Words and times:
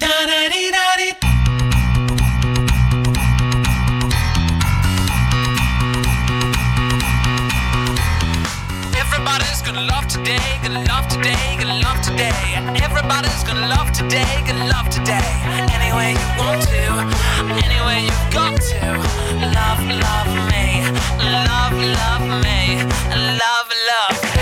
Everybody's 0.00 1.14
gonna 9.62 9.82
love 9.82 10.06
today, 10.06 10.38
gonna 10.62 10.84
love 10.84 11.08
today, 11.08 11.56
gonna 11.58 11.80
love 11.80 12.00
today. 12.02 12.30
Everybody's 12.80 13.42
gonna 13.42 13.66
love 13.66 13.90
today, 13.92 14.44
gonna 14.46 14.66
love 14.66 14.88
today. 14.88 15.42
Any 15.74 15.92
way 15.92 16.12
you 16.12 16.28
want 16.38 16.62
to, 16.62 16.78
any 17.64 17.80
way 17.86 18.04
you 18.04 18.12
got 18.30 18.60
to. 18.60 18.98
Love, 19.34 19.80
love 20.06 20.30
me, 20.50 20.86
love, 21.18 21.74
love 21.74 22.22
me, 22.44 22.84
love, 23.38 23.68
love 23.90 24.37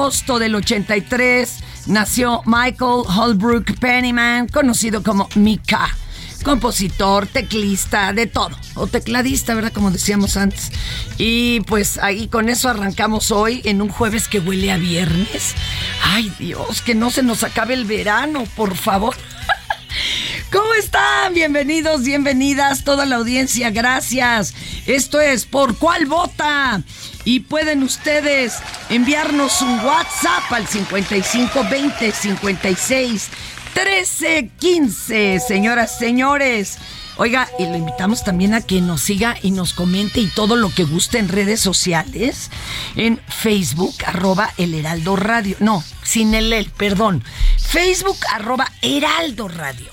agosto 0.00 0.38
del 0.38 0.54
83 0.54 1.58
nació 1.88 2.40
Michael 2.46 3.02
Holbrook 3.06 3.78
Pennyman, 3.78 4.48
conocido 4.48 5.02
como 5.02 5.28
Mika. 5.34 5.94
Compositor, 6.42 7.26
teclista, 7.26 8.14
de 8.14 8.26
todo. 8.26 8.56
O 8.76 8.86
tecladista, 8.86 9.54
¿verdad? 9.54 9.74
Como 9.74 9.90
decíamos 9.90 10.38
antes. 10.38 10.72
Y 11.18 11.60
pues 11.66 11.98
ahí 11.98 12.28
con 12.28 12.48
eso 12.48 12.70
arrancamos 12.70 13.30
hoy 13.30 13.60
en 13.64 13.82
un 13.82 13.90
jueves 13.90 14.26
que 14.26 14.38
huele 14.38 14.72
a 14.72 14.78
viernes. 14.78 15.54
Ay 16.02 16.32
Dios, 16.38 16.80
que 16.80 16.94
no 16.94 17.10
se 17.10 17.22
nos 17.22 17.44
acabe 17.44 17.74
el 17.74 17.84
verano, 17.84 18.44
por 18.56 18.76
favor. 18.76 19.14
¿Cómo 20.50 20.72
están? 20.74 21.34
Bienvenidos, 21.34 22.04
bienvenidas, 22.04 22.84
toda 22.84 23.04
la 23.04 23.16
audiencia, 23.16 23.68
gracias. 23.68 24.54
Esto 24.86 25.20
es 25.20 25.44
Por 25.44 25.76
Cuál 25.76 26.06
Vota. 26.06 26.82
Y 27.30 27.38
pueden 27.38 27.84
ustedes 27.84 28.54
enviarnos 28.88 29.62
un 29.62 29.78
WhatsApp 29.84 30.50
al 30.50 30.66
5520 30.66 32.10
56 32.10 33.28
13 33.72 34.50
15, 34.58 35.38
señoras, 35.38 35.96
señores. 35.96 36.78
Oiga, 37.18 37.48
y 37.56 37.66
lo 37.66 37.76
invitamos 37.76 38.24
también 38.24 38.52
a 38.52 38.62
que 38.62 38.80
nos 38.80 39.02
siga 39.02 39.36
y 39.42 39.52
nos 39.52 39.74
comente 39.74 40.18
y 40.18 40.26
todo 40.26 40.56
lo 40.56 40.74
que 40.74 40.82
guste 40.82 41.18
en 41.18 41.28
redes 41.28 41.60
sociales, 41.60 42.50
en 42.96 43.20
Facebook, 43.28 43.94
arroba 44.06 44.52
el 44.56 44.74
Heraldo 44.74 45.14
Radio. 45.14 45.56
No, 45.60 45.84
sin 46.02 46.34
el 46.34 46.52
el, 46.52 46.68
perdón. 46.70 47.22
Facebook, 47.58 48.18
arroba 48.34 48.72
Heraldo 48.82 49.46
Radio. 49.46 49.86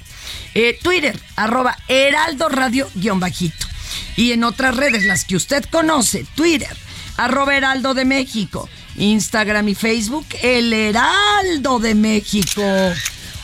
Eh, 0.56 0.80
Twitter, 0.81 1.16
arroba 1.36 1.78
Heraldo 1.88 2.50
Radio 2.50 2.90
guion 2.96 3.19
bajito. 3.19 3.68
Y 4.16 4.31
en 4.31 4.44
otras 4.44 4.75
redes, 4.75 5.04
las 5.04 5.24
que 5.24 5.36
usted 5.36 5.64
conoce, 5.66 6.25
Twitter, 6.34 6.75
arroba 7.18 7.56
Heraldo 7.56 7.94
de 7.94 8.06
México, 8.06 8.70
Instagram 8.96 9.68
y 9.70 9.76
Facebook, 9.76 10.26
El 10.42 10.72
Heraldo 10.74 11.80
de 11.80 11.96
México. 11.96 12.62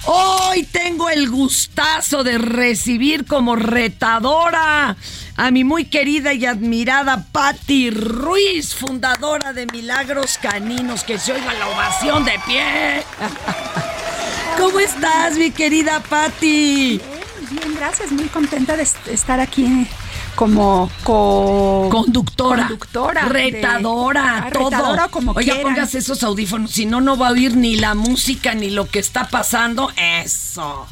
Hoy 0.05 0.63
tengo 0.63 1.09
el 1.09 1.29
gustazo 1.29 2.23
de 2.25 2.37
recibir 2.37 3.25
como 3.25 3.55
retadora 3.55 4.97
a 5.37 5.51
mi 5.51 5.63
muy 5.63 5.85
querida 5.85 6.33
y 6.33 6.45
admirada 6.45 7.25
Patti 7.31 7.89
Ruiz, 7.89 8.75
fundadora 8.75 9.53
de 9.53 9.65
Milagros 9.67 10.37
Caninos. 10.41 11.03
Que 11.05 11.17
se 11.17 11.31
oiga 11.31 11.53
la 11.53 11.69
ovación 11.69 12.25
de 12.25 12.33
pie. 12.45 13.03
¿Cómo 14.57 14.79
estás, 14.79 15.35
mi 15.37 15.51
querida 15.51 16.01
Patti? 16.01 17.01
Bien, 17.49 17.75
gracias, 17.75 18.11
muy 18.11 18.25
contenta 18.25 18.75
de 18.75 18.83
est- 18.83 19.07
estar 19.07 19.39
aquí 19.39 19.87
como 20.35 20.89
co- 21.03 21.87
Conductora, 21.91 22.63
conductora, 22.63 23.25
retadora, 23.25 24.43
Ah, 24.45 24.49
todo. 24.51 24.69
retadora 24.69 25.07
como 25.09 25.31
Oiga, 25.31 25.53
quieran. 25.53 25.73
póngase 25.73 25.99
esos 25.99 26.23
audífonos, 26.23 26.71
si 26.71 26.85
no, 26.85 27.01
no 27.01 27.17
va 27.17 27.27
a 27.29 27.31
oír 27.31 27.55
ni 27.55 27.75
la 27.75 27.93
música 27.95 28.53
ni 28.55 28.69
lo 28.69 28.87
que 28.87 28.99
está 28.99 29.27
pasando. 29.29 29.91
Eso. 29.95 30.87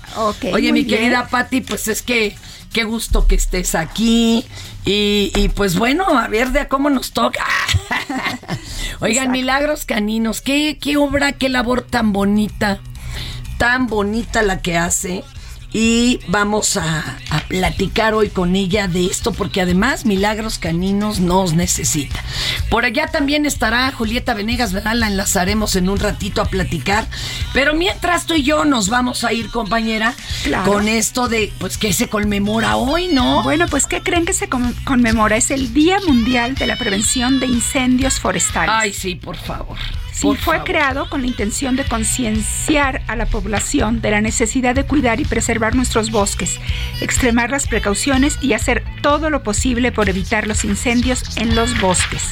Oye, 0.54 0.72
mi 0.72 0.84
bien. 0.84 1.00
querida 1.00 1.28
Patti, 1.28 1.62
pues 1.62 1.88
es 1.88 2.02
que 2.02 2.36
qué 2.74 2.84
gusto 2.84 3.28
que 3.28 3.36
estés 3.36 3.76
aquí. 3.76 4.46
Y, 4.86 5.32
y, 5.36 5.50
pues 5.50 5.78
bueno, 5.78 6.06
a 6.18 6.28
ver 6.28 6.52
de 6.52 6.62
a 6.62 6.68
cómo 6.68 6.90
nos 6.90 7.12
toca. 7.12 7.46
Oigan, 9.00 9.10
Exacto. 9.26 9.32
Milagros 9.32 9.86
Caninos, 9.86 10.42
qué, 10.42 10.78
qué 10.82 10.98
obra, 10.98 11.34
qué 11.34 11.50
labor 11.50 11.82
tan 11.84 12.14
bonita. 12.14 12.80
Tan 13.58 13.88
bonita 13.88 14.42
la 14.42 14.62
que 14.62 14.78
hace. 14.78 15.24
Y 15.74 16.20
vamos 16.28 16.76
a, 16.78 17.18
a 17.30 17.40
platicar 17.48 18.14
hoy 18.14 18.30
con 18.30 18.56
ella 18.56 18.88
de 18.88 19.06
esto 19.06 19.32
porque 19.32 19.62
además 19.62 20.06
Milagros 20.06 20.58
Caninos 20.60 21.20
nos 21.20 21.54
necesita. 21.54 22.24
Por 22.70 22.86
allá 22.86 23.08
también 23.08 23.46
estará 23.46 23.92
Julieta 23.92 24.34
Venegas, 24.34 24.74
¿verdad? 24.74 24.96
La 24.96 25.08
enlazaremos 25.08 25.76
en 25.76 25.90
un 25.90 26.00
ratito 26.00 26.42
a 26.42 26.46
platicar. 26.46 27.08
Pero 27.54 27.74
mientras 27.74 28.26
tú 28.26 28.34
y 28.34 28.44
yo 28.44 28.66
nos 28.66 28.90
vamos 28.90 29.24
a 29.24 29.34
ir, 29.34 29.50
compañera, 29.50 30.14
Claro. 30.44 30.72
con 30.72 30.88
esto 30.88 31.28
de, 31.28 31.52
pues, 31.60 31.78
que 31.78 31.94
se 31.94 32.08
conmemora 32.10 32.76
hoy, 32.78 33.08
¿no? 33.08 33.44
Bueno, 33.44 33.68
pues 33.70 33.88
¿qué 33.88 34.02
creen 34.02 34.26
que 34.26 34.34
se 34.34 34.50
con- 34.50 34.74
conmemora? 34.84 35.38
Es 35.38 35.52
el 35.52 35.74
Día 35.74 36.00
Mundial 36.06 36.56
de 36.56 36.68
la 36.68 36.76
Prevención 36.78 37.40
de 37.40 37.46
Incendios 37.48 38.20
Forestales. 38.20 38.72
Ay, 38.74 38.94
sí, 38.94 39.16
por 39.16 39.38
favor. 39.38 39.78
Sí, 40.22 40.28
por 40.28 40.38
fue 40.38 40.56
favor. 40.58 40.68
creado 40.68 41.10
con 41.10 41.22
la 41.22 41.28
intención 41.28 41.76
de 41.76 41.84
concienciar 41.84 43.02
a 43.08 43.16
la 43.16 43.26
población 43.26 44.02
de 44.02 44.12
la 44.12 44.22
necesidad 44.22 44.76
de 44.76 44.86
cuidar 44.86 45.20
y 45.20 45.26
preservar 45.26 45.74
nuestros 45.76 46.12
bosques, 46.12 46.60
extremar 47.02 47.50
las 47.50 47.68
precauciones 47.68 48.38
y 48.40 48.54
hacer 48.54 48.84
todo 49.02 49.32
lo 49.32 49.42
posible 49.42 49.92
por 49.92 50.10
evitar 50.10 50.48
los 50.48 50.64
incendios 50.64 51.38
en 51.38 51.56
los 51.56 51.80
bosques. 51.82 52.24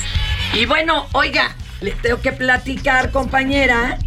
Y 0.53 0.65
bueno, 0.65 1.07
oiga, 1.13 1.55
les 1.81 1.99
tengo 1.99 2.21
que 2.21 2.31
platicar, 2.31 3.09
compañera, 3.11 3.97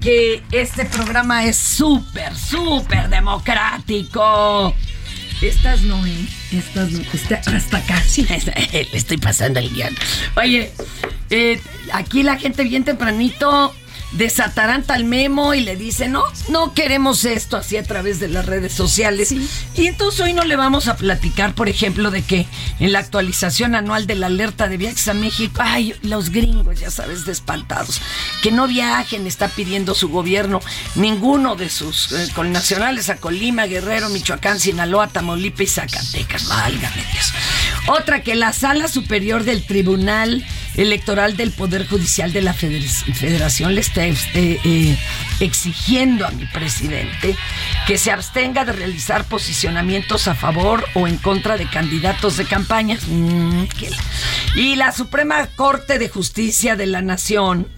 que 0.00 0.42
este 0.52 0.84
programa 0.84 1.44
es 1.44 1.56
súper, 1.56 2.36
súper 2.36 3.08
democrático. 3.08 4.72
Estas 5.40 5.82
no, 5.82 6.06
¿eh? 6.06 6.28
Estas 6.52 6.92
no. 6.92 7.00
Está 7.12 7.40
hasta 7.46 7.76
acá. 7.78 8.02
Le 8.16 8.88
estoy 8.92 9.16
pasando 9.16 9.58
el 9.58 9.72
guion. 9.72 9.94
Oye, 10.36 10.70
eh, 11.30 11.60
aquí 11.92 12.22
la 12.22 12.36
gente 12.38 12.64
bien 12.64 12.84
tempranito 12.84 13.74
desataranta 14.12 14.94
al 14.94 15.04
memo 15.04 15.54
y 15.54 15.60
le 15.60 15.76
dice, 15.76 16.08
no, 16.08 16.22
no 16.48 16.74
queremos 16.74 17.24
esto 17.24 17.56
así 17.56 17.76
a 17.76 17.82
través 17.82 18.20
de 18.20 18.28
las 18.28 18.46
redes 18.46 18.72
sociales. 18.72 19.32
Y 19.74 19.86
entonces 19.86 20.20
hoy 20.20 20.32
no 20.32 20.44
le 20.44 20.56
vamos 20.56 20.88
a 20.88 20.96
platicar, 20.96 21.54
por 21.54 21.68
ejemplo, 21.68 22.10
de 22.10 22.22
que 22.22 22.46
en 22.78 22.92
la 22.92 22.98
actualización 22.98 23.74
anual 23.74 24.06
de 24.06 24.14
la 24.14 24.26
alerta 24.26 24.68
de 24.68 24.76
viajes 24.76 25.08
a 25.08 25.14
México, 25.14 25.60
ay, 25.62 25.94
los 26.02 26.30
gringos, 26.30 26.80
ya 26.80 26.90
sabes, 26.90 27.24
despantados, 27.24 28.00
que 28.42 28.52
no 28.52 28.68
viajen, 28.68 29.26
está 29.26 29.48
pidiendo 29.48 29.94
su 29.94 30.08
gobierno, 30.08 30.60
ninguno 30.94 31.56
de 31.56 31.70
sus 31.70 32.12
eh, 32.12 32.28
connacionales 32.34 33.08
a 33.08 33.16
Colima, 33.16 33.66
Guerrero, 33.66 34.08
Michoacán, 34.08 34.60
Sinaloa, 34.60 35.08
Tamaulipas 35.08 35.62
y 35.62 35.66
Zacatecas, 35.66 36.48
válgame 36.48 37.04
Dios. 37.12 37.32
Otra 37.88 38.22
que 38.22 38.34
la 38.34 38.52
sala 38.52 38.88
superior 38.88 39.44
del 39.44 39.64
Tribunal 39.64 40.44
Electoral 40.76 41.36
del 41.36 41.50
Poder 41.50 41.86
Judicial 41.86 42.32
de 42.32 42.40
la 42.42 42.54
Feder- 42.54 42.82
Federación 43.14 43.74
le 43.74 43.80
está 43.82 44.06
este, 44.06 44.58
eh, 44.64 44.98
exigiendo 45.40 46.26
a 46.26 46.30
mi 46.30 46.46
presidente 46.46 47.36
que 47.86 47.98
se 47.98 48.10
abstenga 48.10 48.64
de 48.64 48.72
realizar 48.72 49.24
posicionamientos 49.26 50.28
a 50.28 50.34
favor 50.34 50.84
o 50.94 51.06
en 51.06 51.18
contra 51.18 51.56
de 51.56 51.66
candidatos 51.68 52.36
de 52.36 52.44
campañas. 52.46 53.02
Mm, 53.06 53.64
Y 54.56 54.76
la 54.76 54.92
Suprema 54.92 55.46
Corte 55.56 55.98
de 55.98 56.08
Justicia 56.08 56.76
de 56.76 56.86
la 56.86 57.02
Nación 57.02 57.68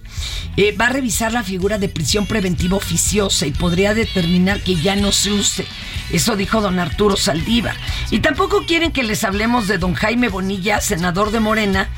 eh, 0.57 0.73
va 0.79 0.87
a 0.87 0.89
revisar 0.89 1.33
la 1.33 1.43
figura 1.43 1.77
de 1.77 1.89
prisión 1.89 2.25
preventiva 2.27 2.77
oficiosa 2.77 3.45
y 3.45 3.51
podría 3.51 3.93
determinar 3.93 4.61
que 4.61 4.75
ya 4.75 4.95
no 4.95 5.11
se 5.11 5.31
use. 5.31 5.65
Eso 6.11 6.35
dijo 6.37 6.61
don 6.61 6.79
Arturo 6.79 7.17
Saldívar. 7.17 7.75
Y 8.11 8.19
tampoco 8.19 8.65
quieren 8.65 8.91
que 8.91 9.03
les 9.03 9.23
hablemos 9.25 9.67
de 9.67 9.77
don 9.77 9.93
Jaime 9.95 10.29
Bonilla, 10.29 10.79
senador 10.79 11.31
de 11.31 11.39
Morena, 11.41 11.89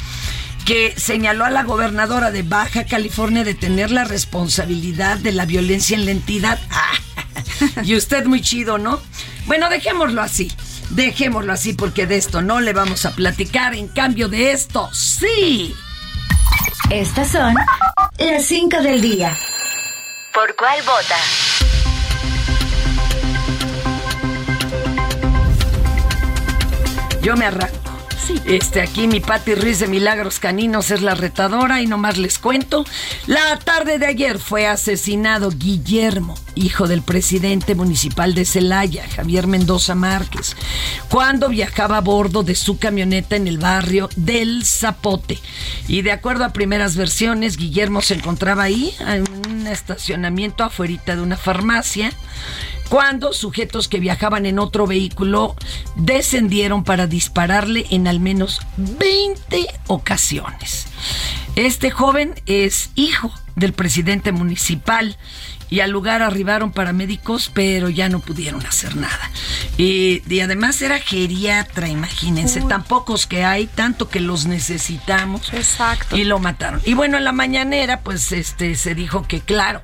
que 0.67 0.93
señaló 0.97 1.45
a 1.45 1.49
la 1.49 1.63
gobernadora 1.63 2.29
de 2.29 2.43
Baja 2.43 2.83
California 2.83 3.45
de 3.45 3.55
tener 3.55 3.89
la 3.89 4.03
responsabilidad 4.03 5.17
de 5.17 5.31
la 5.31 5.45
violencia 5.45 5.95
en 5.95 6.05
la 6.05 6.11
entidad. 6.11 6.59
Ah, 7.59 7.83
y 7.83 7.95
usted 7.95 8.25
muy 8.25 8.41
chido, 8.41 8.77
¿no? 8.77 8.99
Bueno, 9.45 9.69
dejémoslo 9.69 10.21
así. 10.21 10.51
Dejémoslo 10.89 11.53
así 11.53 11.73
porque 11.73 12.05
de 12.05 12.17
esto 12.17 12.41
no 12.41 12.59
le 12.59 12.73
vamos 12.73 13.05
a 13.05 13.15
platicar. 13.15 13.73
En 13.73 13.87
cambio 13.87 14.27
de 14.27 14.51
esto, 14.51 14.89
sí. 14.93 15.73
Estas 16.89 17.31
son 17.31 17.55
las 18.17 18.45
5 18.45 18.81
del 18.81 19.01
día. 19.01 19.35
¿Por 20.33 20.55
cuál 20.55 20.79
vota? 20.83 21.15
Yo 27.21 27.35
me 27.37 27.45
arranco. 27.45 27.86
Este, 28.47 28.79
aquí 28.79 29.07
mi 29.07 29.19
Pati 29.19 29.55
Ruiz 29.55 29.79
de 29.79 29.87
Milagros 29.87 30.39
Caninos 30.39 30.89
es 30.91 31.01
la 31.01 31.15
retadora 31.15 31.81
y 31.81 31.85
nomás 31.85 32.17
les 32.17 32.39
cuento. 32.39 32.85
La 33.25 33.59
tarde 33.59 33.99
de 33.99 34.05
ayer 34.05 34.39
fue 34.39 34.65
asesinado 34.65 35.49
Guillermo, 35.51 36.33
hijo 36.55 36.87
del 36.87 37.01
presidente 37.01 37.75
municipal 37.75 38.33
de 38.33 38.45
Celaya, 38.45 39.05
Javier 39.13 39.47
Mendoza 39.47 39.95
Márquez, 39.95 40.55
cuando 41.09 41.49
viajaba 41.49 41.97
a 41.97 42.01
bordo 42.01 42.43
de 42.43 42.55
su 42.55 42.77
camioneta 42.77 43.35
en 43.35 43.49
el 43.49 43.57
barrio 43.57 44.07
del 44.15 44.63
Zapote. 44.63 45.39
Y 45.89 46.01
de 46.03 46.13
acuerdo 46.13 46.45
a 46.45 46.53
primeras 46.53 46.95
versiones, 46.95 47.57
Guillermo 47.57 48.01
se 48.01 48.13
encontraba 48.13 48.63
ahí, 48.63 48.95
en 49.01 49.25
un 49.45 49.67
estacionamiento 49.67 50.63
afuera 50.63 51.15
de 51.15 51.21
una 51.21 51.35
farmacia 51.35 52.13
cuando 52.89 53.33
sujetos 53.33 53.87
que 53.87 53.99
viajaban 53.99 54.45
en 54.45 54.59
otro 54.59 54.87
vehículo 54.87 55.55
descendieron 55.95 56.83
para 56.83 57.07
dispararle 57.07 57.85
en 57.89 58.07
al 58.07 58.19
menos 58.19 58.61
20 58.77 59.67
ocasiones. 59.87 60.87
Este 61.55 61.91
joven 61.91 62.35
es 62.45 62.91
hijo 62.95 63.31
del 63.55 63.73
presidente 63.73 64.31
municipal 64.31 65.17
y 65.69 65.81
al 65.81 65.91
lugar 65.91 66.21
arribaron 66.21 66.71
paramédicos, 66.71 67.51
pero 67.53 67.89
ya 67.89 68.07
no 68.09 68.19
pudieron 68.19 68.65
hacer 68.65 68.95
nada. 68.95 69.31
Y, 69.77 70.21
y 70.29 70.39
además 70.39 70.81
era 70.81 70.99
geriatra, 70.99 71.89
imagínense, 71.89 72.61
tan 72.61 72.83
pocos 72.83 73.27
que 73.27 73.43
hay, 73.43 73.67
tanto 73.67 74.07
que 74.07 74.21
los 74.21 74.45
necesitamos. 74.45 75.53
Exacto. 75.53 76.15
Y 76.15 76.23
lo 76.23 76.39
mataron. 76.39 76.81
Y 76.85 76.93
bueno, 76.93 77.17
en 77.17 77.25
la 77.25 77.33
mañanera, 77.33 77.99
pues 77.99 78.31
este 78.31 78.75
se 78.75 78.95
dijo 78.95 79.23
que, 79.27 79.41
claro, 79.41 79.81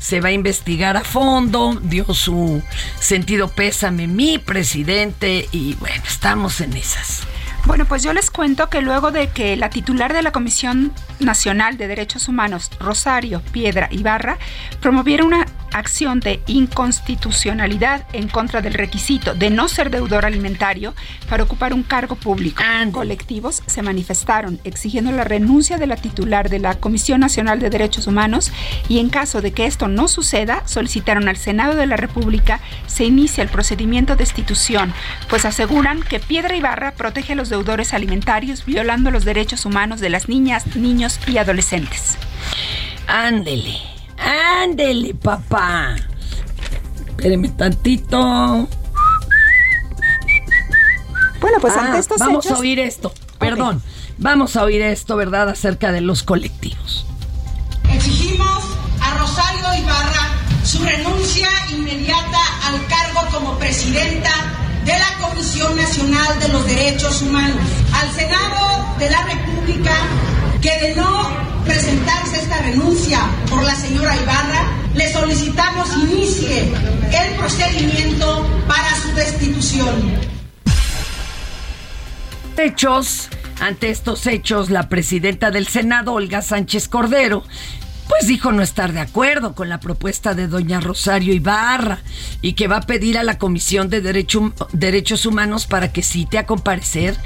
se 0.00 0.20
va 0.20 0.28
a 0.28 0.32
investigar 0.32 0.96
a 0.96 1.04
fondo, 1.04 1.78
dio 1.82 2.12
su 2.14 2.62
sentido 3.00 3.48
pésame 3.48 4.06
mi 4.06 4.38
presidente 4.38 5.48
y 5.52 5.74
bueno, 5.74 6.02
estamos 6.06 6.60
en 6.60 6.74
esas. 6.74 7.22
Bueno, 7.66 7.84
pues 7.84 8.02
yo 8.02 8.12
les 8.12 8.30
cuento 8.30 8.70
que 8.70 8.80
luego 8.80 9.10
de 9.10 9.28
que 9.28 9.56
la 9.56 9.68
titular 9.68 10.14
de 10.14 10.22
la 10.22 10.32
Comisión 10.32 10.92
Nacional 11.20 11.76
de 11.76 11.86
Derechos 11.86 12.28
Humanos, 12.28 12.70
Rosario 12.80 13.42
Piedra 13.52 13.88
Ibarra, 13.90 14.38
promoviera 14.80 15.24
una 15.24 15.46
acción 15.72 16.20
de 16.20 16.40
inconstitucionalidad 16.46 18.06
en 18.12 18.28
contra 18.28 18.60
del 18.60 18.74
requisito 18.74 19.34
de 19.34 19.50
no 19.50 19.68
ser 19.68 19.90
deudor 19.90 20.24
alimentario 20.24 20.94
para 21.28 21.42
ocupar 21.42 21.72
un 21.72 21.82
cargo 21.82 22.16
público. 22.16 22.62
Colectivos 22.92 23.62
se 23.66 23.82
manifestaron 23.82 24.60
exigiendo 24.64 25.12
la 25.12 25.24
renuncia 25.24 25.78
de 25.78 25.86
la 25.86 25.96
titular 25.96 26.48
de 26.48 26.58
la 26.58 26.74
Comisión 26.74 27.20
Nacional 27.20 27.60
de 27.60 27.70
Derechos 27.70 28.06
Humanos 28.06 28.52
y 28.88 28.98
en 28.98 29.08
caso 29.08 29.40
de 29.40 29.52
que 29.52 29.66
esto 29.66 29.88
no 29.88 30.08
suceda, 30.08 30.62
solicitaron 30.66 31.28
al 31.28 31.36
Senado 31.36 31.74
de 31.74 31.86
la 31.86 31.96
República 31.96 32.60
se 32.86 33.04
inicie 33.04 33.42
el 33.42 33.48
procedimiento 33.48 34.14
de 34.14 34.18
destitución, 34.18 34.92
pues 35.28 35.44
aseguran 35.44 36.02
que 36.02 36.20
Piedra 36.20 36.56
Ibarra 36.56 36.92
protege 36.92 37.32
a 37.32 37.36
los 37.36 37.48
deudores 37.48 37.94
alimentarios 37.94 38.64
violando 38.64 39.10
los 39.10 39.24
derechos 39.24 39.64
humanos 39.64 40.00
de 40.00 40.10
las 40.10 40.28
niñas, 40.28 40.76
niños 40.76 41.18
y 41.26 41.38
adolescentes. 41.38 42.18
Ándele, 43.06 43.97
ándele, 44.18 45.14
papá. 45.14 45.96
Espéreme 47.08 47.48
tantito. 47.50 48.68
Bueno, 51.40 51.58
pues 51.60 51.74
Ah, 51.76 51.84
ante 51.86 51.98
estos 51.98 52.18
vamos 52.18 52.44
hechos... 52.46 52.58
a 52.58 52.60
oír 52.60 52.78
esto, 52.80 53.12
perdón. 53.38 53.82
Vamos 54.18 54.56
a 54.56 54.64
oír 54.64 54.82
esto, 54.82 55.16
¿verdad? 55.16 55.48
Acerca 55.48 55.92
de 55.92 56.00
los 56.00 56.22
colectivos. 56.24 57.06
Exigimos 57.92 58.64
a 59.00 59.14
Rosario 59.18 59.82
Ibarra 59.84 60.28
su 60.64 60.82
renuncia 60.84 61.48
inmediata 61.70 62.38
al 62.66 62.84
cargo 62.86 63.20
como 63.32 63.58
presidenta 63.58 64.30
de 64.84 64.92
la 64.98 65.28
Comisión 65.28 65.76
Nacional 65.76 66.38
de 66.40 66.48
los 66.48 66.66
Derechos 66.66 67.22
Humanos. 67.22 67.56
Al 67.94 68.10
Senado 68.12 68.94
de 68.98 69.10
la 69.10 69.22
República, 69.24 69.92
que 70.60 70.70
de 70.80 70.94
no 70.94 71.28
presentarse 71.64 72.40
esta 72.40 72.58
renuncia 72.62 73.20
por 73.48 73.62
la 73.62 73.74
señora 73.74 74.16
Ibarra, 74.16 74.64
le 74.94 75.12
solicitamos 75.12 75.88
inicie 75.96 76.72
el 77.12 77.34
procedimiento 77.36 78.46
para 78.66 78.94
su 78.96 79.14
destitución. 79.14 80.28
hechos, 82.56 83.28
ante 83.60 83.90
estos 83.90 84.26
hechos, 84.26 84.68
la 84.68 84.88
presidenta 84.88 85.50
del 85.50 85.68
Senado, 85.68 86.14
Olga 86.14 86.42
Sánchez 86.42 86.88
Cordero, 86.88 87.44
pues 88.08 88.26
dijo 88.26 88.52
no 88.52 88.62
estar 88.62 88.92
de 88.92 89.00
acuerdo 89.00 89.54
con 89.54 89.68
la 89.68 89.80
propuesta 89.80 90.34
de 90.34 90.48
doña 90.48 90.80
Rosario 90.80 91.34
Ibarra 91.34 92.00
y 92.42 92.54
que 92.54 92.66
va 92.68 92.78
a 92.78 92.80
pedir 92.82 93.18
a 93.18 93.22
la 93.22 93.38
Comisión 93.38 93.88
de 93.90 94.02
Derecho- 94.02 94.52
Derechos 94.72 95.26
Humanos 95.26 95.66
para 95.66 95.92
que 95.92 96.02
cite 96.02 96.38
a 96.38 96.46
comparecer 96.46 97.16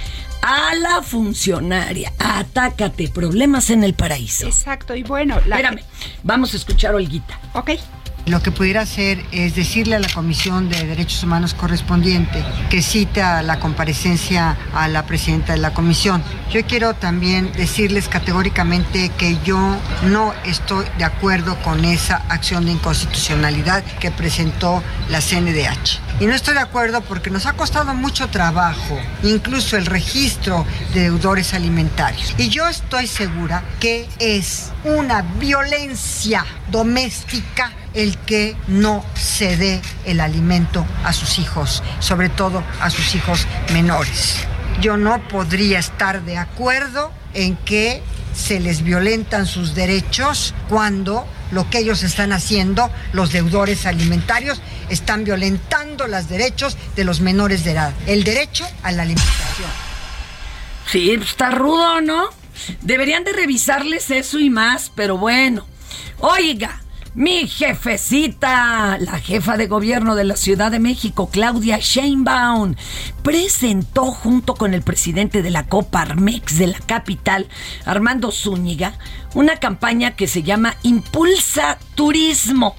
a 0.43 0.75
la 0.75 1.03
funcionaria. 1.03 2.13
Atácate, 2.19 3.09
problemas 3.09 3.71
en 3.71 3.85
el 3.85 3.95
paraíso. 3.95 4.47
Exacto, 4.47 4.95
y 4.97 5.03
bueno, 5.05 5.37
la... 5.47 5.57
Espérame, 5.57 5.83
vamos 6.25 6.53
a 6.55 6.57
escuchar 6.57 6.93
a 6.93 6.97
Olguita. 6.97 7.39
Ok. 7.55 7.71
Lo 8.27 8.41
que 8.41 8.53
pudiera 8.53 8.83
hacer 8.83 9.25
es 9.33 9.57
decirle 9.57 9.97
a 9.97 9.99
la 9.99 10.09
Comisión 10.09 10.69
de 10.69 10.87
Derechos 10.87 11.23
Humanos 11.25 11.55
correspondiente 11.55 12.45
que 12.71 12.83
cita 12.83 13.43
la 13.43 13.59
comparecencia 13.59 14.57
a 14.75 14.89
la 14.89 15.07
presidenta 15.07 15.53
de 15.53 15.59
la 15.59 15.75
comisión. 15.75 16.23
Yo 16.51 16.65
quiero 16.65 16.95
también 16.95 17.53
decirles 17.53 18.09
categóricamente 18.09 19.11
que 19.19 19.39
yo 19.45 19.77
no 20.05 20.35
estoy 20.45 20.87
de 20.99 21.05
acuerdo 21.05 21.57
con 21.63 21.85
esa 21.85 22.17
acción 22.29 22.65
de 22.65 22.73
inconstitucionalidad 22.73 23.83
que 23.99 24.11
presentó 24.11 24.83
la 25.09 25.21
CNDH. 25.21 26.01
Y 26.21 26.27
no 26.27 26.35
estoy 26.35 26.55
de 26.55 26.61
acuerdo 26.61 27.01
porque 27.01 27.31
nos 27.31 27.47
ha 27.47 27.55
costado 27.55 27.95
mucho 27.95 28.29
trabajo, 28.29 29.01
incluso 29.23 29.77
el 29.77 29.87
registro 29.87 30.65
de 30.95 31.03
deudores 31.03 31.55
alimentarios. 31.55 32.35
Y 32.39 32.49
yo 32.49 32.69
estoy 32.69 33.07
segura 33.07 33.65
que 33.81 34.09
es 34.21 34.71
una 34.85 35.23
violencia 35.23 36.45
doméstica 36.71 37.73
el 37.95 38.19
que 38.19 38.57
no 38.69 39.05
se 39.15 39.57
dé 39.57 39.81
el 40.05 40.21
alimento 40.21 40.87
a 41.05 41.13
sus 41.13 41.39
hijos, 41.39 41.83
sobre 42.01 42.29
todo 42.29 42.63
a 42.81 42.91
sus 42.91 43.15
hijos 43.15 43.47
menores. 43.73 44.37
Yo 44.81 44.97
no 44.97 45.27
podría 45.29 45.79
estar 45.79 46.23
de 46.23 46.39
acuerdo 46.39 47.13
en 47.35 47.57
que 47.57 48.03
se 48.35 48.61
les 48.61 48.83
violentan 48.83 49.47
sus 49.47 49.75
derechos 49.75 50.55
cuando 50.69 51.27
lo 51.51 51.69
que 51.69 51.79
ellos 51.79 52.03
están 52.03 52.33
haciendo, 52.33 52.91
los 53.13 53.31
deudores 53.31 53.85
alimentarios, 53.85 54.61
están 54.89 55.25
violentando 55.25 56.07
los 56.07 56.29
derechos 56.29 56.77
de 56.97 57.05
los 57.05 57.21
menores 57.21 57.63
de 57.65 57.73
edad. 57.73 57.93
El 58.07 58.25
derecho 58.25 58.67
a 58.83 58.91
la 58.93 59.03
alimentación. 59.03 59.71
Sí, 60.91 61.11
está 61.11 61.51
rudo, 61.51 62.01
¿no? 62.01 62.29
Deberían 62.81 63.25
de 63.25 63.33
revisarles 63.33 64.11
eso 64.11 64.39
y 64.39 64.51
más, 64.51 64.91
pero 64.95 65.19
bueno. 65.19 65.67
Oiga, 66.19 66.81
mi 67.15 67.47
jefecita, 67.47 68.97
la 68.99 69.19
jefa 69.19 69.57
de 69.57 69.67
gobierno 69.67 70.15
de 70.15 70.25
la 70.25 70.37
Ciudad 70.37 70.71
de 70.71 70.79
México, 70.79 71.29
Claudia 71.31 71.79
Sheinbaum, 71.79 72.75
presentó 73.23 74.07
junto 74.07 74.55
con 74.55 74.73
el 74.73 74.83
presidente 74.83 75.43
de 75.43 75.51
la 75.51 75.67
Coparmex 75.67 76.59
de 76.59 76.69
la 76.69 76.79
capital, 76.79 77.49
Armando 77.85 78.33
Zúñiga, 78.33 78.95
una 79.35 79.57
campaña 79.57 80.13
que 80.17 80.27
se 80.27 80.43
llama 80.43 80.77
Impulsa 80.83 81.79
Turismo 81.95 82.75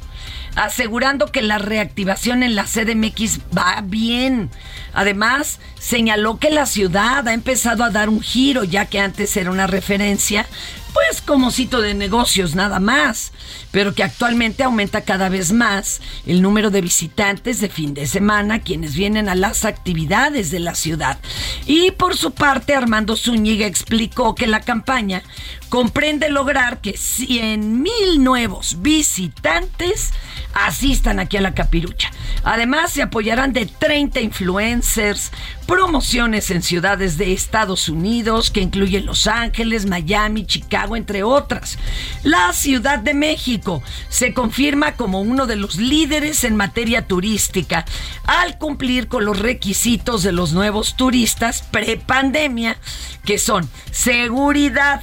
asegurando 0.55 1.31
que 1.31 1.41
la 1.41 1.57
reactivación 1.57 2.43
en 2.43 2.55
la 2.55 2.65
CDMX 2.65 3.39
va 3.57 3.81
bien. 3.83 4.49
Además, 4.93 5.59
señaló 5.79 6.37
que 6.37 6.51
la 6.51 6.65
ciudad 6.65 7.27
ha 7.27 7.33
empezado 7.33 7.83
a 7.83 7.89
dar 7.89 8.09
un 8.09 8.21
giro, 8.21 8.63
ya 8.63 8.85
que 8.85 8.99
antes 8.99 9.35
era 9.35 9.49
una 9.49 9.67
referencia, 9.67 10.45
pues 10.93 11.21
como 11.21 11.51
sitio 11.51 11.81
de 11.81 11.93
negocios 11.93 12.55
nada 12.55 12.79
más, 12.79 13.31
pero 13.71 13.93
que 13.93 14.03
actualmente 14.03 14.63
aumenta 14.63 15.01
cada 15.01 15.29
vez 15.29 15.51
más 15.51 16.01
el 16.25 16.41
número 16.41 16.69
de 16.69 16.81
visitantes 16.81 17.59
de 17.59 17.69
fin 17.69 17.93
de 17.93 18.05
semana, 18.05 18.59
quienes 18.59 18.95
vienen 18.95 19.27
a 19.27 19.35
las 19.35 19.65
actividades 19.65 20.51
de 20.51 20.59
la 20.59 20.75
ciudad. 20.75 21.19
Y 21.65 21.91
por 21.91 22.15
su 22.15 22.31
parte, 22.31 22.75
Armando 22.75 23.15
Zúñiga 23.15 23.65
explicó 23.65 24.35
que 24.35 24.47
la 24.47 24.61
campaña 24.61 25.23
comprende 25.69 26.29
lograr 26.29 26.81
que 26.81 26.95
100 26.95 27.81
mil 27.81 28.23
nuevos 28.23 28.81
visitantes 28.81 30.11
asistan 30.53 31.19
aquí 31.19 31.37
a 31.37 31.41
la 31.41 31.55
capirucha. 31.55 32.11
Además, 32.43 32.91
se 32.91 33.01
apoyarán 33.01 33.53
de 33.53 33.65
30 33.65 34.21
influencers, 34.21 35.31
promociones 35.67 36.51
en 36.51 36.61
ciudades 36.61 37.17
de 37.17 37.33
Estados 37.33 37.89
Unidos, 37.89 38.51
que 38.51 38.61
incluyen 38.61 39.05
Los 39.05 39.27
Ángeles, 39.27 39.85
Miami, 39.85 40.45
Chicago, 40.45 40.95
entre 40.95 41.23
otras. 41.23 41.77
La 42.23 42.53
Ciudad 42.53 42.99
de 42.99 43.13
México 43.13 43.81
se 44.09 44.33
confirma 44.33 44.93
como 44.93 45.21
uno 45.21 45.45
de 45.45 45.55
los 45.55 45.77
líderes 45.77 46.43
en 46.43 46.55
materia 46.55 47.07
turística 47.07 47.85
al 48.25 48.57
cumplir 48.57 49.07
con 49.07 49.25
los 49.25 49.39
requisitos 49.39 50.23
de 50.23 50.31
los 50.31 50.53
nuevos 50.53 50.95
turistas 50.95 51.63
prepandemia, 51.71 52.77
que 53.25 53.37
son 53.37 53.69
seguridad, 53.91 55.01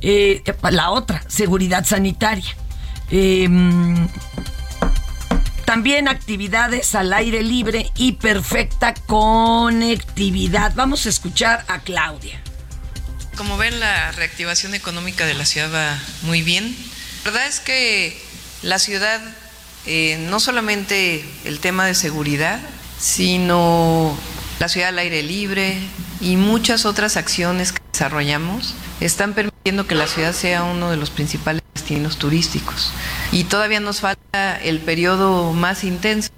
eh, 0.00 0.42
la 0.70 0.90
otra, 0.90 1.22
seguridad 1.28 1.84
sanitaria. 1.84 2.56
Em, 3.10 4.08
también 5.72 6.06
actividades 6.06 6.94
al 6.94 7.14
aire 7.14 7.42
libre 7.42 7.90
y 7.96 8.12
perfecta 8.12 8.92
conectividad. 8.92 10.74
Vamos 10.74 11.06
a 11.06 11.08
escuchar 11.08 11.64
a 11.66 11.78
Claudia. 11.78 12.38
Como 13.38 13.56
ven, 13.56 13.80
la 13.80 14.12
reactivación 14.12 14.74
económica 14.74 15.24
de 15.24 15.32
la 15.32 15.46
ciudad 15.46 15.72
va 15.72 15.98
muy 16.26 16.42
bien. 16.42 16.76
La 17.24 17.30
verdad 17.30 17.48
es 17.48 17.60
que 17.60 18.22
la 18.60 18.78
ciudad, 18.78 19.18
eh, 19.86 20.18
no 20.28 20.40
solamente 20.40 21.24
el 21.46 21.58
tema 21.58 21.86
de 21.86 21.94
seguridad, 21.94 22.60
sino 23.00 24.14
la 24.62 24.68
ciudad 24.68 24.90
al 24.90 24.98
aire 25.00 25.24
libre 25.24 25.76
y 26.20 26.36
muchas 26.36 26.86
otras 26.86 27.16
acciones 27.16 27.72
que 27.72 27.82
desarrollamos 27.92 28.76
están 29.00 29.34
permitiendo 29.34 29.88
que 29.88 29.96
la 29.96 30.06
ciudad 30.06 30.32
sea 30.32 30.62
uno 30.62 30.88
de 30.88 30.96
los 30.96 31.10
principales 31.10 31.64
destinos 31.74 32.16
turísticos. 32.16 32.92
Y 33.32 33.42
todavía 33.42 33.80
nos 33.80 34.02
falta 34.02 34.56
el 34.56 34.78
periodo 34.78 35.52
más 35.52 35.82
intenso 35.82 36.30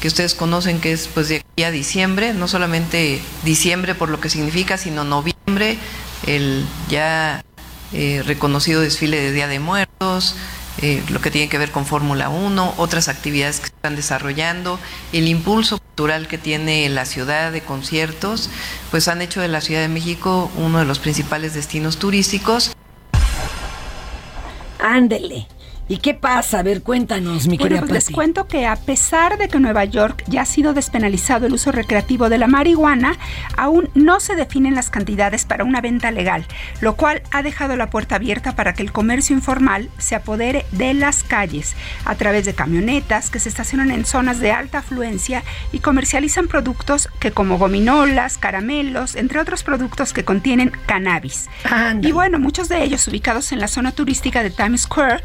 que 0.00 0.06
ustedes 0.06 0.36
conocen 0.36 0.80
que 0.80 0.92
es 0.92 1.08
pues 1.12 1.28
de 1.28 1.38
aquí 1.38 1.64
a 1.64 1.72
diciembre, 1.72 2.34
no 2.34 2.46
solamente 2.46 3.20
diciembre 3.44 3.96
por 3.96 4.10
lo 4.10 4.20
que 4.20 4.30
significa, 4.30 4.78
sino 4.78 5.02
noviembre, 5.02 5.76
el 6.24 6.64
ya 6.88 7.44
eh, 7.92 8.22
reconocido 8.24 8.80
desfile 8.80 9.18
de 9.18 9.32
Día 9.32 9.48
de 9.48 9.58
Muertos, 9.58 10.36
eh, 10.82 11.02
lo 11.08 11.20
que 11.20 11.30
tiene 11.30 11.48
que 11.48 11.58
ver 11.58 11.70
con 11.70 11.86
Fórmula 11.86 12.28
1, 12.28 12.74
otras 12.76 13.08
actividades 13.08 13.60
que 13.60 13.68
se 13.68 13.74
están 13.74 13.96
desarrollando, 13.96 14.78
el 15.12 15.26
impulso 15.28 15.78
cultural 15.78 16.28
que 16.28 16.38
tiene 16.38 16.88
la 16.88 17.06
ciudad 17.06 17.52
de 17.52 17.62
conciertos, 17.62 18.50
pues 18.90 19.08
han 19.08 19.22
hecho 19.22 19.40
de 19.40 19.48
la 19.48 19.60
Ciudad 19.60 19.80
de 19.80 19.88
México 19.88 20.50
uno 20.56 20.78
de 20.78 20.84
los 20.84 20.98
principales 20.98 21.54
destinos 21.54 21.98
turísticos. 21.98 22.72
Ándele. 24.78 25.48
¿Y 25.88 25.98
qué 25.98 26.14
pasa? 26.14 26.58
A 26.58 26.62
ver, 26.64 26.82
cuéntanos, 26.82 27.46
mi 27.46 27.56
Bueno, 27.56 27.76
querida 27.76 27.80
pues 27.80 27.92
les 27.92 28.10
cuento 28.10 28.48
que 28.48 28.66
a 28.66 28.74
pesar 28.74 29.38
de 29.38 29.48
que 29.48 29.58
en 29.58 29.62
Nueva 29.62 29.84
York 29.84 30.24
ya 30.26 30.42
ha 30.42 30.44
sido 30.44 30.74
despenalizado 30.74 31.46
el 31.46 31.52
uso 31.52 31.70
recreativo 31.70 32.28
de 32.28 32.38
la 32.38 32.48
marihuana, 32.48 33.16
aún 33.56 33.88
no 33.94 34.18
se 34.18 34.34
definen 34.34 34.74
las 34.74 34.90
cantidades 34.90 35.44
para 35.44 35.62
una 35.62 35.80
venta 35.80 36.10
legal, 36.10 36.44
lo 36.80 36.96
cual 36.96 37.22
ha 37.30 37.42
dejado 37.42 37.76
la 37.76 37.88
puerta 37.88 38.16
abierta 38.16 38.56
para 38.56 38.74
que 38.74 38.82
el 38.82 38.90
comercio 38.90 39.36
informal 39.36 39.88
se 39.98 40.16
apodere 40.16 40.66
de 40.72 40.92
las 40.92 41.22
calles 41.22 41.76
a 42.04 42.16
través 42.16 42.46
de 42.46 42.54
camionetas 42.54 43.30
que 43.30 43.38
se 43.38 43.48
estacionan 43.48 43.92
en 43.92 44.04
zonas 44.04 44.40
de 44.40 44.50
alta 44.50 44.78
afluencia 44.78 45.44
y 45.70 45.78
comercializan 45.78 46.48
productos 46.48 47.08
que 47.20 47.30
como 47.30 47.58
gominolas, 47.58 48.38
caramelos, 48.38 49.14
entre 49.14 49.38
otros 49.38 49.62
productos 49.62 50.12
que 50.12 50.24
contienen 50.24 50.72
cannabis. 50.86 51.48
Y 52.02 52.10
bueno, 52.10 52.40
muchos 52.40 52.68
de 52.68 52.82
ellos 52.82 53.06
ubicados 53.06 53.52
en 53.52 53.60
la 53.60 53.68
zona 53.68 53.92
turística 53.92 54.42
de 54.42 54.50
Times 54.50 54.82
Square, 54.82 55.22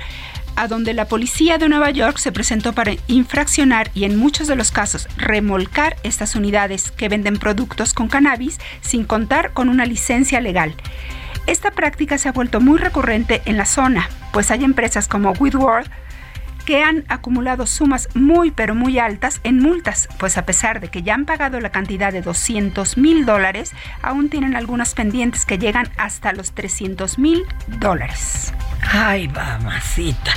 a 0.56 0.68
donde 0.68 0.94
la 0.94 1.06
policía 1.06 1.58
de 1.58 1.70
Nueva 1.70 1.92
York 1.92 2.18
se 2.18 2.32
presentó 2.32 2.74
para 2.74 2.94
infraccionar 3.08 3.92
y 3.94 4.04
en 4.06 4.18
muchos 4.18 4.48
de 4.48 4.56
los 4.56 4.72
casos 4.72 5.08
remolcar 5.18 5.98
estas 6.04 6.36
unidades 6.36 6.92
que 6.92 7.10
venden 7.10 7.38
productos 7.38 7.94
con 7.94 8.08
cannabis 8.08 8.60
sin 8.82 9.04
contar 9.06 9.54
con 9.54 9.70
una 9.70 9.86
licencia 9.86 10.42
legal. 10.42 10.76
Esta 11.48 11.72
práctica 11.72 12.18
se 12.18 12.30
ha 12.30 12.34
vuelto 12.34 12.62
muy 12.62 12.78
recurrente 12.78 13.42
en 13.46 13.58
la 13.58 13.66
zona, 13.66 14.10
pues 14.32 14.52
hay 14.52 14.64
empresas 14.64 15.08
como 15.08 15.32
Whitworth 15.32 15.90
que 16.62 16.84
han 16.84 17.04
acumulado 17.08 17.66
sumas 17.66 18.10
muy 18.14 18.52
pero 18.52 18.76
muy 18.76 19.00
altas 19.00 19.42
en 19.44 19.60
multas, 19.60 20.08
pues 20.20 20.38
a 20.38 20.46
pesar 20.46 20.80
de 20.80 20.90
que 20.90 21.04
ya 21.04 21.14
han 21.14 21.26
pagado 21.26 21.60
la 21.60 21.72
cantidad 21.72 22.12
de 22.12 22.22
200 22.22 22.98
mil 22.98 23.26
dólares, 23.26 23.72
aún 24.02 24.30
tienen 24.30 24.56
algunas 24.56 24.94
pendientes 24.94 25.46
que 25.46 25.58
llegan 25.58 25.90
hasta 25.98 26.34
los 26.34 26.52
300 26.52 27.18
mil 27.18 27.46
dólares. 27.68 28.54
Ay, 28.82 29.28
mamacita. 29.28 30.34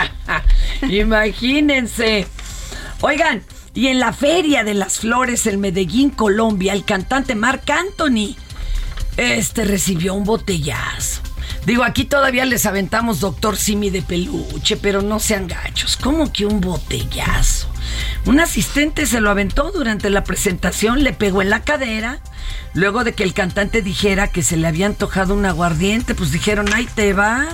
Imagínense. 0.88 2.26
Oigan, 3.00 3.42
y 3.74 3.88
en 3.88 4.00
la 4.00 4.12
Feria 4.12 4.64
de 4.64 4.74
las 4.74 5.00
Flores 5.00 5.46
en 5.46 5.60
Medellín, 5.60 6.10
Colombia, 6.10 6.72
el 6.72 6.84
cantante 6.84 7.34
Marc 7.34 7.68
Anthony, 7.70 8.34
este 9.16 9.64
recibió 9.64 10.14
un 10.14 10.24
botellazo. 10.24 11.22
Digo, 11.66 11.82
aquí 11.82 12.04
todavía 12.04 12.44
les 12.44 12.64
aventamos 12.64 13.18
Doctor 13.18 13.56
Simi 13.56 13.90
de 13.90 14.00
peluche, 14.00 14.76
pero 14.76 15.02
no 15.02 15.18
sean 15.18 15.48
gachos. 15.48 15.96
¿Cómo 15.96 16.32
que 16.32 16.46
un 16.46 16.60
botellazo? 16.60 17.68
Un 18.24 18.38
asistente 18.38 19.04
se 19.04 19.20
lo 19.20 19.30
aventó 19.30 19.72
durante 19.72 20.08
la 20.08 20.22
presentación, 20.22 21.02
le 21.02 21.12
pegó 21.12 21.42
en 21.42 21.50
la 21.50 21.64
cadera. 21.64 22.20
Luego 22.72 23.02
de 23.02 23.14
que 23.14 23.24
el 23.24 23.34
cantante 23.34 23.82
dijera 23.82 24.28
que 24.28 24.44
se 24.44 24.56
le 24.56 24.68
había 24.68 24.86
antojado 24.86 25.34
un 25.34 25.44
aguardiente, 25.44 26.14
pues 26.14 26.30
dijeron, 26.30 26.72
ahí 26.72 26.86
te 26.94 27.12
va. 27.14 27.48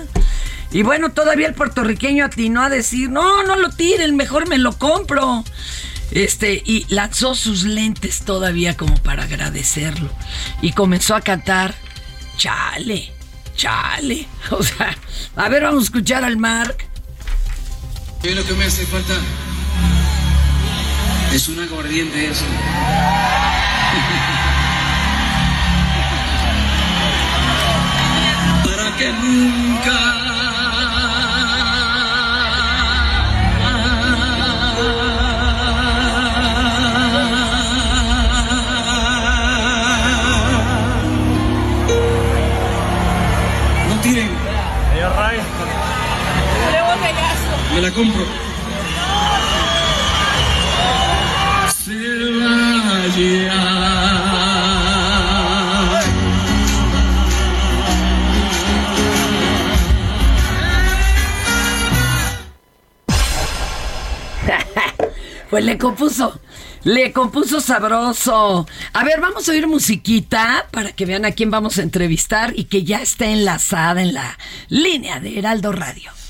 Y 0.72 0.82
bueno, 0.82 1.12
todavía 1.12 1.48
el 1.48 1.54
puertorriqueño 1.54 2.26
atinó 2.26 2.64
a 2.64 2.68
decir, 2.68 3.08
no, 3.08 3.42
no 3.44 3.56
lo 3.56 3.70
tiren, 3.70 4.14
mejor 4.14 4.46
me 4.46 4.58
lo 4.58 4.76
compro. 4.76 5.42
Este, 6.10 6.62
y 6.66 6.84
lanzó 6.90 7.34
sus 7.34 7.64
lentes 7.64 8.26
todavía 8.26 8.76
como 8.76 8.96
para 8.98 9.22
agradecerlo. 9.22 10.10
Y 10.60 10.72
comenzó 10.72 11.14
a 11.14 11.22
cantar, 11.22 11.74
chale, 12.36 13.10
chale. 13.56 14.26
O 14.50 14.62
sea, 14.62 14.94
a 15.36 15.48
ver, 15.48 15.62
vamos 15.62 15.82
a 15.82 15.84
escuchar 15.84 16.24
al 16.24 16.36
Mark. 16.36 16.84
Hoy 18.22 18.34
lo 18.34 18.44
que 18.44 18.52
me 18.54 18.64
hace 18.64 18.84
falta 18.86 19.14
es 21.32 21.48
un 21.48 21.58
aguardiente 21.60 22.30
eso. 22.30 22.44
Para 28.64 28.96
que 28.96 29.12
nunca 29.12 30.21
Me 47.74 47.80
la 47.80 47.90
compro. 47.90 48.24
Se 51.84 51.94
vaya. 52.38 53.62
Pues 65.48 65.64
le 65.64 65.76
compuso, 65.76 66.40
le 66.84 67.12
compuso 67.12 67.60
sabroso. 67.60 68.66
A 68.92 69.04
ver, 69.04 69.20
vamos 69.20 69.48
a 69.48 69.52
oír 69.52 69.66
musiquita 69.66 70.66
para 70.70 70.92
que 70.92 71.04
vean 71.04 71.26
a 71.26 71.32
quién 71.32 71.50
vamos 71.50 71.78
a 71.78 71.82
entrevistar 71.82 72.52
y 72.56 72.64
que 72.64 72.84
ya 72.84 73.02
está 73.02 73.26
enlazada 73.26 74.02
en 74.02 74.14
la 74.14 74.38
línea 74.68 75.20
de 75.20 75.38
Heraldo 75.38 75.72
Radio. 75.72 76.21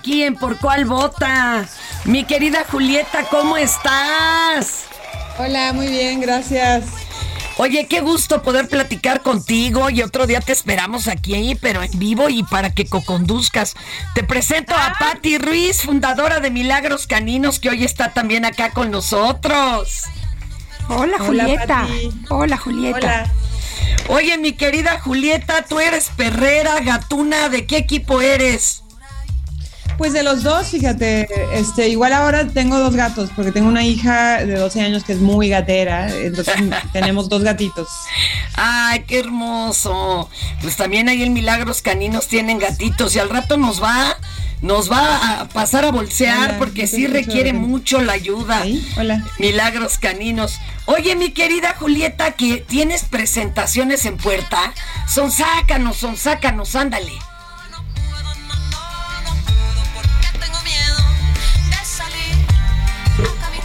Aquí 0.00 0.22
en 0.22 0.34
Por 0.34 0.58
Cuál 0.58 0.86
Vota. 0.86 1.68
Mi 2.06 2.24
querida 2.24 2.64
Julieta, 2.70 3.24
¿cómo 3.30 3.58
estás? 3.58 4.84
Hola, 5.38 5.74
muy 5.74 5.88
bien, 5.88 6.22
gracias. 6.22 6.86
Oye, 7.58 7.86
qué 7.86 8.00
gusto 8.00 8.40
poder 8.40 8.66
platicar 8.66 9.20
contigo 9.20 9.90
y 9.90 10.00
otro 10.00 10.26
día 10.26 10.40
te 10.40 10.52
esperamos 10.52 11.06
aquí, 11.06 11.54
pero 11.60 11.82
en 11.82 11.98
vivo 11.98 12.30
y 12.30 12.42
para 12.44 12.70
que 12.70 12.86
coconduzcas. 12.86 13.74
Te 14.14 14.24
presento 14.24 14.74
a 14.74 14.94
Patti 14.98 15.36
Ruiz, 15.36 15.82
fundadora 15.82 16.40
de 16.40 16.50
Milagros 16.50 17.06
Caninos, 17.06 17.58
que 17.58 17.68
hoy 17.68 17.84
está 17.84 18.14
también 18.14 18.46
acá 18.46 18.70
con 18.70 18.90
nosotros. 18.90 20.04
Hola, 20.88 21.16
Hola, 21.18 21.18
Julieta. 21.18 21.66
Pati. 21.82 22.10
Hola, 22.30 22.56
Julieta. 22.56 22.96
Hola. 22.96 23.32
Oye, 24.08 24.38
mi 24.38 24.54
querida 24.54 24.98
Julieta, 24.98 25.66
tú 25.68 25.78
eres 25.78 26.10
perrera, 26.16 26.80
gatuna, 26.80 27.50
¿de 27.50 27.66
qué 27.66 27.76
equipo 27.76 28.22
eres? 28.22 28.82
Pues 30.00 30.14
de 30.14 30.22
los 30.22 30.42
dos, 30.42 30.68
fíjate, 30.68 31.28
este, 31.52 31.90
igual 31.90 32.14
ahora 32.14 32.48
tengo 32.48 32.78
dos 32.78 32.96
gatos, 32.96 33.28
porque 33.36 33.52
tengo 33.52 33.68
una 33.68 33.84
hija 33.84 34.46
de 34.46 34.54
12 34.54 34.80
años 34.80 35.04
que 35.04 35.12
es 35.12 35.18
muy 35.18 35.50
gatera, 35.50 36.08
entonces 36.10 36.54
tenemos 36.94 37.28
dos 37.28 37.42
gatitos. 37.42 37.90
Ay, 38.54 39.04
qué 39.06 39.18
hermoso. 39.18 40.30
Pues 40.62 40.76
también 40.76 41.10
ahí 41.10 41.22
en 41.22 41.34
Milagros 41.34 41.82
Caninos 41.82 42.28
tienen 42.28 42.58
gatitos 42.58 43.14
y 43.14 43.18
al 43.18 43.28
rato 43.28 43.58
nos 43.58 43.82
va, 43.82 44.16
nos 44.62 44.90
va 44.90 45.40
a 45.42 45.48
pasar 45.48 45.84
a 45.84 45.90
bolsear 45.90 46.48
Hola, 46.48 46.58
porque 46.58 46.86
sí 46.86 47.06
requiere 47.06 47.52
mucho 47.52 48.00
la 48.00 48.14
ayuda. 48.14 48.62
Hola. 48.96 49.22
Milagros 49.38 49.98
Caninos. 49.98 50.60
Oye, 50.86 51.14
mi 51.14 51.32
querida 51.32 51.74
Julieta, 51.78 52.32
que 52.32 52.56
tienes 52.56 53.04
presentaciones 53.04 54.06
en 54.06 54.16
puerta. 54.16 54.72
Son 55.06 55.30
sácanos, 55.30 55.98
son 55.98 56.16
sácanos, 56.16 56.74
ándale. 56.74 57.12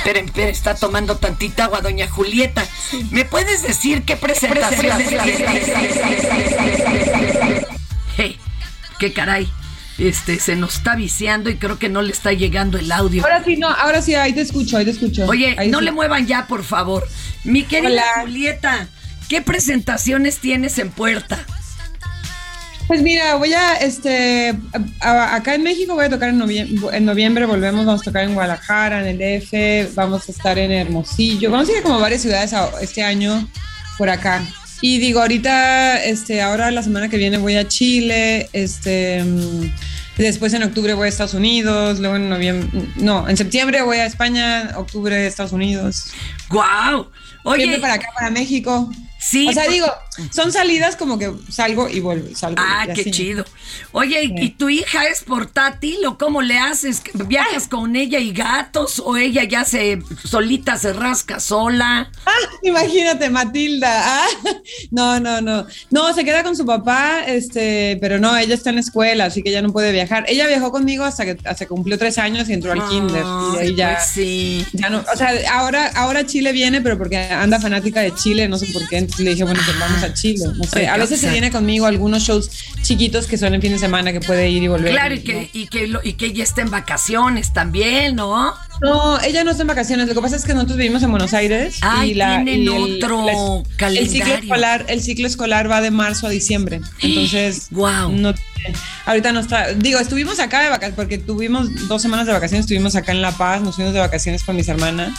Esperen, 0.06 0.26
esperen, 0.26 0.50
está 0.50 0.76
tomando 0.76 1.18
tantita 1.18 1.64
agua, 1.64 1.82
doña 1.82 2.08
Julieta. 2.08 2.64
¿Me 3.10 3.26
puedes 3.26 3.64
decir 3.64 4.04
qué 4.04 4.16
presentaciones 4.16 5.08
tienes? 5.10 5.66
Hey, 8.16 8.38
qué 9.00 9.14
caray. 9.14 9.50
Este, 9.98 10.40
se 10.40 10.56
nos 10.56 10.76
está 10.76 10.96
viciando 10.96 11.50
y 11.50 11.56
creo 11.56 11.80
que 11.80 11.90
no 11.90 12.04
le 12.04 12.12
está 12.12 12.34
llegando 12.34 12.78
el 12.78 12.92
audio. 12.92 13.24
Ahora 13.24 13.44
sí, 13.44 13.58
no, 13.58 13.68
ahora 13.68 14.04
sí, 14.04 14.14
ahí 14.14 14.32
te 14.34 14.42
escucho, 14.42 14.78
ahí 14.78 14.86
te 14.86 14.92
escucho. 14.92 15.26
Oye, 15.26 15.56
Ahí 15.58 15.72
no 15.72 15.80
sí. 15.80 15.86
le 15.86 15.92
muevan 15.92 16.28
ya, 16.28 16.46
por 16.46 16.64
favor. 16.64 17.08
Mi 17.44 17.64
querida 17.64 17.90
Hola. 17.90 18.04
Julieta, 18.22 18.88
¿qué 19.28 19.42
presentaciones 19.42 20.38
tienes 20.38 20.78
en 20.78 20.92
puerta? 20.92 21.44
Pues 22.88 23.02
mira, 23.02 23.36
voy 23.36 23.52
a, 23.54 23.76
este, 23.78 24.54
a- 25.00 25.10
a- 25.12 25.36
acá 25.36 25.56
en 25.56 25.64
México 25.64 25.96
voy 25.96 26.06
a 26.06 26.10
tocar 26.10 26.30
en 26.30 26.38
noviembre, 26.38 26.96
en 26.96 27.06
noviembre 27.06 27.46
volvemos, 27.46 27.84
vamos 27.86 28.02
a 28.02 28.06
tocar 28.06 28.24
en 28.26 28.36
Guadalajara, 28.36 29.02
en 29.02 29.08
el 29.08 29.18
DF, 29.18 29.96
vamos 29.96 30.30
a 30.30 30.32
estar 30.32 30.60
en 30.60 30.72
Hermosillo, 30.72 31.50
vamos 31.50 31.68
a 31.68 31.72
ir 31.72 31.78
a 31.80 31.82
como 31.82 32.00
varias 32.00 32.22
ciudades 32.22 32.54
a- 32.54 32.70
este 32.82 33.04
año 33.04 33.48
por 33.98 34.10
acá. 34.10 34.44
Y 34.82 35.00
digo, 35.00 35.22
ahorita, 35.22 36.04
este, 36.04 36.42
ahora 36.44 36.70
la 36.70 36.84
semana 36.84 37.10
que 37.10 37.18
viene 37.18 37.38
voy 37.40 37.56
a 37.56 37.68
Chile, 37.68 38.50
este, 38.54 39.24
mm, 39.24 39.72
después 40.18 40.54
en 40.54 40.62
octubre 40.62 40.94
voy 40.94 41.08
a 41.08 41.10
Estados 41.10 41.34
Unidos, 41.34 42.00
luego 42.00 42.18
en 42.18 42.30
noviembre, 42.30 42.70
no, 42.98 43.28
en 43.28 43.36
septiembre 43.36 43.82
voy 43.82 43.98
a 43.98 44.06
España, 44.06 44.74
octubre 44.76 45.26
Estados 45.26 45.54
Unidos. 45.54 46.12
¡Guau! 46.50 47.10
Oye, 47.44 47.66
para 47.80 47.94
acá, 47.96 48.08
para 48.16 48.30
México. 48.30 48.92
Sí. 49.26 49.48
O 49.50 49.54
sea, 49.54 49.64
pues- 49.64 49.74
digo, 49.74 49.88
son 50.32 50.52
salidas 50.52 50.96
como 50.96 51.18
que 51.18 51.34
salgo 51.50 51.90
y 51.90 52.00
vuelvo, 52.00 52.36
salgo. 52.36 52.62
Ah, 52.64 52.86
y 52.88 52.94
qué 52.94 53.10
chido. 53.10 53.44
Oye, 53.92 54.24
¿y- 54.24 54.46
¿y 54.46 54.50
tu 54.50 54.70
hija 54.70 55.06
es 55.08 55.24
portátil 55.24 55.98
o 56.06 56.18
cómo 56.18 56.42
le 56.42 56.58
haces? 56.60 57.02
¿Viajas 57.14 57.68
con 57.68 57.96
ella 57.96 58.20
y 58.20 58.32
gatos 58.32 59.02
o 59.04 59.18
ella 59.18 59.44
ya 59.44 59.66
se 59.66 60.00
solita 60.24 60.78
se 60.78 60.94
rasca 60.94 61.40
sola? 61.40 62.10
Ah, 62.26 62.32
imagínate, 62.64 63.30
Matilda. 63.30 63.92
Ah, 64.22 64.28
no, 64.92 65.20
no, 65.20 65.42
no. 65.42 65.66
No, 65.92 66.14
se 66.14 66.24
queda 66.24 66.44
con 66.44 66.56
su 66.56 66.66
papá, 66.66 67.24
este, 67.28 67.98
pero 68.02 68.20
no, 68.20 68.36
ella 68.38 68.54
está 68.56 68.70
en 68.70 68.76
la 68.76 68.82
escuela, 68.82 69.26
así 69.26 69.42
que 69.44 69.52
ya 69.52 69.62
no 69.62 69.72
puede 69.72 69.92
viajar. 69.92 70.26
Ella 70.28 70.48
viajó 70.48 70.72
conmigo 70.72 71.04
hasta 71.04 71.26
que 71.26 71.38
hasta 71.46 71.66
cumplió 71.68 71.98
tres 71.98 72.18
años 72.18 72.50
y 72.50 72.54
entró 72.54 72.72
al 72.74 72.88
kinder. 72.90 73.24
Y 73.56 73.58
ahí 73.60 73.76
ya, 73.76 73.96
pues 73.96 74.08
sí. 74.14 74.66
ya 74.74 74.90
no, 74.90 75.04
o 75.14 75.18
sea, 75.18 75.32
ahora, 75.54 75.88
ahora 75.96 76.26
Chile 76.26 76.52
viene, 76.52 76.82
pero 76.82 76.98
porque 76.98 77.18
anda 77.18 77.60
fanática 77.60 78.02
de 78.02 78.14
Chile, 78.16 78.48
no 78.48 78.58
sé 78.58 78.68
por 78.74 78.88
qué. 78.88 78.98
Entonces 78.98 79.24
le 79.26 79.32
dije, 79.32 79.44
bueno, 79.44 79.60
pues 79.66 79.80
vamos 79.80 80.04
a 80.04 80.14
Chile. 80.14 80.46
No 80.56 80.64
sé. 80.66 80.88
A 80.88 80.98
veces 80.98 81.20
se 81.20 81.30
viene 81.30 81.52
conmigo 81.52 81.86
a 81.86 81.90
algunos 81.90 82.24
shows 82.24 82.50
chiquitos 82.82 83.26
que 83.28 83.38
son 83.38 83.55
en 83.56 83.62
fin 83.62 83.72
de 83.72 83.80
semana 83.80 84.12
que 84.12 84.20
puede 84.22 84.50
ir 84.50 84.62
y 84.64 84.68
volver. 84.68 84.92
Claro, 84.92 85.16
y 85.16 85.20
que, 85.22 85.50
y 85.54 85.68
que, 85.68 85.88
lo- 85.88 86.02
y 86.04 86.14
que 86.14 86.28
ella 86.28 86.44
está 86.44 86.62
en 86.62 86.70
vacaciones 86.70 87.54
también, 87.54 88.16
¿no? 88.16 88.54
No, 88.82 89.20
ella 89.22 89.44
no 89.44 89.52
está 89.52 89.64
en 89.64 89.68
vacaciones. 89.68 90.08
Lo 90.08 90.14
que 90.14 90.22
pasa 90.22 90.36
es 90.36 90.44
que 90.46 90.54
nosotros 90.54 90.78
vivimos 90.78 91.02
en 91.04 91.12
Buenos 91.12 91.34
Aires. 91.34 91.78
Ay, 91.82 92.12
y 92.12 92.14
la, 92.14 92.44
tienen 92.44 92.64
y 92.64 92.68
el, 92.68 92.98
otro 93.04 93.26
la- 93.26 93.32
el 93.32 93.78
calendario. 93.78 94.12
ciclo 94.12 94.34
escolar, 94.36 94.86
el 94.90 95.02
ciclo 95.02 95.28
escolar 95.28 95.72
va 95.72 95.82
de 95.82 95.92
marzo 95.92 96.28
a 96.28 96.30
diciembre. 96.30 96.82
Entonces, 97.02 97.68
wow. 97.72 98.12
no, 98.12 98.34
ahorita 99.06 99.32
no 99.32 99.40
está. 99.40 99.74
Digo, 99.74 100.00
estuvimos 100.00 100.40
acá 100.40 100.62
de 100.62 100.70
vacaciones 100.70 100.96
porque 100.96 101.18
tuvimos 101.18 101.88
dos 101.88 102.02
semanas 102.02 102.26
de 102.28 102.34
vacaciones. 102.34 102.66
Estuvimos 102.66 102.96
acá 102.96 103.12
en 103.14 103.22
La 103.22 103.32
Paz, 103.32 103.62
nos 103.62 103.76
fuimos 103.76 103.94
de 103.94 104.00
vacaciones 104.00 104.44
con 104.44 104.56
mis 104.56 104.68
hermanas. 104.68 105.18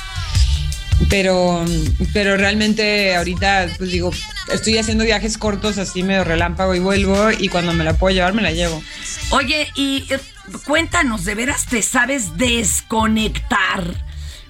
Pero, 1.10 1.64
pero 2.12 2.36
realmente 2.36 3.14
ahorita, 3.16 3.68
pues 3.78 3.90
digo, 3.90 4.10
estoy 4.52 4.78
haciendo 4.78 5.04
viajes 5.04 5.38
cortos 5.38 5.78
así 5.78 6.02
medio 6.02 6.24
relámpago 6.24 6.74
y 6.74 6.78
vuelvo 6.78 7.30
y 7.30 7.48
cuando 7.48 7.72
me 7.72 7.84
la 7.84 7.94
puedo 7.94 8.14
llevar 8.14 8.34
me 8.34 8.42
la 8.42 8.52
llevo. 8.52 8.82
Oye, 9.30 9.68
y 9.74 10.04
eh, 10.10 10.18
cuéntanos, 10.64 11.24
¿de 11.24 11.34
veras 11.34 11.66
te 11.66 11.82
sabes 11.82 12.36
desconectar? 12.36 13.84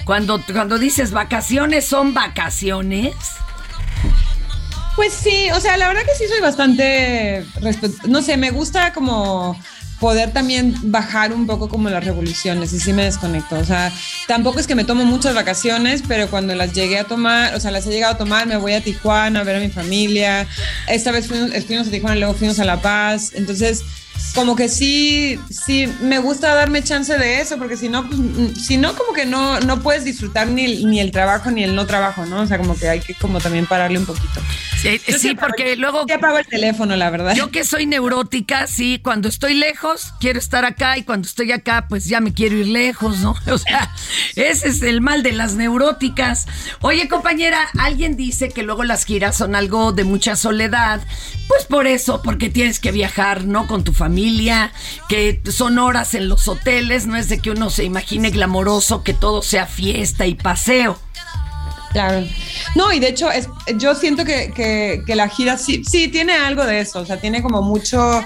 Cuando, 0.04 0.42
cuando 0.52 0.78
dices 0.78 1.10
vacaciones, 1.10 1.84
¿son 1.84 2.14
vacaciones? 2.14 3.14
Pues 4.94 5.12
sí, 5.12 5.50
o 5.52 5.60
sea, 5.60 5.76
la 5.76 5.88
verdad 5.88 6.02
que 6.04 6.14
sí 6.14 6.24
soy 6.28 6.40
bastante, 6.40 7.44
no 8.08 8.22
sé, 8.22 8.36
me 8.36 8.50
gusta 8.50 8.92
como 8.94 9.60
poder 10.00 10.32
también 10.32 10.74
bajar 10.82 11.32
un 11.32 11.46
poco 11.46 11.68
como 11.68 11.88
las 11.88 12.04
revoluciones 12.04 12.72
y 12.72 12.80
sí 12.80 12.92
me 12.92 13.04
desconecto. 13.04 13.58
O 13.58 13.64
sea, 13.64 13.92
tampoco 14.26 14.58
es 14.58 14.66
que 14.66 14.74
me 14.74 14.84
tomo 14.84 15.04
muchas 15.04 15.34
vacaciones, 15.34 16.02
pero 16.06 16.28
cuando 16.28 16.54
las 16.54 16.72
llegué 16.72 16.98
a 16.98 17.04
tomar, 17.04 17.54
o 17.54 17.60
sea, 17.60 17.70
las 17.70 17.86
he 17.86 17.90
llegado 17.90 18.14
a 18.14 18.18
tomar, 18.18 18.46
me 18.46 18.56
voy 18.56 18.72
a 18.74 18.82
Tijuana 18.82 19.40
a 19.40 19.44
ver 19.44 19.56
a 19.56 19.60
mi 19.60 19.70
familia. 19.70 20.46
Esta 20.86 21.12
vez 21.12 21.26
fuimos, 21.26 21.50
a 21.52 21.90
Tijuana, 21.90 22.16
luego 22.16 22.34
fuimos 22.34 22.58
a 22.58 22.64
La 22.64 22.80
Paz. 22.80 23.32
Entonces, 23.34 23.82
como 24.34 24.54
que 24.56 24.68
sí, 24.68 25.38
sí, 25.50 25.90
me 26.02 26.18
gusta 26.18 26.54
darme 26.54 26.82
chance 26.82 27.16
de 27.16 27.40
eso, 27.40 27.56
porque 27.58 27.76
si 27.76 27.88
no, 27.88 28.06
pues, 28.06 28.20
si 28.66 28.76
no, 28.76 28.94
como 28.94 29.12
que 29.14 29.24
no, 29.24 29.60
no 29.60 29.80
puedes 29.80 30.04
disfrutar 30.04 30.48
ni 30.48 30.64
el, 30.64 30.90
ni 30.90 31.00
el 31.00 31.10
trabajo 31.10 31.50
ni 31.50 31.64
el 31.64 31.74
no 31.74 31.86
trabajo, 31.86 32.26
¿no? 32.26 32.40
O 32.42 32.46
sea, 32.46 32.58
como 32.58 32.76
que 32.78 32.88
hay 32.88 33.00
que 33.00 33.14
como 33.14 33.40
también 33.40 33.66
pararle 33.66 33.98
un 33.98 34.06
poquito. 34.06 34.40
Sí, 34.82 35.00
Yo 35.08 35.18
sí, 35.18 35.30
apago- 35.30 35.40
porque 35.48 35.74
luego 35.76 36.04
sí 36.06 36.12
apago 36.12 36.38
el 36.38 36.46
teléfono, 36.46 36.96
la 36.96 37.08
verdad. 37.10 37.34
yo 37.34 37.50
que 37.50 37.64
soy 37.64 37.86
neurótica, 37.86 38.66
sí, 38.66 39.00
cuando 39.02 39.28
estoy 39.28 39.54
lejos 39.54 40.12
quiero 40.20 40.38
estar 40.38 40.66
acá 40.66 40.98
y 40.98 41.02
cuando 41.02 41.26
estoy 41.26 41.50
acá 41.52 41.86
pues 41.88 42.04
ya 42.04 42.20
me 42.20 42.34
quiero 42.34 42.56
ir 42.56 42.68
lejos, 42.68 43.20
¿no? 43.20 43.34
O 43.46 43.58
sea, 43.58 43.90
ese 44.34 44.68
es 44.68 44.82
el 44.82 45.00
mal 45.00 45.22
de 45.22 45.32
las 45.32 45.54
neuróticas. 45.54 46.46
Oye, 46.82 47.08
compañera, 47.08 47.58
alguien 47.78 48.16
dice 48.16 48.50
que 48.50 48.62
luego 48.62 48.84
las 48.84 49.04
giras 49.06 49.36
son 49.36 49.54
algo 49.54 49.92
de 49.92 50.04
mucha 50.04 50.36
soledad. 50.36 51.00
Pues 51.48 51.64
por 51.64 51.86
eso, 51.86 52.22
porque 52.22 52.50
tienes 52.50 52.80
que 52.80 52.90
viajar, 52.92 53.44
¿no? 53.44 53.66
Con 53.68 53.84
tu 53.84 53.92
familia, 53.92 54.05
que 55.08 55.40
son 55.50 55.78
horas 55.78 56.14
en 56.14 56.28
los 56.28 56.48
hoteles, 56.48 57.06
no 57.06 57.16
es 57.16 57.28
de 57.28 57.38
que 57.40 57.50
uno 57.50 57.70
se 57.70 57.84
imagine 57.84 58.30
glamoroso 58.30 59.02
que 59.02 59.14
todo 59.14 59.42
sea 59.42 59.66
fiesta 59.66 60.26
y 60.26 60.34
paseo. 60.34 60.98
Claro. 61.92 62.26
No, 62.74 62.92
y 62.92 62.98
de 63.00 63.08
hecho, 63.08 63.30
es, 63.30 63.48
yo 63.78 63.94
siento 63.94 64.24
que, 64.24 64.52
que- 64.54 65.14
la 65.14 65.28
gira 65.28 65.56
sí, 65.56 65.82
sí 65.88 66.08
tiene 66.08 66.34
algo 66.34 66.64
de 66.66 66.80
eso. 66.80 67.00
O 67.00 67.06
sea, 67.06 67.18
tiene 67.18 67.42
como 67.42 67.62
mucho. 67.62 68.22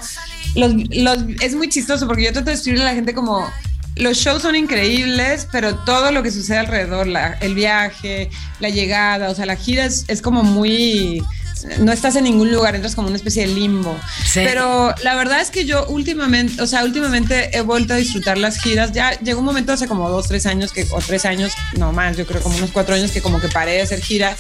Los, 0.57 0.73
los- 0.91 1.19
es 1.41 1.55
muy 1.55 1.69
chistoso 1.69 2.07
porque 2.09 2.25
yo 2.25 2.33
trato 2.33 2.51
de 2.51 2.55
escribirle 2.57 2.85
a 2.87 2.89
la 2.89 2.95
gente 2.95 3.15
como. 3.15 3.49
Los 3.97 4.17
shows 4.17 4.43
son 4.43 4.57
increíbles, 4.57 5.47
pero 5.53 5.75
todo 5.85 6.11
lo 6.11 6.23
que 6.23 6.31
sucede 6.31 6.59
alrededor, 6.59 7.09
el 7.41 7.55
viaje, 7.55 8.31
la 8.61 8.71
llegada, 8.71 9.29
o 9.31 9.35
sea, 9.35 9.47
la 9.47 9.57
gira 9.57 9.85
es, 9.85 10.05
es 10.09 10.23
como 10.23 10.43
muy. 10.43 11.23
No 11.79 11.93
estás 11.93 12.17
en 12.17 12.25
ningún 12.25 12.51
lugar, 12.51 12.75
entras 12.75 12.95
como 12.95 13.09
una 13.09 13.17
especie 13.17 13.47
de 13.47 13.55
limbo. 13.55 13.99
Sí. 14.25 14.41
Pero 14.45 14.95
la 15.03 15.15
verdad 15.15 15.41
es 15.41 15.51
que 15.51 15.65
yo 15.65 15.87
últimamente, 15.87 16.61
o 16.63 16.67
sea, 16.67 16.85
últimamente 16.85 17.57
he 17.57 17.61
vuelto 17.61 17.95
a 17.95 17.97
disfrutar 17.97 18.39
las 18.39 18.59
giras. 18.59 18.93
Ya 18.93 19.19
llegó 19.21 19.41
un 19.41 19.47
momento 19.47 19.73
hace 19.73 19.87
como 19.87 20.09
dos, 20.09 20.29
tres 20.29 20.47
años, 20.47 20.73
que, 20.73 20.87
o 20.91 20.99
tres 21.01 21.25
años, 21.25 21.53
no 21.77 21.93
más, 21.93 22.17
yo 22.17 22.27
creo 22.27 22.43
como 22.43 22.57
unos 22.57 22.71
cuatro 22.71 22.95
años 22.95 23.11
que 23.13 23.21
como 23.23 23.41
que 23.41 23.49
paré 23.49 23.73
de 23.73 23.83
hacer 23.83 24.01
gira. 24.01 24.37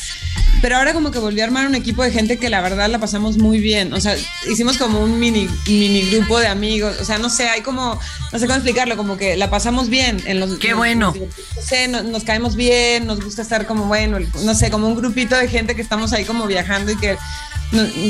Pero 0.62 0.76
ahora 0.76 0.92
como 0.92 1.10
que 1.10 1.18
volví 1.18 1.40
a 1.40 1.44
armar 1.44 1.66
un 1.66 1.74
equipo 1.74 2.02
de 2.02 2.10
gente 2.10 2.36
que 2.38 2.50
la 2.50 2.60
verdad 2.60 2.88
la 2.90 2.98
pasamos 2.98 3.38
muy 3.38 3.60
bien. 3.60 3.92
O 3.92 4.00
sea, 4.00 4.14
hicimos 4.50 4.76
como 4.78 5.00
un 5.00 5.18
mini, 5.18 5.48
mini 5.66 6.02
grupo 6.10 6.38
de 6.38 6.48
amigos. 6.48 6.96
O 7.00 7.04
sea, 7.04 7.18
no 7.18 7.30
sé, 7.30 7.48
hay 7.48 7.62
como, 7.62 7.98
no 8.32 8.38
sé 8.38 8.46
cómo 8.46 8.56
explicarlo, 8.56 8.96
como 8.96 9.16
que 9.16 9.36
la 9.36 9.48
pasamos 9.48 9.88
bien. 9.88 10.20
En 10.26 10.40
los, 10.40 10.58
Qué 10.58 10.70
en- 10.70 10.76
bueno. 10.76 11.14
No 11.16 11.62
sé, 11.62 11.88
no- 11.88 12.02
nos 12.02 12.24
caemos 12.24 12.56
bien, 12.56 13.06
nos 13.06 13.20
gusta 13.24 13.42
estar 13.42 13.66
como, 13.66 13.86
bueno, 13.86 14.18
no 14.44 14.54
sé, 14.54 14.70
como 14.70 14.88
un 14.88 14.96
grupito 14.96 15.36
de 15.36 15.48
gente 15.48 15.74
que 15.76 15.82
estamos 15.82 16.12
ahí 16.12 16.24
como 16.24 16.46
viajando 16.46 16.92
y 16.92 16.96
que 16.96 17.09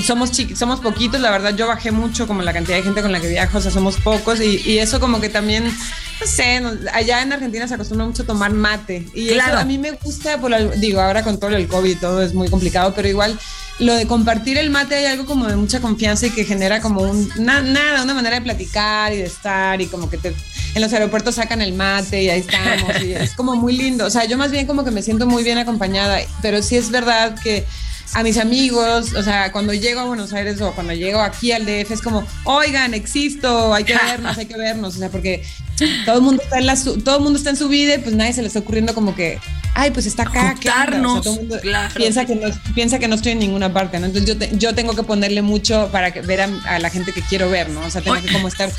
somos 0.07 0.33
chiqui- 0.33 0.57
somos 0.57 0.81
poquitos, 0.81 1.21
la 1.21 1.31
verdad 1.31 1.55
yo 1.55 1.67
bajé 1.67 1.91
mucho 1.91 2.27
como 2.27 2.43
la 2.43 2.53
cantidad 2.53 2.77
de 2.79 2.83
gente 2.83 3.03
con 3.03 3.13
la 3.13 3.21
que 3.21 3.29
viajo, 3.29 3.59
o 3.59 3.61
sea, 3.61 3.71
somos 3.71 3.97
pocos 3.99 4.41
y, 4.41 4.63
y 4.65 4.79
eso 4.79 5.01
como 5.01 5.21
que 5.21 5.29
también, 5.29 5.65
no 5.67 6.27
sé, 6.27 6.61
no- 6.61 6.73
allá 6.95 7.21
en 7.23 7.33
Argentina 7.33 7.69
se 7.69 7.75
acostumbra 7.75 8.07
mucho 8.07 8.23
a 8.23 8.27
tomar 8.27 8.53
mate 8.53 9.07
y 9.15 9.29
Claro. 9.29 9.53
eso 9.53 9.59
a 9.61 9.65
mí 9.65 9.77
me 9.77 9.93
gusta, 9.93 10.39
por 10.39 10.51
digo, 10.79 11.01
ahora 11.01 11.23
con 11.23 11.39
todo 11.39 11.51
el 11.51 11.69
COVID 11.69 11.91
y 11.91 11.95
todo 11.97 12.23
es 12.23 12.33
muy 12.33 12.49
complicado, 12.49 12.95
pero 12.95 13.07
igual 13.09 13.39
lo 13.81 13.95
de 13.95 14.07
compartir 14.07 14.57
el 14.59 14.71
mate 14.71 14.95
hay 14.95 15.07
algo 15.07 15.25
como 15.27 15.47
de 15.47 15.57
mucha 15.57 15.81
confianza 15.81 16.27
y 16.27 16.31
que 16.31 16.45
genera 16.45 16.81
como 16.81 17.03
un, 17.03 17.31
na- 17.39 17.61
nada, 17.63 18.03
una 18.03 18.15
manera 18.15 18.37
de 18.37 18.43
platicar 18.43 19.13
y 19.13 19.17
de 19.17 19.25
estar 19.25 19.81
y 19.81 19.87
como 19.87 20.09
que 20.09 20.17
te, 20.19 20.35
en 20.75 20.81
los 20.83 20.93
aeropuertos 20.93 21.35
sacan 21.35 21.61
el 21.61 21.73
mate 21.75 22.23
y 22.23 22.31
ahí 22.31 22.41
estamos 22.41 23.03
y 23.03 23.13
es 23.13 23.33
como 23.35 23.57
muy 23.57 23.77
lindo, 23.77 24.07
o 24.07 24.11
sea, 24.11 24.25
yo 24.25 24.39
más 24.39 24.51
bien 24.51 24.67
como 24.67 24.85
que 24.85 24.91
me 24.91 25.03
siento 25.03 25.27
muy 25.27 25.45
bien 25.45 25.59
acompañada, 25.59 26.19
pero 26.41 26.63
sí 26.63 26.77
es 26.77 26.91
verdad 26.91 27.35
que 27.43 27.65
a 28.15 28.23
mis 28.23 28.39
amigos, 28.39 29.13
o 29.15 29.23
sea, 29.23 29.53
cuando 29.53 29.73
llego 29.73 30.01
a 30.01 30.05
Buenos 30.05 30.33
Aires 30.33 30.61
o 30.61 30.73
cuando 30.73 30.93
llego 30.93 31.21
aquí 31.21 31.53
al 31.53 31.65
DF 31.65 31.93
es 31.93 32.01
como, 32.03 32.27
oigan, 32.45 32.93
existo, 32.95 33.73
hay 33.73 33.85
que 33.85 33.95
vernos, 33.95 34.37
hay 34.37 34.47
que 34.47 34.57
vernos, 34.57 34.97
o 34.97 34.99
sea, 34.99 35.09
porque 35.11 35.45
todo 36.05 36.17
el 36.17 36.23
mundo 36.23 36.43
está 36.43 36.59
en 36.59 36.67
la 36.67 36.77
su- 36.77 36.99
todo 37.01 37.19
el 37.19 37.23
mundo 37.23 37.39
está 37.39 37.51
en 37.51 37.57
su 37.57 37.69
vida 37.69 37.95
y 37.95 37.99
pues 37.99 38.15
nadie 38.15 38.33
se 38.33 38.43
le 38.43 38.49
está 38.49 38.59
ocurriendo 38.59 38.95
como 38.95 39.15
que, 39.15 39.39
ay, 39.75 39.93
pues 39.93 40.07
está 40.07 40.25
acá, 40.25 40.57
¿qué 40.61 40.69
onda? 40.71 40.83
O 40.83 40.85
sea, 40.85 40.85
Juntarnos, 40.85 41.23
todo 41.23 41.35
el 41.35 41.41
mundo 41.41 41.59
claro. 41.63 41.95
piensa 41.95 42.25
que 42.25 42.35
no 42.35 42.49
piensa 42.75 42.99
que 42.99 43.07
no 43.09 43.15
estoy 43.15 43.33
en 43.33 43.39
ninguna 43.39 43.73
parte, 43.73 44.01
¿no? 44.01 44.07
Entonces 44.07 44.29
yo 44.29 44.37
te- 44.37 44.51
yo 44.59 44.75
tengo 44.75 44.95
que 44.97 45.03
ponerle 45.05 45.43
mucho 45.43 45.89
para 45.93 46.11
que, 46.13 46.21
ver 46.21 46.41
a, 46.41 46.49
a 46.67 46.79
la 46.81 46.91
gente 46.91 47.13
que 47.13 47.23
quiero 47.23 47.49
ver, 47.49 47.69
¿no? 47.71 47.81
O 47.83 47.91
sea, 47.91 48.03
tengo 48.03 48.21
que 48.21 48.33
como 48.33 48.49
estar 48.49 48.71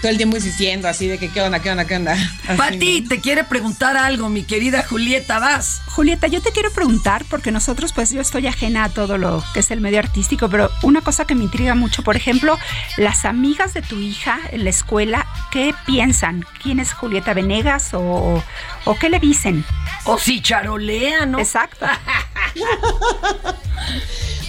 todo 0.00 0.10
el 0.10 0.16
tiempo 0.16 0.36
insistiendo 0.36 0.88
así 0.88 1.06
de 1.06 1.18
que 1.18 1.28
qué 1.28 1.42
onda, 1.42 1.60
qué 1.60 1.70
onda, 1.70 1.84
qué 1.84 1.96
onda. 1.96 2.12
Así, 2.48 2.56
Pati, 2.56 3.00
¿no? 3.02 3.08
te 3.08 3.20
quiere 3.20 3.44
preguntar 3.44 3.96
algo, 3.96 4.28
mi 4.28 4.42
querida 4.42 4.82
Julieta, 4.82 5.38
vas. 5.38 5.82
Julieta, 5.86 6.26
yo 6.26 6.40
te 6.40 6.52
quiero 6.52 6.70
preguntar, 6.72 7.24
porque 7.28 7.50
nosotros, 7.50 7.92
pues 7.92 8.10
yo 8.10 8.20
estoy 8.20 8.46
ajena 8.46 8.84
a 8.84 8.88
todo 8.88 9.18
lo 9.18 9.44
que 9.52 9.60
es 9.60 9.70
el 9.70 9.80
medio 9.80 9.98
artístico, 9.98 10.48
pero 10.48 10.70
una 10.82 11.00
cosa 11.00 11.26
que 11.26 11.34
me 11.34 11.44
intriga 11.44 11.74
mucho, 11.74 12.02
por 12.02 12.16
ejemplo, 12.16 12.58
las 12.96 13.24
amigas 13.24 13.74
de 13.74 13.82
tu 13.82 13.98
hija 13.98 14.38
en 14.50 14.64
la 14.64 14.70
escuela, 14.70 15.26
¿qué 15.50 15.74
piensan? 15.86 16.44
¿Quién 16.62 16.80
es 16.80 16.92
Julieta 16.92 17.34
Venegas 17.34 17.90
o, 17.92 18.42
o 18.84 18.98
qué 18.98 19.10
le 19.10 19.20
dicen? 19.20 19.64
O 20.04 20.18
si 20.18 20.40
charolea, 20.40 21.26
¿no? 21.26 21.38
Exacto. 21.38 21.86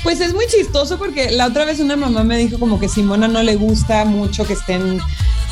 Pues 0.03 0.19
es 0.19 0.33
muy 0.33 0.47
chistoso 0.47 0.97
porque 0.97 1.29
la 1.29 1.45
otra 1.45 1.63
vez 1.65 1.79
una 1.79 1.95
mamá 1.95 2.23
me 2.23 2.37
dijo 2.37 2.59
como 2.59 2.79
que 2.79 2.89
Simona 2.89 3.27
no 3.27 3.43
le 3.43 3.55
gusta 3.55 4.03
mucho 4.05 4.45
que 4.45 4.53
estén, 4.53 4.99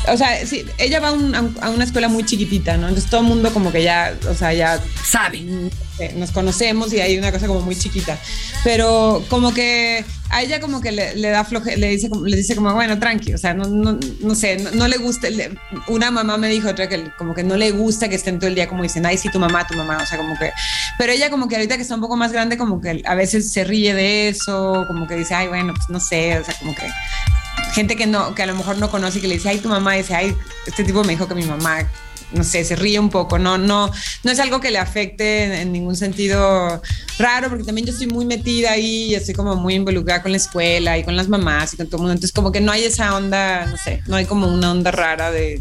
o 0.08 0.16
sea, 0.16 0.44
sí, 0.46 0.64
ella 0.78 0.98
va 1.00 1.08
a, 1.08 1.12
un- 1.12 1.34
a 1.60 1.70
una 1.70 1.84
escuela 1.84 2.08
muy 2.08 2.24
chiquitita, 2.24 2.76
¿no? 2.76 2.88
Entonces 2.88 3.10
todo 3.10 3.20
el 3.20 3.26
mundo 3.26 3.52
como 3.52 3.70
que 3.72 3.82
ya, 3.82 4.14
o 4.28 4.34
sea, 4.34 4.52
ya 4.52 4.80
sabe, 5.04 5.42
nos 6.16 6.30
conocemos 6.30 6.92
y 6.94 7.00
hay 7.00 7.18
una 7.18 7.30
cosa 7.30 7.46
como 7.46 7.60
muy 7.60 7.76
chiquita, 7.76 8.18
pero 8.64 9.22
como 9.28 9.52
que 9.52 10.02
a 10.30 10.42
ella 10.42 10.58
como 10.60 10.80
que 10.80 10.92
le, 10.92 11.14
le 11.16 11.28
da 11.28 11.44
floje, 11.44 11.76
le 11.76 11.88
dice, 11.88 12.08
le 12.24 12.36
dice 12.36 12.54
como, 12.56 12.72
bueno, 12.72 12.98
tranqui, 12.98 13.34
o 13.34 13.38
sea, 13.38 13.52
no, 13.52 13.64
no, 13.68 13.98
no 14.20 14.34
sé, 14.34 14.56
no, 14.56 14.70
no 14.72 14.88
le 14.88 14.96
gusta, 14.96 15.28
le- 15.28 15.50
una 15.88 16.10
mamá 16.10 16.38
me 16.38 16.48
dijo 16.48 16.70
otra 16.70 16.88
que 16.88 17.10
como 17.18 17.34
que 17.34 17.42
no 17.42 17.56
le 17.56 17.70
gusta 17.72 18.08
que 18.08 18.14
estén 18.14 18.38
todo 18.38 18.48
el 18.48 18.54
día 18.54 18.68
como 18.68 18.82
dicen, 18.82 19.04
ay, 19.04 19.18
sí, 19.18 19.28
tu 19.30 19.38
mamá, 19.38 19.66
tu 19.66 19.74
mamá, 19.74 19.98
o 20.02 20.06
sea, 20.06 20.16
como 20.16 20.38
que, 20.38 20.50
pero 20.98 21.12
ella 21.12 21.28
como 21.28 21.46
que 21.48 21.56
ahorita 21.56 21.76
que 21.76 21.82
está 21.82 21.94
un 21.94 22.00
poco 22.00 22.16
más 22.16 22.32
grande, 22.32 22.56
como 22.56 22.80
que 22.80 23.02
a 23.04 23.14
veces 23.14 23.52
se 23.52 23.64
ríe 23.64 23.92
de 23.92 24.28
eso, 24.30 24.84
como 24.86 25.06
que 25.06 25.16
dice, 25.16 25.34
ay, 25.34 25.48
bueno, 25.48 25.74
pues 25.76 25.90
no 25.90 26.00
sé, 26.00 26.38
o 26.38 26.44
sea, 26.44 26.54
como 26.58 26.74
que 26.74 26.86
gente 27.72 27.96
que 27.96 28.06
no, 28.06 28.34
que 28.34 28.42
a 28.42 28.46
lo 28.46 28.54
mejor 28.54 28.78
no 28.78 28.90
conoce 28.90 29.18
y 29.18 29.22
que 29.22 29.28
le 29.28 29.34
dice, 29.34 29.48
ay, 29.48 29.58
tu 29.58 29.68
mamá, 29.68 29.94
dice, 29.94 30.14
ay, 30.14 30.34
este 30.66 30.84
tipo 30.84 31.02
me 31.04 31.12
dijo 31.12 31.28
que 31.28 31.34
mi 31.34 31.44
mamá, 31.44 31.88
no 32.32 32.44
sé, 32.44 32.64
se 32.64 32.76
ríe 32.76 32.98
un 32.98 33.10
poco, 33.10 33.38
no, 33.38 33.58
no, 33.58 33.90
no 34.22 34.30
es 34.30 34.38
algo 34.38 34.60
que 34.60 34.70
le 34.70 34.78
afecte 34.78 35.44
en, 35.44 35.52
en 35.52 35.72
ningún 35.72 35.96
sentido 35.96 36.80
raro, 37.18 37.48
porque 37.48 37.64
también 37.64 37.86
yo 37.86 37.92
estoy 37.92 38.06
muy 38.06 38.24
metida 38.24 38.72
ahí 38.72 39.06
y 39.10 39.14
estoy 39.14 39.34
como 39.34 39.56
muy 39.56 39.74
involucrada 39.74 40.22
con 40.22 40.30
la 40.30 40.36
escuela 40.36 40.96
y 40.98 41.04
con 41.04 41.16
las 41.16 41.28
mamás 41.28 41.74
y 41.74 41.76
con 41.76 41.86
todo 41.86 41.96
el 41.96 42.02
mundo, 42.02 42.12
entonces 42.12 42.32
como 42.32 42.52
que 42.52 42.60
no 42.60 42.72
hay 42.72 42.84
esa 42.84 43.16
onda, 43.16 43.66
no 43.66 43.76
sé, 43.76 44.02
no 44.06 44.16
hay 44.16 44.26
como 44.26 44.46
una 44.46 44.70
onda 44.70 44.90
rara 44.90 45.30
de... 45.30 45.60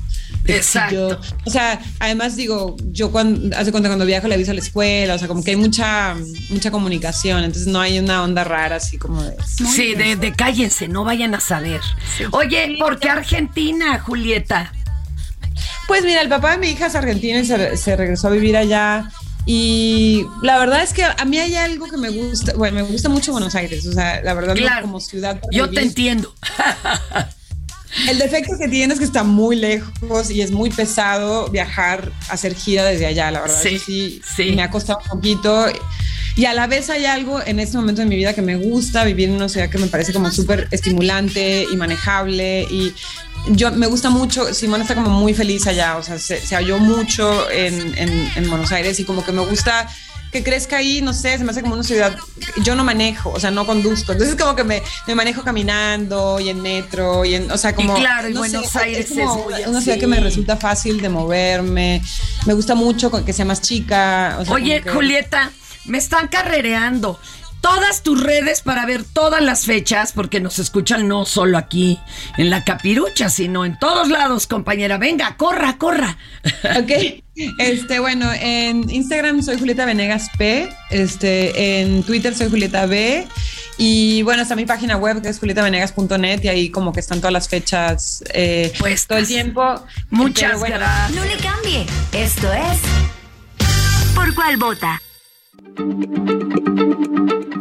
Exacto. 0.58 1.10
yo- 1.10 1.20
o 1.46 1.50
sea, 1.50 1.80
además 2.00 2.36
digo, 2.36 2.76
yo 2.92 3.12
cuando, 3.12 3.56
hace 3.58 3.72
cuenta 3.72 3.90
cuando 3.90 4.06
viajo 4.06 4.28
le 4.28 4.36
aviso 4.36 4.52
a 4.52 4.54
la 4.54 4.60
escuela, 4.62 5.16
o 5.16 5.18
sea, 5.18 5.28
como 5.28 5.44
que 5.44 5.52
hay 5.52 5.58
mucha, 5.58 6.16
mucha 6.50 6.72
comunicación, 6.72 7.44
entonces 7.44 7.68
no 7.68 7.80
hay 7.82 8.00
una 8.00 8.24
onda 8.24 8.44
rara 8.44 8.78
así 8.78 8.98
como 8.98 9.24
de... 9.24 9.36
Sí, 9.46 9.96
de, 9.96 10.16
de 10.16 10.34
cállense, 10.34 10.88
no 10.88 11.04
vayan 11.04 11.34
a 11.36 11.40
saber. 11.40 11.82
Oye, 12.32 12.76
¿por 12.80 13.00
qué 13.00 13.10
Argentina, 13.10 14.00
Julieta? 14.00 14.74
Pues 15.88 16.04
mira, 16.04 16.22
el 16.22 16.30
papá 16.30 16.52
de 16.52 16.58
mi 16.60 16.68
hija 16.70 16.86
es 16.88 16.96
argentino 16.96 17.40
y 17.40 17.46
se, 17.46 17.76
se 17.78 17.96
regresó 17.96 18.28
a 18.28 18.32
vivir 18.32 18.56
allá. 18.56 19.10
Y 19.46 20.26
la 20.44 20.60
verdad 20.60 20.84
es 20.84 20.94
que 20.94 21.04
a 21.04 21.26
mí 21.26 21.40
hay 21.40 21.56
algo 21.56 21.88
que 21.90 21.98
me 21.98 22.10
gusta, 22.10 22.54
bueno, 22.56 22.76
me 22.76 22.84
gusta 22.84 23.10
mucho 23.10 23.32
Buenos 23.32 23.56
Aires, 23.56 23.88
o 23.88 23.92
sea, 23.94 24.22
la 24.22 24.34
verdad 24.36 24.54
no 24.54 24.62
Claro. 24.62 24.82
como 24.84 25.00
ciudad. 25.00 25.42
Yo 25.52 25.68
te 25.72 25.82
entiendo. 25.82 26.34
El 28.10 28.18
defecto 28.18 28.58
que 28.58 28.68
tiene 28.68 28.94
es 28.94 29.00
que 29.00 29.06
está 29.06 29.24
muy 29.24 29.56
lejos 29.56 30.32
y 30.32 30.42
es 30.42 30.52
muy 30.52 30.70
pesado 30.72 31.48
viajar, 31.50 32.12
hacer 32.30 32.56
gira 32.56 32.84
desde 32.86 33.06
allá, 33.06 33.30
la 33.32 33.42
verdad. 33.42 33.62
Sí, 33.80 34.22
sí, 34.36 34.52
me 34.54 34.64
ha 34.64 34.70
costado 34.72 35.00
un 35.04 35.10
poquito. 35.10 35.68
Y 36.36 36.46
a 36.46 36.54
la 36.54 36.68
vez 36.68 36.90
hay 36.90 37.06
algo 37.06 37.40
en 37.46 37.60
este 37.60 37.78
momento 37.78 38.02
de 38.02 38.08
mi 38.08 38.16
vida 38.16 38.34
que 38.34 38.42
me 38.42 38.56
gusta, 38.56 39.04
vivir 39.04 39.30
en 39.30 39.36
una 39.36 39.50
ciudad 39.50 39.70
que 39.70 39.78
me 39.78 39.88
parece 39.88 40.14
como 40.14 40.32
súper 40.32 40.68
estimulante 40.72 41.68
y 41.72 41.76
manejable. 41.76 42.62
Y 42.72 42.94
yo 43.50 43.72
me 43.72 43.88
gusta 43.88 44.10
mucho, 44.10 44.54
Simón 44.54 44.82
está 44.82 44.96
como 44.96 45.10
muy 45.10 45.34
feliz 45.34 45.68
allá, 45.68 45.98
o 45.98 46.04
sea, 46.04 46.18
se, 46.18 46.40
se 46.40 46.56
halló 46.56 46.78
mucho 46.80 47.50
en, 47.52 47.98
en- 47.98 48.30
en 48.36 48.50
Buenos 48.50 48.72
Aires 48.72 49.00
y 49.00 49.04
como 49.04 49.24
que 49.24 49.32
me 49.32 49.42
gusta 49.46 49.88
que 50.32 50.44
crezca 50.44 50.78
ahí, 50.78 51.02
no 51.02 51.14
sé, 51.14 51.38
se 51.38 51.44
me 51.44 51.52
hace 51.52 51.62
como 51.62 51.74
una 51.74 51.84
ciudad, 51.84 52.16
yo 52.64 52.76
no 52.76 52.84
manejo, 52.84 53.32
o 53.32 53.40
sea, 53.40 53.50
no 53.52 53.66
conduzco, 53.66 54.12
entonces 54.12 54.36
como 54.36 54.56
que 54.56 54.64
me, 54.64 54.84
me 55.08 55.16
manejo 55.16 55.44
caminando 55.44 56.40
y 56.40 56.50
en 56.50 56.62
metro 56.62 57.26
y 57.26 57.36
en, 57.36 57.52
o 57.52 57.58
sea, 57.58 57.74
como... 57.74 57.98
Y 57.98 58.02
claro, 58.02 58.30
y 58.30 58.34
no 58.34 58.40
Buenos 58.40 58.68
sé, 58.70 58.80
Aires 58.80 59.08
como 59.10 59.50
es 59.50 59.58
muy 59.58 59.64
una 59.66 59.82
ciudad 59.82 59.98
que 59.98 60.08
me 60.08 60.20
resulta 60.20 60.56
fácil 60.58 61.02
de 61.02 61.10
moverme, 61.10 62.02
me 62.46 62.54
gusta 62.54 62.76
mucho 62.76 63.12
que 63.26 63.34
sea 63.34 63.46
más 63.46 63.62
chica. 63.62 64.38
o 64.40 64.46
sea, 64.46 64.54
Oye, 64.54 64.82
como 64.82 64.84
que- 64.84 64.90
Julieta, 64.92 65.52
me 65.86 65.98
están 65.98 66.28
carrereando. 66.28 67.20
Todas 67.62 68.04
tus 68.04 68.22
redes 68.24 68.62
para 68.62 68.86
ver 68.86 69.04
todas 69.04 69.42
las 69.42 69.66
fechas, 69.66 70.14
porque 70.14 70.40
nos 70.40 70.60
escuchan 70.60 71.08
no 71.08 71.26
solo 71.26 71.58
aquí 71.58 72.00
en 72.38 72.50
la 72.50 72.64
capirucha, 72.64 73.30
sino 73.30 73.66
en 73.66 73.78
todos 73.78 74.08
lados, 74.08 74.48
compañera. 74.48 74.98
Venga, 74.98 75.36
corra, 75.38 75.78
corra. 75.78 76.18
Ok, 76.80 76.92
este, 77.58 78.00
bueno, 78.00 78.32
en 78.34 78.90
Instagram 78.90 79.42
soy 79.44 79.58
Julieta 79.58 79.86
Venegas 79.86 80.30
P, 80.38 80.70
este, 80.90 81.82
en 81.82 82.04
Twitter 82.04 82.36
soy 82.36 82.50
Julieta 82.50 82.86
B 82.86 83.28
Y 83.78 84.22
bueno, 84.24 84.42
está 84.42 84.56
mi 84.56 84.66
página 84.66 84.98
web 84.98 85.22
que 85.22 85.30
es 85.30 85.40
julietavenegas.net 85.40 86.44
y 86.44 86.48
ahí 86.48 86.70
como 86.70 86.92
que 86.92 87.00
están 87.00 87.20
todas 87.20 87.34
las 87.34 87.48
fechas 87.48 88.24
eh, 88.34 88.74
Pues 88.80 89.08
todo 89.08 89.18
el 89.18 89.28
tiempo. 89.28 89.86
Muchas 90.10 90.50
Pero 90.50 90.60
bueno, 90.60 90.76
gracias. 90.78 91.12
No 91.12 91.26
le 91.26 91.38
cambie. 91.38 91.86
Esto 92.14 92.52
es 92.54 92.80
¿Por 94.16 94.34
cuál 94.36 94.58
vota? 94.58 95.02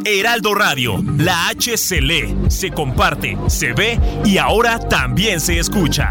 Heraldo 0.05 0.53
Radio, 0.55 1.03
la 1.17 1.47
H 1.49 1.77
se 1.77 2.01
lee, 2.01 2.35
se 2.49 2.71
comparte, 2.71 3.37
se 3.47 3.73
ve 3.73 3.99
y 4.25 4.37
ahora 4.37 4.79
también 4.79 5.39
se 5.39 5.59
escucha. 5.59 6.09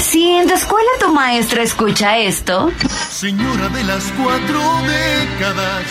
Si 0.00 0.22
en 0.30 0.46
tu 0.48 0.54
escuela 0.54 0.88
tu 1.00 1.12
maestra 1.12 1.62
escucha 1.62 2.18
esto, 2.18 2.70
Señora 3.10 3.68
de 3.70 3.84
las 3.84 4.04
cuatro 4.22 4.60
décadas. 4.86 5.84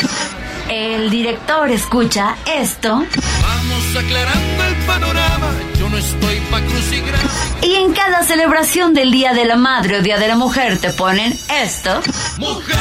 el 0.69 1.09
director 1.09 1.69
escucha 1.71 2.35
esto 2.45 3.03
Vamos 3.41 3.95
aclarando 3.97 4.63
el 4.63 4.75
panorama. 4.85 5.51
Yo 5.79 5.89
no 5.89 5.97
estoy 5.97 6.39
pa' 6.51 6.61
crucigramas. 6.61 7.34
Y 7.61 7.75
en 7.75 7.93
cada 7.93 8.23
celebración 8.23 8.93
del 8.93 9.11
Día 9.11 9.33
de 9.33 9.45
la 9.45 9.55
Madre 9.55 9.99
o 9.99 10.01
Día 10.01 10.17
de 10.17 10.27
la 10.27 10.35
Mujer 10.35 10.77
te 10.79 10.91
ponen 10.91 11.37
esto, 11.61 12.01
Mujer, 12.37 12.75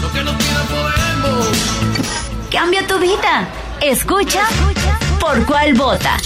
lo 0.00 0.12
que 0.12 0.24
no 0.24 0.32
podemos. 0.32 1.46
cambia 2.50 2.86
tu 2.86 2.98
vida. 2.98 3.48
Escucha 3.80 4.42
por 5.18 5.44
cuál 5.46 5.74
vota. 5.74 6.16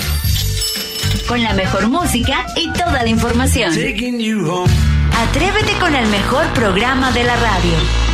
Con 1.28 1.42
la 1.42 1.54
mejor 1.54 1.88
música 1.88 2.46
y 2.56 2.70
toda 2.72 3.02
la 3.02 3.08
información. 3.08 3.70
Atrévete 3.70 5.72
con 5.80 5.94
el 5.94 6.06
mejor 6.08 6.46
programa 6.48 7.10
de 7.12 7.24
la 7.24 7.36
radio. 7.36 8.05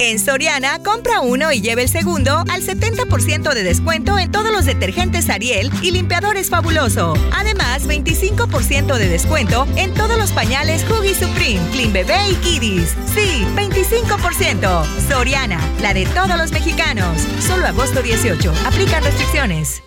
En 0.00 0.18
Soriana, 0.18 0.82
compra 0.82 1.20
uno 1.20 1.52
y 1.52 1.60
lleve 1.60 1.82
el 1.82 1.88
segundo 1.90 2.38
al 2.48 2.62
70% 2.62 3.52
de 3.52 3.62
descuento 3.62 4.18
en 4.18 4.32
todos 4.32 4.50
los 4.50 4.64
detergentes 4.64 5.28
Ariel 5.28 5.70
y 5.82 5.90
limpiadores 5.90 6.48
Fabuloso. 6.48 7.12
Además, 7.34 7.86
25% 7.86 8.96
de 8.96 9.08
descuento 9.10 9.66
en 9.76 9.92
todos 9.92 10.16
los 10.16 10.32
pañales 10.32 10.86
Huggy 10.88 11.12
Supreme, 11.12 11.60
Clean 11.72 11.92
Bebé 11.92 12.30
y 12.30 12.34
Kiddies. 12.36 12.96
Sí, 13.14 13.44
25%. 13.54 14.86
Soriana, 15.06 15.60
la 15.82 15.92
de 15.92 16.06
todos 16.06 16.38
los 16.38 16.50
mexicanos. 16.50 17.20
Solo 17.46 17.66
agosto 17.66 18.00
18. 18.00 18.54
Aplican 18.64 19.04
restricciones. 19.04 19.82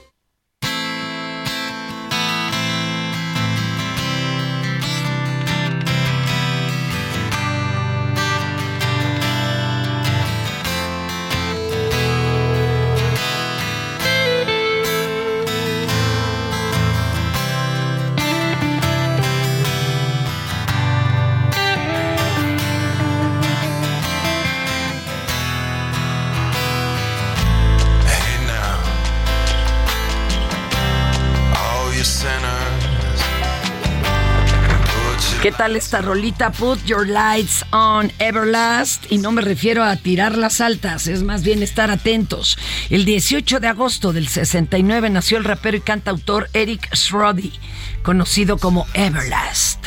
Tal 35.53 35.75
esta 35.75 36.01
rolita? 36.01 36.51
Put 36.51 36.83
your 36.85 37.07
lights 37.07 37.65
on 37.71 38.11
Everlast. 38.19 39.11
Y 39.11 39.17
no 39.17 39.31
me 39.31 39.41
refiero 39.41 39.83
a 39.83 39.95
tirar 39.95 40.37
las 40.37 40.61
altas, 40.61 41.07
es 41.07 41.23
más 41.23 41.43
bien 41.43 41.63
estar 41.63 41.91
atentos. 41.91 42.57
El 42.89 43.05
18 43.05 43.59
de 43.59 43.67
agosto 43.67 44.13
del 44.13 44.27
69 44.27 45.09
nació 45.09 45.37
el 45.37 45.43
rapero 45.43 45.77
y 45.77 45.81
cantautor 45.81 46.49
Eric 46.53 46.93
Sroddy, 46.93 47.53
conocido 48.03 48.57
como 48.57 48.85
Everlast. 48.93 49.85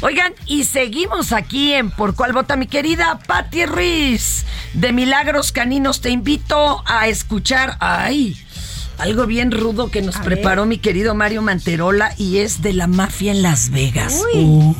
Oigan, 0.00 0.34
y 0.46 0.64
seguimos 0.64 1.32
aquí 1.32 1.72
en 1.74 1.90
Por 1.90 2.14
Cuál 2.14 2.32
Vota, 2.32 2.56
mi 2.56 2.66
querida 2.66 3.18
Patty 3.26 3.66
Ruiz. 3.66 4.44
De 4.74 4.92
Milagros 4.92 5.52
Caninos 5.52 6.00
te 6.00 6.10
invito 6.10 6.82
a 6.86 7.08
escuchar. 7.08 7.76
¡Ay! 7.80 8.36
Algo 8.98 9.26
bien 9.26 9.52
rudo 9.52 9.90
que 9.90 10.02
nos 10.02 10.16
A 10.16 10.22
preparó 10.22 10.62
ver. 10.62 10.68
mi 10.70 10.78
querido 10.78 11.14
Mario 11.14 11.40
Manterola 11.42 12.12
y 12.18 12.38
es 12.38 12.62
de 12.62 12.72
la 12.72 12.86
mafia 12.88 13.30
en 13.32 13.42
Las 13.42 13.70
Vegas. 13.70 14.22
Uy. 14.34 14.74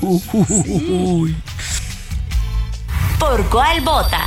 Uy. 0.89 1.37
¿Por 3.19 3.45
cuál 3.49 3.81
vota? 3.83 4.21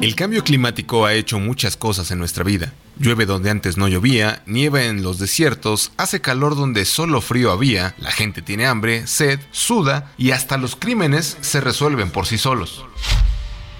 El 0.00 0.14
cambio 0.14 0.44
climático 0.44 1.06
ha 1.06 1.14
hecho 1.14 1.38
muchas 1.38 1.78
cosas 1.78 2.10
en 2.10 2.18
nuestra 2.18 2.44
vida. 2.44 2.74
Llueve 2.98 3.24
donde 3.24 3.50
antes 3.50 3.76
no 3.78 3.88
llovía, 3.88 4.42
nieva 4.46 4.84
en 4.84 5.02
los 5.02 5.18
desiertos, 5.18 5.92
hace 5.96 6.20
calor 6.20 6.56
donde 6.56 6.84
solo 6.84 7.20
frío 7.22 7.50
había, 7.50 7.94
la 7.98 8.12
gente 8.12 8.42
tiene 8.42 8.66
hambre, 8.66 9.06
sed, 9.06 9.40
suda 9.50 10.12
y 10.18 10.30
hasta 10.32 10.58
los 10.58 10.76
crímenes 10.76 11.38
se 11.40 11.60
resuelven 11.60 12.10
por 12.10 12.26
sí 12.26 12.36
solos. 12.38 12.84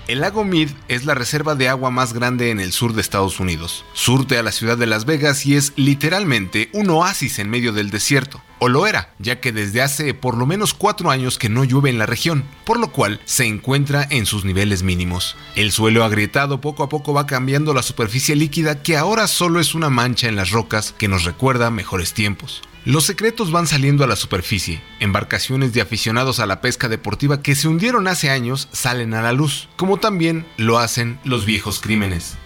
El 0.06 0.20
lago 0.20 0.44
Mead 0.44 0.68
es 0.88 1.06
la 1.06 1.14
reserva 1.14 1.54
de 1.54 1.70
agua 1.70 1.90
más 1.90 2.12
grande 2.12 2.50
en 2.50 2.60
el 2.60 2.72
sur 2.72 2.92
de 2.92 3.00
Estados 3.00 3.40
Unidos. 3.40 3.86
Surte 3.94 4.36
a 4.36 4.42
la 4.42 4.52
ciudad 4.52 4.76
de 4.76 4.84
Las 4.84 5.06
Vegas 5.06 5.46
y 5.46 5.56
es 5.56 5.72
literalmente 5.76 6.68
un 6.74 6.90
oasis 6.90 7.38
en 7.38 7.48
medio 7.48 7.72
del 7.72 7.88
desierto. 7.88 8.42
O 8.58 8.68
lo 8.68 8.86
era, 8.86 9.14
ya 9.18 9.40
que 9.40 9.50
desde 9.50 9.80
hace 9.80 10.12
por 10.12 10.36
lo 10.36 10.44
menos 10.44 10.74
cuatro 10.74 11.10
años 11.10 11.38
que 11.38 11.48
no 11.48 11.64
llueve 11.64 11.88
en 11.88 11.96
la 11.96 12.04
región, 12.04 12.44
por 12.66 12.78
lo 12.78 12.92
cual 12.92 13.18
se 13.24 13.46
encuentra 13.46 14.06
en 14.10 14.26
sus 14.26 14.44
niveles 14.44 14.82
mínimos. 14.82 15.36
El 15.56 15.72
suelo 15.72 16.04
agrietado 16.04 16.60
poco 16.60 16.82
a 16.82 16.90
poco 16.90 17.14
va 17.14 17.26
cambiando 17.26 17.72
la 17.72 17.82
superficie 17.82 18.36
líquida 18.36 18.82
que 18.82 18.98
ahora 18.98 19.26
solo 19.26 19.58
es 19.58 19.74
una 19.74 19.88
mancha 19.88 20.28
en 20.28 20.36
las 20.36 20.50
rocas 20.50 20.94
que 20.98 21.08
nos 21.08 21.24
recuerda 21.24 21.70
mejores 21.70 22.12
tiempos. 22.12 22.60
Los 22.86 23.04
secretos 23.04 23.50
van 23.50 23.66
saliendo 23.66 24.04
a 24.04 24.06
la 24.06 24.14
superficie. 24.14 24.82
Embarcaciones 25.00 25.72
de 25.72 25.80
aficionados 25.80 26.38
a 26.38 26.44
la 26.44 26.60
pesca 26.60 26.90
deportiva 26.90 27.40
que 27.40 27.54
se 27.54 27.66
hundieron 27.66 28.06
hace 28.08 28.28
años 28.28 28.68
salen 28.72 29.14
a 29.14 29.22
la 29.22 29.32
luz, 29.32 29.70
como 29.76 29.96
también 29.96 30.44
lo 30.58 30.78
hacen 30.78 31.18
los 31.24 31.46
viejos 31.46 31.80
crímenes. 31.80 32.36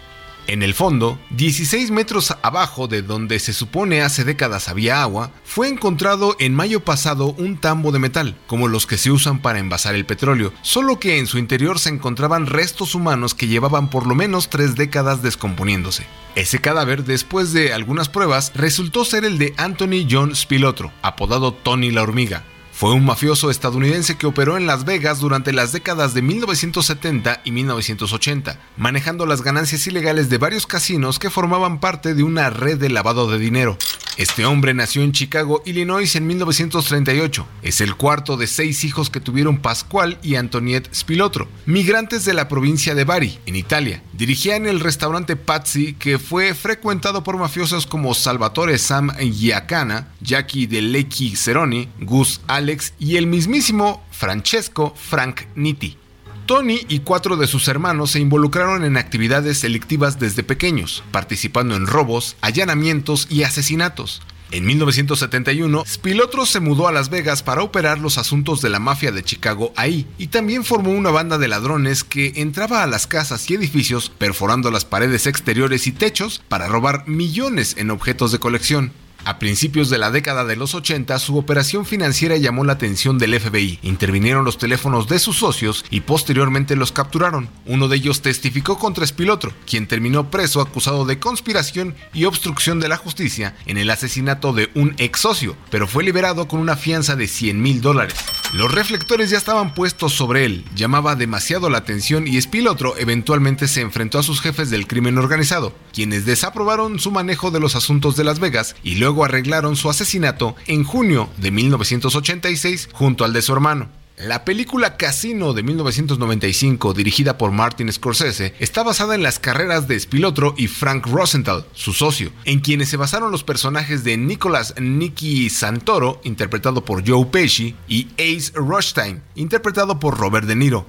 En 0.49 0.63
el 0.63 0.73
fondo, 0.73 1.21
16 1.29 1.91
metros 1.91 2.35
abajo 2.41 2.89
de 2.89 3.03
donde 3.03 3.39
se 3.39 3.53
supone 3.53 4.01
hace 4.01 4.25
décadas 4.25 4.71
había 4.71 5.03
agua, 5.03 5.31
fue 5.45 5.69
encontrado 5.69 6.37
en 6.39 6.55
mayo 6.55 6.81
pasado 6.81 7.35
un 7.37 7.59
tambo 7.59 7.93
de 7.93 7.99
metal, 7.99 8.35
como 8.47 8.67
los 8.67 8.87
que 8.87 8.97
se 8.97 9.11
usan 9.11 9.43
para 9.43 9.59
envasar 9.59 9.95
el 9.95 10.07
petróleo, 10.07 10.55
solo 10.63 10.99
que 10.99 11.19
en 11.19 11.27
su 11.27 11.37
interior 11.37 11.79
se 11.79 11.91
encontraban 11.91 12.47
restos 12.47 12.95
humanos 12.95 13.35
que 13.35 13.47
llevaban 13.47 13.91
por 13.91 14.07
lo 14.07 14.15
menos 14.15 14.49
tres 14.49 14.75
décadas 14.75 15.21
descomponiéndose. 15.21 16.07
Ese 16.35 16.63
cadáver, 16.63 17.05
después 17.05 17.53
de 17.53 17.75
algunas 17.75 18.09
pruebas, 18.09 18.53
resultó 18.55 19.05
ser 19.05 19.27
el 19.27 19.37
de 19.37 19.53
Anthony 19.59 20.07
John 20.11 20.35
Spilotro, 20.35 20.93
apodado 21.03 21.53
Tony 21.53 21.91
la 21.91 22.03
Hormiga. 22.03 22.43
Fue 22.79 22.93
un 22.93 23.05
mafioso 23.05 23.51
estadounidense 23.51 24.17
que 24.17 24.29
operó 24.29 24.57
en 24.57 24.69
Las 24.69 24.85
Vegas 24.85 25.19
durante 25.19 25.53
las 25.53 25.73
décadas 25.73 26.15
de 26.15 26.23
1970 26.23 27.41
y 27.43 27.51
1980, 27.51 28.61
manejando 28.77 29.27
las 29.27 29.43
ganancias 29.43 29.85
ilegales 29.89 30.31
de 30.31 30.39
varios 30.39 30.65
casinos 30.65 31.19
que 31.19 31.29
formaban 31.29 31.81
parte 31.81 32.15
de 32.15 32.23
una 32.23 32.51
red 32.51 32.79
de 32.79 32.89
lavado 32.89 33.29
de 33.29 33.41
dinero. 33.41 33.77
Este 34.19 34.45
hombre 34.45 34.75
nació 34.75 35.03
en 35.03 35.13
Chicago, 35.13 35.63
Illinois 35.65 36.17
en 36.17 36.27
1938. 36.27 37.47
Es 37.63 37.81
el 37.81 37.95
cuarto 37.95 38.37
de 38.37 38.49
seis 38.49 38.83
hijos 38.83 39.11
que 39.11 39.21
tuvieron 39.21 39.59
Pascual 39.59 40.19
y 40.25 40.35
Antoniette 40.35 40.93
Spilotro, 40.93 41.47
migrantes 41.67 42.25
de 42.25 42.35
la 42.35 42.49
provincia 42.49 42.97
de 42.97 43.05
Bari, 43.05 43.39
en 43.47 43.55
Italia. 43.55 44.03
Dirigían 44.15 44.67
el 44.67 44.81
restaurante 44.81 45.37
Pazzi, 45.37 45.95
que 45.95 46.19
fue 46.19 46.55
frecuentado 46.55 47.23
por 47.23 47.37
mafiosos 47.37 47.87
como 47.87 48.13
Salvatore 48.13 48.79
Sam 48.79 49.13
Giacana, 49.19 50.09
Jackie 50.21 50.67
de 50.67 50.83
Lecchi 50.83 51.37
Ceroni, 51.37 51.89
Gus 52.01 52.41
Alex 52.69 52.93
y 52.99 53.17
el 53.17 53.27
mismísimo 53.27 54.05
Francesco 54.11 54.95
Frank 54.95 55.45
Nitti. 55.55 55.97
Tony 56.45 56.81
y 56.87 56.99
cuatro 56.99 57.39
de 57.39 57.47
sus 57.47 57.67
hermanos 57.67 58.11
se 58.11 58.21
involucraron 58.21 58.85
en 58.85 58.99
actividades 58.99 59.63
delictivas 59.63 60.19
desde 60.19 60.43
pequeños, 60.43 61.03
participando 61.11 61.77
en 61.77 61.87
robos, 61.87 62.37
allanamientos 62.43 63.27
y 63.31 63.45
asesinatos. 63.45 64.21
En 64.51 64.67
1971, 64.67 65.85
Spilotro 65.87 66.45
se 66.45 66.61
mudó 66.61 66.89
a 66.89 66.93
Las 66.93 67.09
Vegas 67.09 67.43
para 67.43 67.63
operar 67.63 68.01
los 68.01 68.19
asuntos 68.19 68.61
de 68.61 68.69
la 68.69 68.79
mafia 68.79 69.13
de 69.13 69.25
Chicago 69.25 69.73
ahí, 69.75 70.07
y 70.19 70.27
también 70.27 70.63
formó 70.63 70.91
una 70.91 71.11
banda 71.11 71.39
de 71.39 71.49
ladrones 71.49 72.05
que 72.05 72.35
entraba 72.37 72.83
a 72.83 72.87
las 72.87 73.07
casas 73.07 73.51
y 73.51 73.55
edificios 73.55 74.11
perforando 74.11 74.71
las 74.71 74.85
paredes 74.85 75.27
exteriores 75.27 75.87
y 75.87 75.93
techos 75.93 76.43
para 76.51 76.69
robar 76.69 77.09
millones 77.09 77.77
en 77.79 77.91
objetos 77.91 78.31
de 78.31 78.41
colección. 78.41 78.93
A 79.29 79.39
principios 79.39 79.91
de 79.91 79.99
la 79.99 80.11
década 80.11 80.47
de 80.47 80.57
los 80.57 80.75
80, 80.75 81.19
su 81.19 81.37
operación 81.37 81.85
financiera 81.85 82.39
llamó 82.39 82.65
la 82.65 82.73
atención 82.73 83.19
del 83.19 83.39
FBI. 83.39 83.79
Intervinieron 83.83 84.43
los 84.43 84.57
teléfonos 84.57 85.07
de 85.07 85.19
sus 85.19 85.37
socios 85.37 85.85
y 85.91 86.01
posteriormente 86.01 86.77
los 86.77 86.93
capturaron. 86.93 87.51
Uno 87.67 87.89
de 87.89 87.97
ellos 87.97 88.23
testificó 88.23 88.79
contra 88.79 89.07
Spilotro, 89.07 89.53
quien 89.67 89.87
terminó 89.87 90.31
preso 90.31 90.63
acusado 90.63 91.05
de 91.05 91.19
conspiración 91.19 91.95
y 92.15 92.25
obstrucción 92.25 92.81
de 92.81 92.89
la 92.89 92.97
justicia 92.97 93.55
en 93.67 93.77
el 93.77 93.91
asesinato 93.91 94.55
de 94.55 94.71
un 94.75 94.95
ex 94.97 95.21
socio, 95.21 95.57
pero 95.71 95.87
fue 95.87 96.05
liberado 96.05 96.49
con 96.49 96.59
una 96.59 96.77
fianza 96.77 97.15
de 97.15 97.29
100 97.29 97.61
mil 97.61 97.83
dólares. 97.83 98.15
Los 98.55 98.73
reflectores 98.73 99.29
ya 99.29 99.37
estaban 99.37 99.75
puestos 99.75 100.15
sobre 100.15 100.47
él, 100.47 100.65
llamaba 100.75 101.17
demasiado 101.17 101.69
la 101.69 101.77
atención 101.77 102.27
y 102.27 102.41
Spilotro 102.41 102.97
eventualmente 102.97 103.69
se 103.69 103.83
enfrentó 103.83 104.19
a 104.19 104.23
sus 104.23 104.41
jefes 104.41 104.71
del 104.71 104.87
crimen 104.87 105.19
organizado, 105.19 105.75
quienes 105.93 106.25
desaprobaron 106.25 106.99
su 106.99 107.11
manejo 107.11 107.51
de 107.51 107.61
los 107.61 107.77
asuntos 107.77 108.17
de 108.17 108.25
Las 108.25 108.39
Vegas 108.39 108.75
y 108.83 108.95
luego 108.95 109.18
arreglaron 109.25 109.77
su 109.77 109.91
asesinato 109.91 110.57
en 110.67 110.85
junio 110.85 111.29
de 111.37 111.51
1986 111.51 112.91
junto 112.93 113.25
al 113.25 113.33
de 113.33 113.43
su 113.43 113.53
hermano. 113.53 113.89
La 114.19 114.45
película 114.45 114.97
Casino 114.97 115.53
de 115.53 115.63
1995, 115.63 116.93
dirigida 116.93 117.39
por 117.39 117.53
Martin 117.53 117.93
Scorsese, 117.93 118.53
está 118.59 118.83
basada 118.83 119.15
en 119.15 119.23
las 119.23 119.39
carreras 119.39 119.87
de 119.87 119.99
Spilotro 119.99 120.57
y 120.59 120.67
Frank 120.67 121.07
Rosenthal, 121.07 121.65
su 121.73 121.93
socio, 121.93 122.33
en 122.45 122.59
quienes 122.59 122.89
se 122.89 122.97
basaron 122.97 123.31
los 123.31 123.45
personajes 123.45 124.03
de 124.03 124.17
Nicolas 124.17 124.75
Nicky 124.81 125.51
Santoro, 125.51 126.21
interpretado 126.25 126.85
por 126.85 127.09
Joe 127.09 127.27
Pesci, 127.27 127.77
y 127.87 128.09
Ace 128.15 128.51
Rothstein, 128.57 129.23
interpretado 129.37 130.01
por 130.01 130.19
Robert 130.19 130.49
De 130.49 130.57
Niro. 130.57 130.85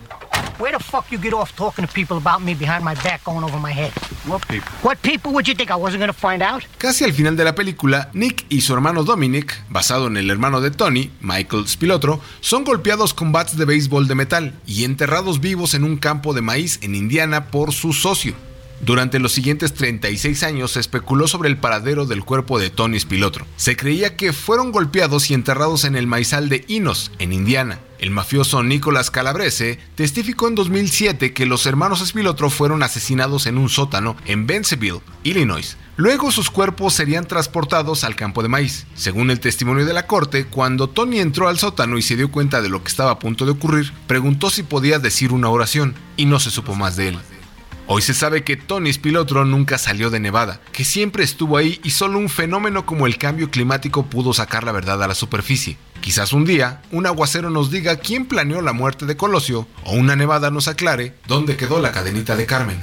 Where 0.60 0.78
the 0.78 0.84
fuck 0.84 1.12
you 1.12 1.20
get 1.20 1.34
off 1.34 1.56
talking 1.56 1.86
to 1.86 1.94
people 1.94 2.18
about 2.18 2.42
me 2.42 2.54
behind 2.54 2.84
my 2.84 2.94
back 2.96 3.24
going 3.24 3.44
over 3.44 3.60
my 3.60 3.72
head? 3.72 3.92
What 4.26 4.46
people? 4.48 4.70
What 4.84 4.98
people 5.02 5.32
would 5.32 5.48
you 5.48 5.56
think 5.56 5.72
I 5.72 5.76
wasn't 5.76 6.02
gonna 6.02 6.14
find 6.14 6.42
out? 6.42 6.64
Casi 6.78 7.04
al 7.04 7.14
final 7.14 7.36
de 7.36 7.44
la 7.44 7.56
película, 7.56 8.10
Nick 8.14 8.46
y 8.50 8.62
su 8.62 8.74
hermano 8.74 9.04
Dominic, 9.04 9.64
basado 9.70 10.08
en 10.08 10.18
el 10.18 10.30
hermano 10.30 10.62
de 10.62 10.72
Tony, 10.72 11.12
Michael 11.22 11.68
Spilotro, 11.68 12.20
son 12.42 12.64
golpeados 12.64 13.14
con 13.14 13.32
bats 13.32 13.58
de 13.58 13.66
béisbol 13.66 14.08
de 14.08 14.16
metal 14.16 14.54
y 14.66 14.84
enterrados 14.84 15.40
vivos 15.40 15.74
en 15.74 15.84
un 15.84 15.98
campo 15.98 16.34
de 16.34 16.42
maíz 16.42 16.80
en 16.82 16.96
Indiana 16.96 17.46
por 17.48 17.74
su 17.74 17.94
socio. 17.94 18.36
Durante 18.82 19.20
los 19.20 19.34
siguientes 19.34 19.74
36 19.74 20.44
años 20.44 20.72
se 20.72 20.80
especuló 20.80 21.28
sobre 21.28 21.50
el 21.50 21.58
paradero 21.58 22.06
del 22.06 22.24
cuerpo 22.24 22.60
de 22.60 22.70
Tony 22.70 23.00
Spilotro. 23.00 23.46
Se 23.58 23.76
creía 23.76 24.16
que 24.16 24.32
fueron 24.34 24.72
golpeados 24.72 25.30
y 25.30 25.34
enterrados 25.34 25.84
en 25.84 25.96
el 25.96 26.08
maizal 26.08 26.50
de 26.50 26.64
Inos, 26.68 27.12
en 27.20 27.34
Indiana. 27.34 27.80
El 28.00 28.12
mafioso 28.12 28.64
Nicolas 28.64 29.12
Calabrese 29.12 29.78
testificó 29.96 30.48
en 30.48 30.56
2007 30.56 31.34
que 31.34 31.46
los 31.46 31.66
hermanos 31.66 32.00
Spilotro 32.06 32.50
fueron 32.50 32.82
asesinados 32.82 33.46
en 33.46 33.58
un 33.58 33.68
sótano 33.68 34.16
en 34.26 34.48
Bensenville, 34.48 35.02
Illinois. 35.24 35.76
Luego 35.98 36.32
sus 36.32 36.50
cuerpos 36.50 36.94
serían 36.94 37.28
transportados 37.28 38.06
al 38.06 38.16
campo 38.16 38.42
de 38.42 38.48
maíz. 38.48 38.88
Según 38.96 39.32
el 39.32 39.42
testimonio 39.42 39.86
de 39.86 39.94
la 39.94 40.08
corte, 40.08 40.46
cuando 40.46 40.88
Tony 40.90 41.20
entró 41.20 41.50
al 41.50 41.60
sótano 41.60 41.98
y 41.98 42.02
se 42.02 42.16
dio 42.16 42.32
cuenta 42.32 42.62
de 42.62 42.70
lo 42.70 42.82
que 42.82 42.88
estaba 42.88 43.12
a 43.12 43.20
punto 43.20 43.46
de 43.46 43.52
ocurrir, 43.52 43.92
preguntó 44.08 44.50
si 44.50 44.64
podía 44.64 44.98
decir 45.00 45.34
una 45.34 45.50
oración 45.50 45.94
y 46.16 46.26
no 46.26 46.40
se 46.40 46.52
supo 46.52 46.76
más 46.76 46.96
de 46.96 47.10
él. 47.10 47.20
Hoy 47.92 48.04
se 48.04 48.14
sabe 48.14 48.44
que 48.44 48.56
Tony 48.56 48.94
Spilotro 48.94 49.46
nunca 49.46 49.80
salió 49.80 50.12
de 50.12 50.20
Nevada, 50.20 50.62
que 50.72 50.86
siempre 50.86 51.24
estuvo 51.24 51.58
ahí 51.58 51.82
y 51.84 51.90
solo 51.90 52.20
un 52.20 52.30
fenómeno 52.30 52.86
como 52.86 53.08
el 53.08 53.18
cambio 53.18 53.50
climático 53.50 54.06
pudo 54.06 54.32
sacar 54.32 54.64
la 54.64 54.72
verdad 54.72 55.02
a 55.02 55.08
la 55.08 55.16
superficie. 55.16 55.76
Quizás 56.00 56.32
un 56.32 56.46
día 56.46 56.84
un 56.92 57.08
aguacero 57.08 57.50
nos 57.50 57.72
diga 57.72 57.96
quién 57.96 58.28
planeó 58.28 58.62
la 58.62 58.74
muerte 58.74 59.08
de 59.08 59.18
Colosio 59.18 59.68
o 59.86 59.94
una 59.94 60.16
nevada 60.16 60.52
nos 60.52 60.68
aclare 60.68 61.16
dónde 61.26 61.58
quedó 61.58 61.82
la 61.82 61.92
cadenita 61.92 62.36
de 62.36 62.46
Carmen. 62.46 62.80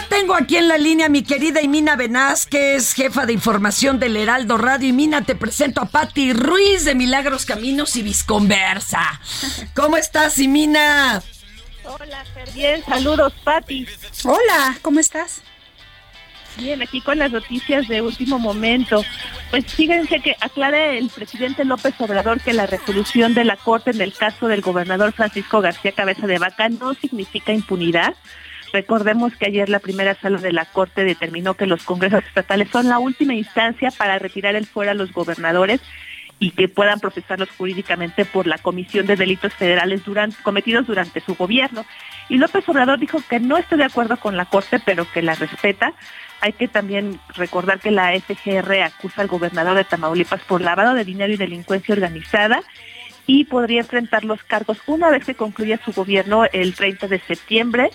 Ya 0.00 0.08
tengo 0.08 0.34
aquí 0.34 0.56
en 0.56 0.68
la 0.68 0.78
línea 0.78 1.06
a 1.06 1.08
mi 1.08 1.22
querida 1.22 1.60
Imina 1.60 1.96
Velázquez, 1.96 2.94
jefa 2.94 3.26
de 3.26 3.32
información 3.32 3.98
del 3.98 4.16
Heraldo 4.16 4.56
Radio. 4.56 4.88
Y 4.88 4.92
Mina, 4.92 5.22
te 5.22 5.34
presento 5.34 5.80
a 5.80 5.86
Patti 5.86 6.32
Ruiz 6.32 6.84
de 6.84 6.94
Milagros 6.94 7.44
Caminos 7.44 7.96
y 7.96 8.02
Visconversa. 8.02 9.20
¿Cómo 9.74 9.96
estás, 9.96 10.38
Imina? 10.38 11.22
Hola, 11.84 12.24
Fer, 12.34 12.50
bien, 12.52 12.84
saludos, 12.84 13.32
Pati. 13.44 13.86
Hola, 14.24 14.78
¿cómo 14.82 15.00
estás? 15.00 15.42
Bien, 16.56 16.82
aquí 16.82 17.00
con 17.00 17.18
las 17.18 17.32
noticias 17.32 17.88
de 17.88 18.02
último 18.02 18.38
momento. 18.38 19.02
Pues 19.50 19.66
fíjense 19.66 20.20
que 20.20 20.36
aclara 20.40 20.92
el 20.92 21.08
presidente 21.08 21.64
López 21.64 21.94
Obrador 21.98 22.40
que 22.40 22.52
la 22.52 22.66
resolución 22.66 23.34
de 23.34 23.44
la 23.44 23.56
Corte 23.56 23.90
en 23.90 24.00
el 24.00 24.12
caso 24.12 24.46
del 24.46 24.60
gobernador 24.60 25.12
Francisco 25.12 25.60
García 25.60 25.92
Cabeza 25.92 26.26
de 26.26 26.38
Vaca 26.38 26.68
no 26.68 26.94
significa 26.94 27.52
impunidad. 27.52 28.14
Recordemos 28.72 29.34
que 29.36 29.46
ayer 29.46 29.68
la 29.68 29.80
primera 29.80 30.14
sala 30.14 30.38
de 30.38 30.52
la 30.52 30.64
Corte 30.64 31.04
determinó 31.04 31.54
que 31.54 31.66
los 31.66 31.82
congresos 31.84 32.24
estatales 32.24 32.68
son 32.70 32.88
la 32.88 32.98
última 32.98 33.34
instancia 33.34 33.90
para 33.90 34.18
retirar 34.18 34.54
el 34.54 34.66
fuera 34.66 34.92
a 34.92 34.94
los 34.94 35.12
gobernadores 35.12 35.80
y 36.38 36.52
que 36.52 36.68
puedan 36.68 37.00
procesarlos 37.00 37.50
jurídicamente 37.50 38.24
por 38.24 38.46
la 38.46 38.58
Comisión 38.58 39.06
de 39.06 39.16
Delitos 39.16 39.52
Federales 39.52 40.02
cometidos 40.42 40.86
durante 40.86 41.20
su 41.20 41.34
gobierno. 41.34 41.84
Y 42.30 42.38
López 42.38 42.66
Obrador 42.68 42.98
dijo 42.98 43.18
que 43.28 43.40
no 43.40 43.58
está 43.58 43.76
de 43.76 43.84
acuerdo 43.84 44.16
con 44.16 44.36
la 44.36 44.46
Corte, 44.46 44.80
pero 44.84 45.06
que 45.12 45.20
la 45.20 45.34
respeta. 45.34 45.92
Hay 46.40 46.54
que 46.54 46.66
también 46.66 47.20
recordar 47.34 47.78
que 47.78 47.90
la 47.90 48.18
FGR 48.18 48.82
acusa 48.82 49.20
al 49.20 49.28
gobernador 49.28 49.76
de 49.76 49.84
Tamaulipas 49.84 50.40
por 50.44 50.62
lavado 50.62 50.94
de 50.94 51.04
dinero 51.04 51.32
y 51.32 51.36
delincuencia 51.36 51.94
organizada 51.94 52.62
y 53.26 53.44
podría 53.44 53.80
enfrentar 53.80 54.24
los 54.24 54.42
cargos 54.42 54.78
una 54.86 55.10
vez 55.10 55.26
que 55.26 55.34
concluya 55.34 55.78
su 55.84 55.92
gobierno 55.92 56.46
el 56.52 56.74
30 56.74 57.06
de 57.06 57.20
septiembre. 57.20 57.90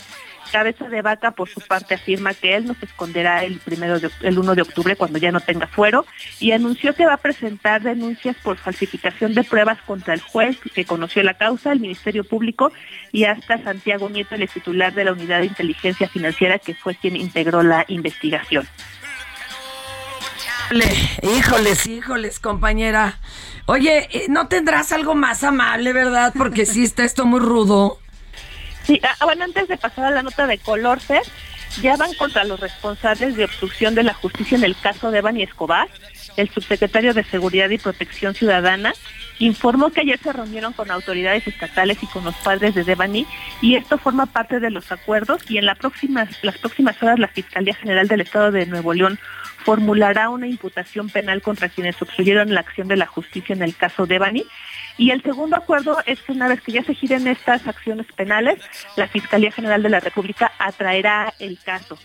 Cabeza 0.55 0.87
de 0.87 1.01
Vaca, 1.01 1.31
por 1.31 1.49
su 1.49 1.59
parte, 1.59 1.95
afirma 1.95 2.33
que 2.33 2.55
él 2.55 2.65
no 2.65 2.75
se 2.75 2.85
esconderá 2.85 3.43
el 3.43 3.59
primero 3.59 3.99
de, 3.99 4.09
el 4.21 4.39
1 4.39 4.55
de 4.55 4.61
octubre 4.61 4.95
cuando 4.95 5.19
ya 5.19 5.29
no 5.29 5.41
tenga 5.41 5.67
fuero 5.67 6.05
y 6.39 6.53
anunció 6.53 6.95
que 6.95 7.05
va 7.05 7.15
a 7.15 7.17
presentar 7.17 7.81
denuncias 7.81 8.37
por 8.41 8.55
falsificación 8.55 9.33
de 9.33 9.43
pruebas 9.43 9.81
contra 9.81 10.13
el 10.13 10.21
juez 10.21 10.57
que 10.73 10.85
conoció 10.85 11.23
la 11.23 11.33
causa, 11.33 11.73
el 11.73 11.81
Ministerio 11.81 12.23
Público 12.23 12.71
y 13.11 13.25
hasta 13.25 13.61
Santiago 13.61 14.09
Nieto, 14.09 14.35
el 14.35 14.47
titular 14.47 14.93
de 14.93 15.03
la 15.03 15.11
Unidad 15.11 15.39
de 15.39 15.47
Inteligencia 15.47 16.07
Financiera, 16.07 16.57
que 16.57 16.73
fue 16.73 16.95
quien 16.95 17.17
integró 17.17 17.61
la 17.61 17.83
investigación. 17.89 18.65
Híjole, 20.71 20.85
híjoles, 21.21 21.85
híjoles, 21.85 22.39
compañera. 22.39 23.19
Oye, 23.65 24.07
eh, 24.09 24.27
¿no 24.29 24.47
tendrás 24.47 24.93
algo 24.93 25.15
más 25.15 25.43
amable, 25.43 25.91
verdad? 25.91 26.33
Porque 26.37 26.65
sí 26.65 26.85
está 26.85 27.03
esto 27.03 27.25
muy 27.25 27.41
rudo. 27.41 27.99
Sí, 28.85 29.01
ah, 29.03 29.25
bueno, 29.25 29.45
antes 29.45 29.67
de 29.67 29.77
pasar 29.77 30.05
a 30.05 30.11
la 30.11 30.23
nota 30.23 30.45
de 30.47 30.57
color, 30.59 30.99
Fer, 30.99 31.23
ya 31.81 31.97
van 31.97 32.13
contra 32.13 32.43
los 32.43 32.59
responsables 32.59 33.35
de 33.35 33.45
obstrucción 33.45 33.95
de 33.95 34.03
la 34.03 34.13
justicia 34.13 34.57
en 34.57 34.63
el 34.63 34.77
caso 34.77 35.11
de 35.11 35.19
Evan 35.19 35.37
Escobar. 35.37 35.89
El 36.37 36.49
subsecretario 36.49 37.13
de 37.13 37.23
Seguridad 37.23 37.69
y 37.69 37.77
Protección 37.77 38.35
Ciudadana 38.35 38.93
informó 39.39 39.89
que 39.89 40.01
ayer 40.01 40.19
se 40.19 40.31
reunieron 40.31 40.73
con 40.73 40.91
autoridades 40.91 41.47
estatales 41.47 42.01
y 42.01 42.07
con 42.07 42.23
los 42.23 42.35
padres 42.35 42.75
de 42.75 42.83
Devani 42.83 43.25
y 43.61 43.75
esto 43.75 43.97
forma 43.97 44.25
parte 44.25 44.59
de 44.59 44.69
los 44.69 44.91
acuerdos 44.91 45.41
y 45.49 45.57
en 45.57 45.65
las 45.65 45.77
próximas 45.77 47.01
horas 47.01 47.19
la 47.19 47.27
Fiscalía 47.27 47.73
General 47.75 48.07
del 48.07 48.21
Estado 48.21 48.51
de 48.51 48.65
Nuevo 48.65 48.93
León 48.93 49.19
formulará 49.65 50.29
una 50.29 50.47
imputación 50.47 51.09
penal 51.09 51.41
contra 51.41 51.69
quienes 51.69 51.99
obstruyeron 52.01 52.53
la 52.53 52.61
acción 52.61 52.87
de 52.87 52.97
la 52.97 53.07
justicia 53.07 53.53
en 53.53 53.63
el 53.63 53.75
caso 53.75 54.05
Devani. 54.05 54.45
Y 54.97 55.11
el 55.11 55.21
segundo 55.23 55.57
acuerdo 55.57 55.97
es 56.05 56.21
que 56.21 56.31
una 56.31 56.47
vez 56.47 56.61
que 56.61 56.71
ya 56.71 56.83
se 56.83 56.95
giren 56.95 57.27
estas 57.27 57.67
acciones 57.67 58.07
penales, 58.15 58.59
la 58.95 59.07
Fiscalía 59.07 59.51
General 59.51 59.83
de 59.83 59.89
la 59.89 59.99
República 59.99 60.51
atraerá 60.57 61.33
el 61.39 61.59
caso. 61.59 61.97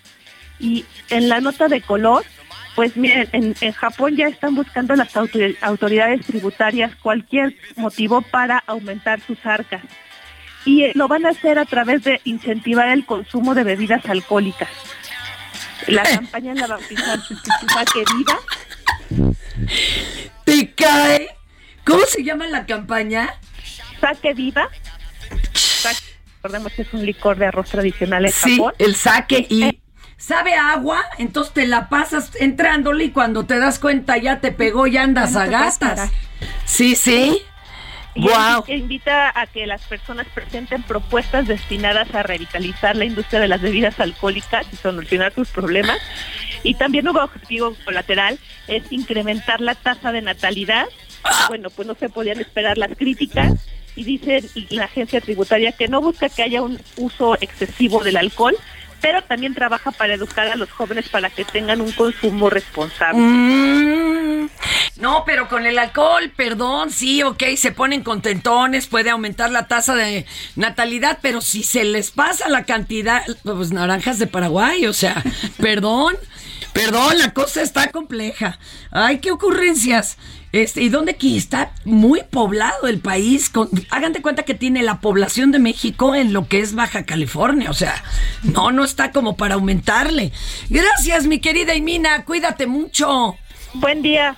Y 0.59 0.85
en 1.09 1.29
la 1.29 1.41
nota 1.41 1.69
de 1.69 1.81
color, 1.81 2.25
pues 2.75 2.97
miren, 2.97 3.29
en, 3.33 3.55
en 3.61 3.73
Japón 3.73 4.17
ya 4.17 4.27
están 4.27 4.55
buscando 4.55 4.97
las 4.97 5.17
autor- 5.17 5.57
autoridades 5.61 6.27
tributarias 6.27 6.95
cualquier 6.97 7.55
motivo 7.77 8.23
para 8.23 8.59
aumentar 8.67 9.21
sus 9.21 9.39
arcas. 9.47 9.83
Y 10.65 10.85
eh, 10.85 10.93
lo 10.95 11.09
van 11.09 11.25
a 11.27 11.31
hacer 11.31 11.59
a 11.59 11.65
través 11.65 12.03
de 12.03 12.21
incentivar 12.25 12.89
el 12.89 13.07
consumo 13.07 13.55
de 13.55 13.65
bebidas 13.65 14.05
alcohólicas. 14.07 14.69
La 15.87 16.03
campaña 16.03 16.55
la 16.55 16.67
bautizaron 16.67 17.23
que 17.95 18.05
viva. 18.15 19.35
¿Te 20.45 20.75
cae? 20.75 21.31
¿Cómo 21.91 22.07
se 22.07 22.23
llama 22.25 22.47
la 22.47 22.67
campaña? 22.67 23.35
Saque 24.01 24.35
viva. 24.35 24.69
Saque- 25.55 26.03
recordemos 26.37 26.73
que 26.73 26.83
es 26.83 26.93
un 26.93 27.05
licor 27.05 27.37
de 27.39 27.47
arroz 27.47 27.69
tradicional 27.71 28.27
en 28.27 28.33
Sí, 28.33 28.57
Japón. 28.57 28.73
el 28.79 28.95
saque 28.97 29.47
y 29.49 29.81
sabe 30.17 30.55
a 30.55 30.73
agua, 30.73 31.03
entonces 31.19 31.53
te 31.55 31.67
la 31.67 31.89
pasas 31.89 32.31
entrándole 32.41 33.05
y 33.05 33.11
cuando 33.11 33.45
te 33.47 33.59
das 33.59 33.79
cuenta 33.79 34.17
ya 34.19 34.41
te 34.41 34.53
pegó 34.53 34.87
y 34.87 34.97
andas 34.97 35.33
no 35.33 35.41
a 35.41 35.47
parar. 35.47 36.09
Sí, 36.65 36.95
sí. 36.95 37.43
Y 38.15 38.27
que 38.67 38.75
invita 38.77 39.33
a 39.39 39.47
que 39.47 39.67
las 39.67 39.83
personas 39.83 40.27
presenten 40.35 40.83
propuestas 40.83 41.47
destinadas 41.47 42.13
a 42.15 42.23
revitalizar 42.25 42.97
la 42.97 43.05
industria 43.05 43.39
de 43.41 43.47
las 43.49 43.61
bebidas 43.61 44.01
alcohólicas 44.01 44.67
y 44.73 44.77
solucionar 44.77 45.33
sus 45.33 45.49
problemas. 45.49 45.99
Y 46.65 46.75
también 46.75 47.09
un 47.09 47.17
objetivo 47.17 47.75
colateral 47.85 48.39
es 48.67 48.83
incrementar 48.91 49.61
la 49.61 49.75
tasa 49.77 50.11
de 50.11 50.23
natalidad. 50.23 50.87
Bueno, 51.49 51.71
pues 51.71 51.87
no 51.87 51.95
se 51.95 52.09
podían 52.09 52.41
esperar 52.41 52.79
las 52.79 52.97
críticas 52.97 53.55
y 53.97 54.05
dice 54.05 54.43
la 54.71 54.85
agencia 54.85 55.21
tributaria 55.21 55.73
que 55.73 55.89
no 55.89 56.01
busca 56.01 56.29
que 56.29 56.43
haya 56.43 56.63
un 56.63 56.81
uso 56.97 57.37
excesivo 57.41 58.03
del 58.03 58.17
alcohol, 58.17 58.57
pero 59.01 59.23
también 59.23 59.55
trabaja 59.55 59.91
para 59.91 60.15
educar 60.15 60.47
a 60.49 60.57
los 60.57 60.71
jóvenes 60.71 61.09
para 61.09 61.31
que 61.31 61.45
tengan 61.45 61.81
un 61.81 61.93
consumo 61.93 62.51
responsable. 62.51 63.19
Mm, 63.21 64.49
No, 65.01 65.25
pero 65.25 65.49
con 65.49 65.65
el 65.67 65.79
alcohol, 65.79 66.31
perdón, 66.37 66.91
sí, 66.91 67.23
ok, 67.23 67.43
se 67.57 67.73
ponen 67.73 68.03
contentones, 68.03 68.87
puede 68.87 69.09
aumentar 69.09 69.51
la 69.51 69.67
tasa 69.67 69.95
de 69.95 70.27
natalidad, 70.57 71.19
pero 71.23 71.41
si 71.41 71.63
se 71.63 71.85
les 71.85 72.11
pasa 72.11 72.51
la 72.51 72.65
cantidad, 72.65 73.23
pues 73.43 73.73
naranjas 73.73 74.19
de 74.19 74.27
Paraguay, 74.27 74.87
o 74.87 74.93
sea, 74.93 75.23
perdón, 75.59 76.17
perdón, 76.73 77.19
la 77.19 77.33
cosa 77.33 77.63
está 77.63 77.91
compleja. 77.91 78.59
Ay, 78.91 79.19
qué 79.19 79.31
ocurrencias. 79.31 80.17
Este, 80.53 80.83
¿Y 80.83 80.89
dónde 80.89 81.13
aquí 81.13 81.37
está 81.37 81.73
muy 81.85 82.23
poblado 82.29 82.89
el 82.89 82.99
país? 82.99 83.51
Con, 83.51 83.69
hagan 83.91 84.13
cuenta 84.15 84.43
que 84.43 84.55
tiene 84.55 84.83
la 84.83 85.01
población 85.01 85.53
de 85.53 85.61
México 85.61 86.15
en 86.15 86.33
lo 86.33 86.49
que 86.49 86.61
es 86.61 86.75
Baja 86.75 87.05
California. 87.05 87.71
O 87.71 87.75
sea, 87.75 88.03
no, 88.43 88.73
no 88.73 88.85
está 88.85 89.13
como 89.13 89.37
para 89.37 89.55
aumentarle. 89.55 90.33
Gracias, 90.69 91.27
mi 91.27 91.39
querida 91.39 91.75
Imina. 91.75 92.25
Cuídate 92.25 92.67
mucho. 92.67 93.37
Buen 93.75 94.03
día. 94.03 94.37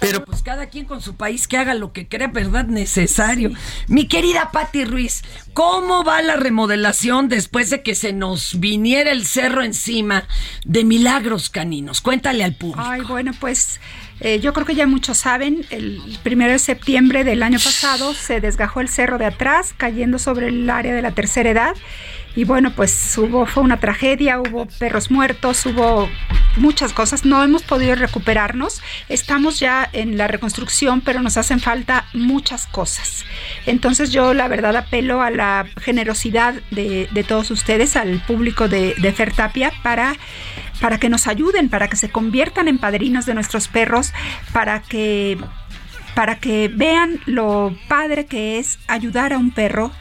Pero 0.00 0.24
pues 0.24 0.42
cada 0.42 0.66
quien 0.66 0.86
con 0.86 1.02
su 1.02 1.14
país 1.14 1.46
que 1.46 1.58
haga 1.58 1.74
lo 1.74 1.92
que 1.92 2.08
crea, 2.08 2.28
¿verdad? 2.28 2.66
Necesario. 2.66 3.50
Mi 3.86 4.06
querida 4.06 4.50
Patti 4.50 4.84
Ruiz, 4.84 5.22
¿cómo 5.52 6.04
va 6.04 6.22
la 6.22 6.36
remodelación 6.36 7.28
después 7.28 7.70
de 7.70 7.82
que 7.82 7.94
se 7.94 8.12
nos 8.12 8.58
viniera 8.58 9.12
el 9.12 9.26
cerro 9.26 9.62
encima 9.62 10.26
de 10.64 10.84
Milagros 10.84 11.50
Caninos? 11.50 12.00
Cuéntale 12.00 12.44
al 12.44 12.54
público. 12.54 12.82
Ay, 12.82 13.02
bueno, 13.02 13.32
pues 13.38 13.80
eh, 14.20 14.40
yo 14.40 14.52
creo 14.52 14.66
que 14.66 14.74
ya 14.74 14.86
muchos 14.86 15.18
saben, 15.18 15.64
el 15.70 16.00
primero 16.22 16.52
de 16.52 16.58
septiembre 16.58 17.24
del 17.24 17.42
año 17.42 17.58
pasado 17.58 18.12
se 18.14 18.40
desgajó 18.40 18.80
el 18.80 18.88
cerro 18.88 19.18
de 19.18 19.26
atrás, 19.26 19.74
cayendo 19.76 20.18
sobre 20.18 20.48
el 20.48 20.68
área 20.68 20.94
de 20.94 21.02
la 21.02 21.12
tercera 21.12 21.50
edad. 21.50 21.74
Y 22.36 22.44
bueno, 22.44 22.72
pues 22.72 23.18
hubo, 23.18 23.44
fue 23.44 23.62
una 23.62 23.80
tragedia, 23.80 24.38
hubo 24.38 24.66
perros 24.66 25.10
muertos, 25.10 25.66
hubo 25.66 26.08
muchas 26.56 26.92
cosas. 26.92 27.24
No 27.24 27.42
hemos 27.42 27.62
podido 27.62 27.96
recuperarnos. 27.96 28.82
Estamos 29.08 29.58
ya 29.58 29.88
en 29.92 30.16
la 30.16 30.28
reconstrucción, 30.28 31.00
pero 31.00 31.22
nos 31.22 31.36
hacen 31.36 31.58
falta 31.58 32.06
muchas 32.12 32.66
cosas. 32.68 33.24
Entonces 33.66 34.10
yo 34.10 34.32
la 34.32 34.46
verdad 34.46 34.76
apelo 34.76 35.22
a 35.22 35.30
la 35.30 35.66
generosidad 35.80 36.54
de, 36.70 37.08
de 37.10 37.24
todos 37.24 37.50
ustedes, 37.50 37.96
al 37.96 38.20
público 38.24 38.68
de, 38.68 38.94
de 38.94 39.12
Fertapia, 39.12 39.72
para 39.82 40.16
para 40.80 40.98
que 40.98 41.08
nos 41.08 41.26
ayuden, 41.26 41.68
para 41.68 41.88
que 41.88 41.96
se 41.96 42.10
conviertan 42.10 42.68
en 42.68 42.78
padrinos 42.78 43.26
de 43.26 43.34
nuestros 43.34 43.68
perros, 43.68 44.12
para 44.52 44.80
que 44.80 45.38
para 46.14 46.38
que 46.38 46.68
vean 46.68 47.20
lo 47.26 47.76
padre 47.88 48.26
que 48.26 48.58
es 48.58 48.78
ayudar 48.88 49.32
a 49.32 49.38
un 49.38 49.52
perro 49.52 49.92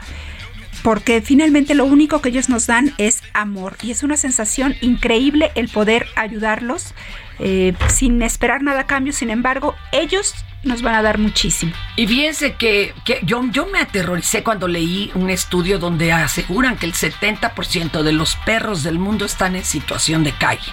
porque 0.84 1.22
finalmente 1.22 1.76
lo 1.76 1.86
único 1.86 2.22
que 2.22 2.30
ellos 2.30 2.50
nos 2.50 2.68
dan 2.68 2.94
es 2.98 3.22
amor 3.34 3.76
y 3.82 3.92
es 3.92 4.04
una 4.04 4.18
sensación 4.18 4.76
increíble 4.82 5.52
el 5.56 5.70
poder 5.70 6.08
ayudarlos 6.16 6.94
eh, 7.40 7.74
sin 7.88 8.22
esperar 8.22 8.64
nada 8.64 8.82
a 8.82 8.88
cambio. 8.88 9.14
Sin 9.14 9.30
embargo, 9.30 9.76
ellos 9.92 10.34
nos 10.64 10.82
van 10.82 10.96
a 10.96 11.02
dar 11.02 11.18
muchísimo. 11.18 11.72
Y 11.96 12.06
fíjense 12.08 12.54
que, 12.56 12.94
que 13.06 13.20
yo, 13.24 13.42
yo 13.52 13.66
me 13.68 13.80
aterroricé 13.80 14.44
cuando 14.44 14.68
leí 14.68 15.10
un 15.16 15.30
estudio 15.30 15.80
donde 15.80 16.12
aseguran 16.12 16.78
que 16.78 16.86
el 16.86 16.94
70% 16.94 18.04
de 18.04 18.12
los 18.12 18.36
perros 18.46 18.84
del 18.84 19.00
mundo 19.00 19.26
están 19.26 19.56
en 19.56 19.64
situación 19.64 20.24
de 20.24 20.34
calle. 20.34 20.72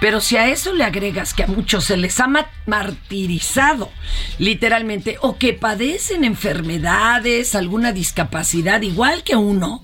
Pero 0.00 0.20
si 0.20 0.36
a 0.36 0.48
eso 0.48 0.72
le 0.72 0.84
agregas 0.84 1.32
que 1.34 1.44
a 1.44 1.46
muchos 1.46 1.84
se 1.84 1.96
les 1.96 2.18
ha 2.18 2.26
ma- 2.26 2.46
martirizado, 2.66 3.90
literalmente, 4.38 5.16
o 5.20 5.36
que 5.38 5.52
padecen 5.52 6.24
enfermedades, 6.24 7.54
alguna 7.54 7.92
discapacidad, 7.92 8.82
igual 8.82 9.22
que 9.22 9.36
uno, 9.36 9.82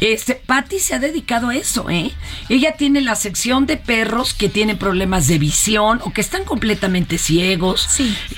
este, 0.00 0.34
Patty 0.34 0.78
se 0.78 0.94
ha 0.94 0.98
dedicado 0.98 1.48
a 1.48 1.56
eso, 1.56 1.88
¿eh? 1.88 2.12
Ella 2.50 2.72
tiene 2.76 3.00
la 3.00 3.16
sección 3.16 3.64
de 3.66 3.76
perros 3.78 4.34
que 4.34 4.48
tienen 4.50 4.76
problemas 4.76 5.26
de 5.26 5.38
visión 5.38 6.00
o 6.04 6.12
que 6.12 6.20
están 6.20 6.44
completamente 6.44 7.16
ciegos, 7.18 7.88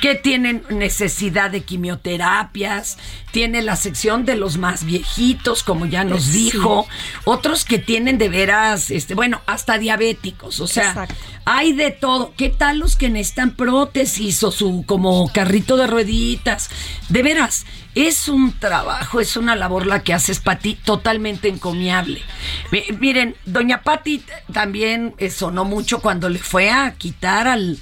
que 0.01 0.15
tienen 0.15 0.38
necesidad 0.39 1.51
de 1.51 1.63
quimioterapias, 1.63 2.99
tiene 3.33 3.63
la 3.63 3.77
sección 3.77 4.25
de 4.25 4.37
los 4.37 4.57
más 4.57 4.85
viejitos, 4.85 5.63
como 5.63 5.87
ya 5.87 6.05
nos 6.05 6.25
Sí. 6.25 6.45
dijo, 6.51 6.87
otros 7.25 7.65
que 7.65 7.79
tienen 7.79 8.19
de 8.19 8.29
veras, 8.29 8.91
este, 8.91 9.15
bueno, 9.15 9.41
hasta 9.47 9.79
diabéticos, 9.79 10.61
o 10.61 10.67
sea, 10.67 10.89
Exacto. 10.89 11.15
hay 11.45 11.73
de 11.73 11.91
todo. 11.91 12.33
¿Qué 12.37 12.49
tal 12.49 12.79
los 12.79 12.97
que 12.97 13.09
necesitan 13.09 13.51
prótesis 13.55 14.43
o 14.43 14.51
su 14.51 14.85
como 14.87 15.31
carrito 15.33 15.77
de 15.77 15.87
rueditas? 15.87 16.71
De 17.09 17.23
veras, 17.23 17.65
es 17.95 18.29
un 18.29 18.53
trabajo, 18.59 19.21
es 19.21 19.37
una 19.37 19.57
labor 19.57 19.87
la 19.87 20.03
que 20.03 20.15
haces, 20.15 20.41
Pati, 20.41 20.75
totalmente 20.75 21.49
encomiable. 21.49 22.23
Mi- 22.71 22.85
Miren, 22.99 23.35
doña 23.45 23.83
Pati 23.83 24.23
también 24.53 25.15
eh, 25.19 25.31
sonó 25.31 25.65
mucho 25.65 26.01
cuando 26.01 26.29
le 26.29 26.39
fue 26.39 26.71
a 26.71 26.93
quitar 26.95 27.47
al 27.49 27.79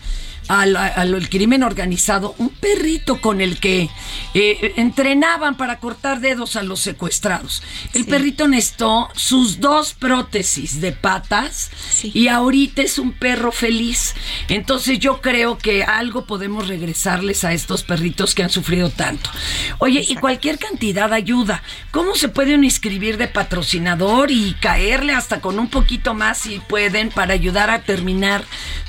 al, 0.48 0.76
al- 0.76 1.14
al 1.14 1.28
crimen 1.28 1.62
organizado, 1.62 2.34
un 2.38 2.50
perrito 2.50 3.20
con 3.20 3.40
el 3.40 3.58
que 3.58 3.88
eh, 4.34 4.72
entrenaban 4.76 5.56
para 5.56 5.78
cortar 5.78 6.20
dedos 6.20 6.56
a 6.56 6.62
los 6.62 6.80
secuestrados. 6.80 7.62
El 7.94 8.04
perrito 8.04 8.48
necesitó 8.48 9.08
sus 9.14 9.60
dos 9.60 9.94
prótesis 9.94 10.80
de 10.80 10.92
patas 10.92 11.70
y 12.02 12.28
ahorita 12.28 12.82
es 12.82 12.98
un 12.98 13.12
perro 13.12 13.52
feliz. 13.52 14.14
Entonces 14.48 14.98
yo 14.98 15.20
creo 15.20 15.58
que 15.58 15.84
algo 15.84 16.26
podemos 16.26 16.68
regresarles 16.68 17.44
a 17.44 17.52
estos 17.52 17.82
perritos 17.82 18.34
que 18.34 18.42
han 18.42 18.50
sufrido 18.50 18.90
tanto. 18.90 19.30
Oye, 19.78 20.04
y 20.06 20.14
cualquier 20.16 20.58
cantidad 20.58 21.12
ayuda. 21.12 21.62
¿Cómo 21.90 22.14
se 22.14 22.28
puede 22.28 22.54
uno 22.54 22.64
inscribir 22.64 23.16
de 23.16 23.28
patrocinador 23.28 24.30
y 24.30 24.54
caerle 24.60 25.12
hasta 25.14 25.40
con 25.40 25.58
un 25.58 25.68
poquito 25.68 26.14
más 26.14 26.38
si 26.38 26.58
pueden 26.58 27.10
para 27.10 27.34
ayudar 27.34 27.70
a 27.70 27.82
terminar 27.82 28.44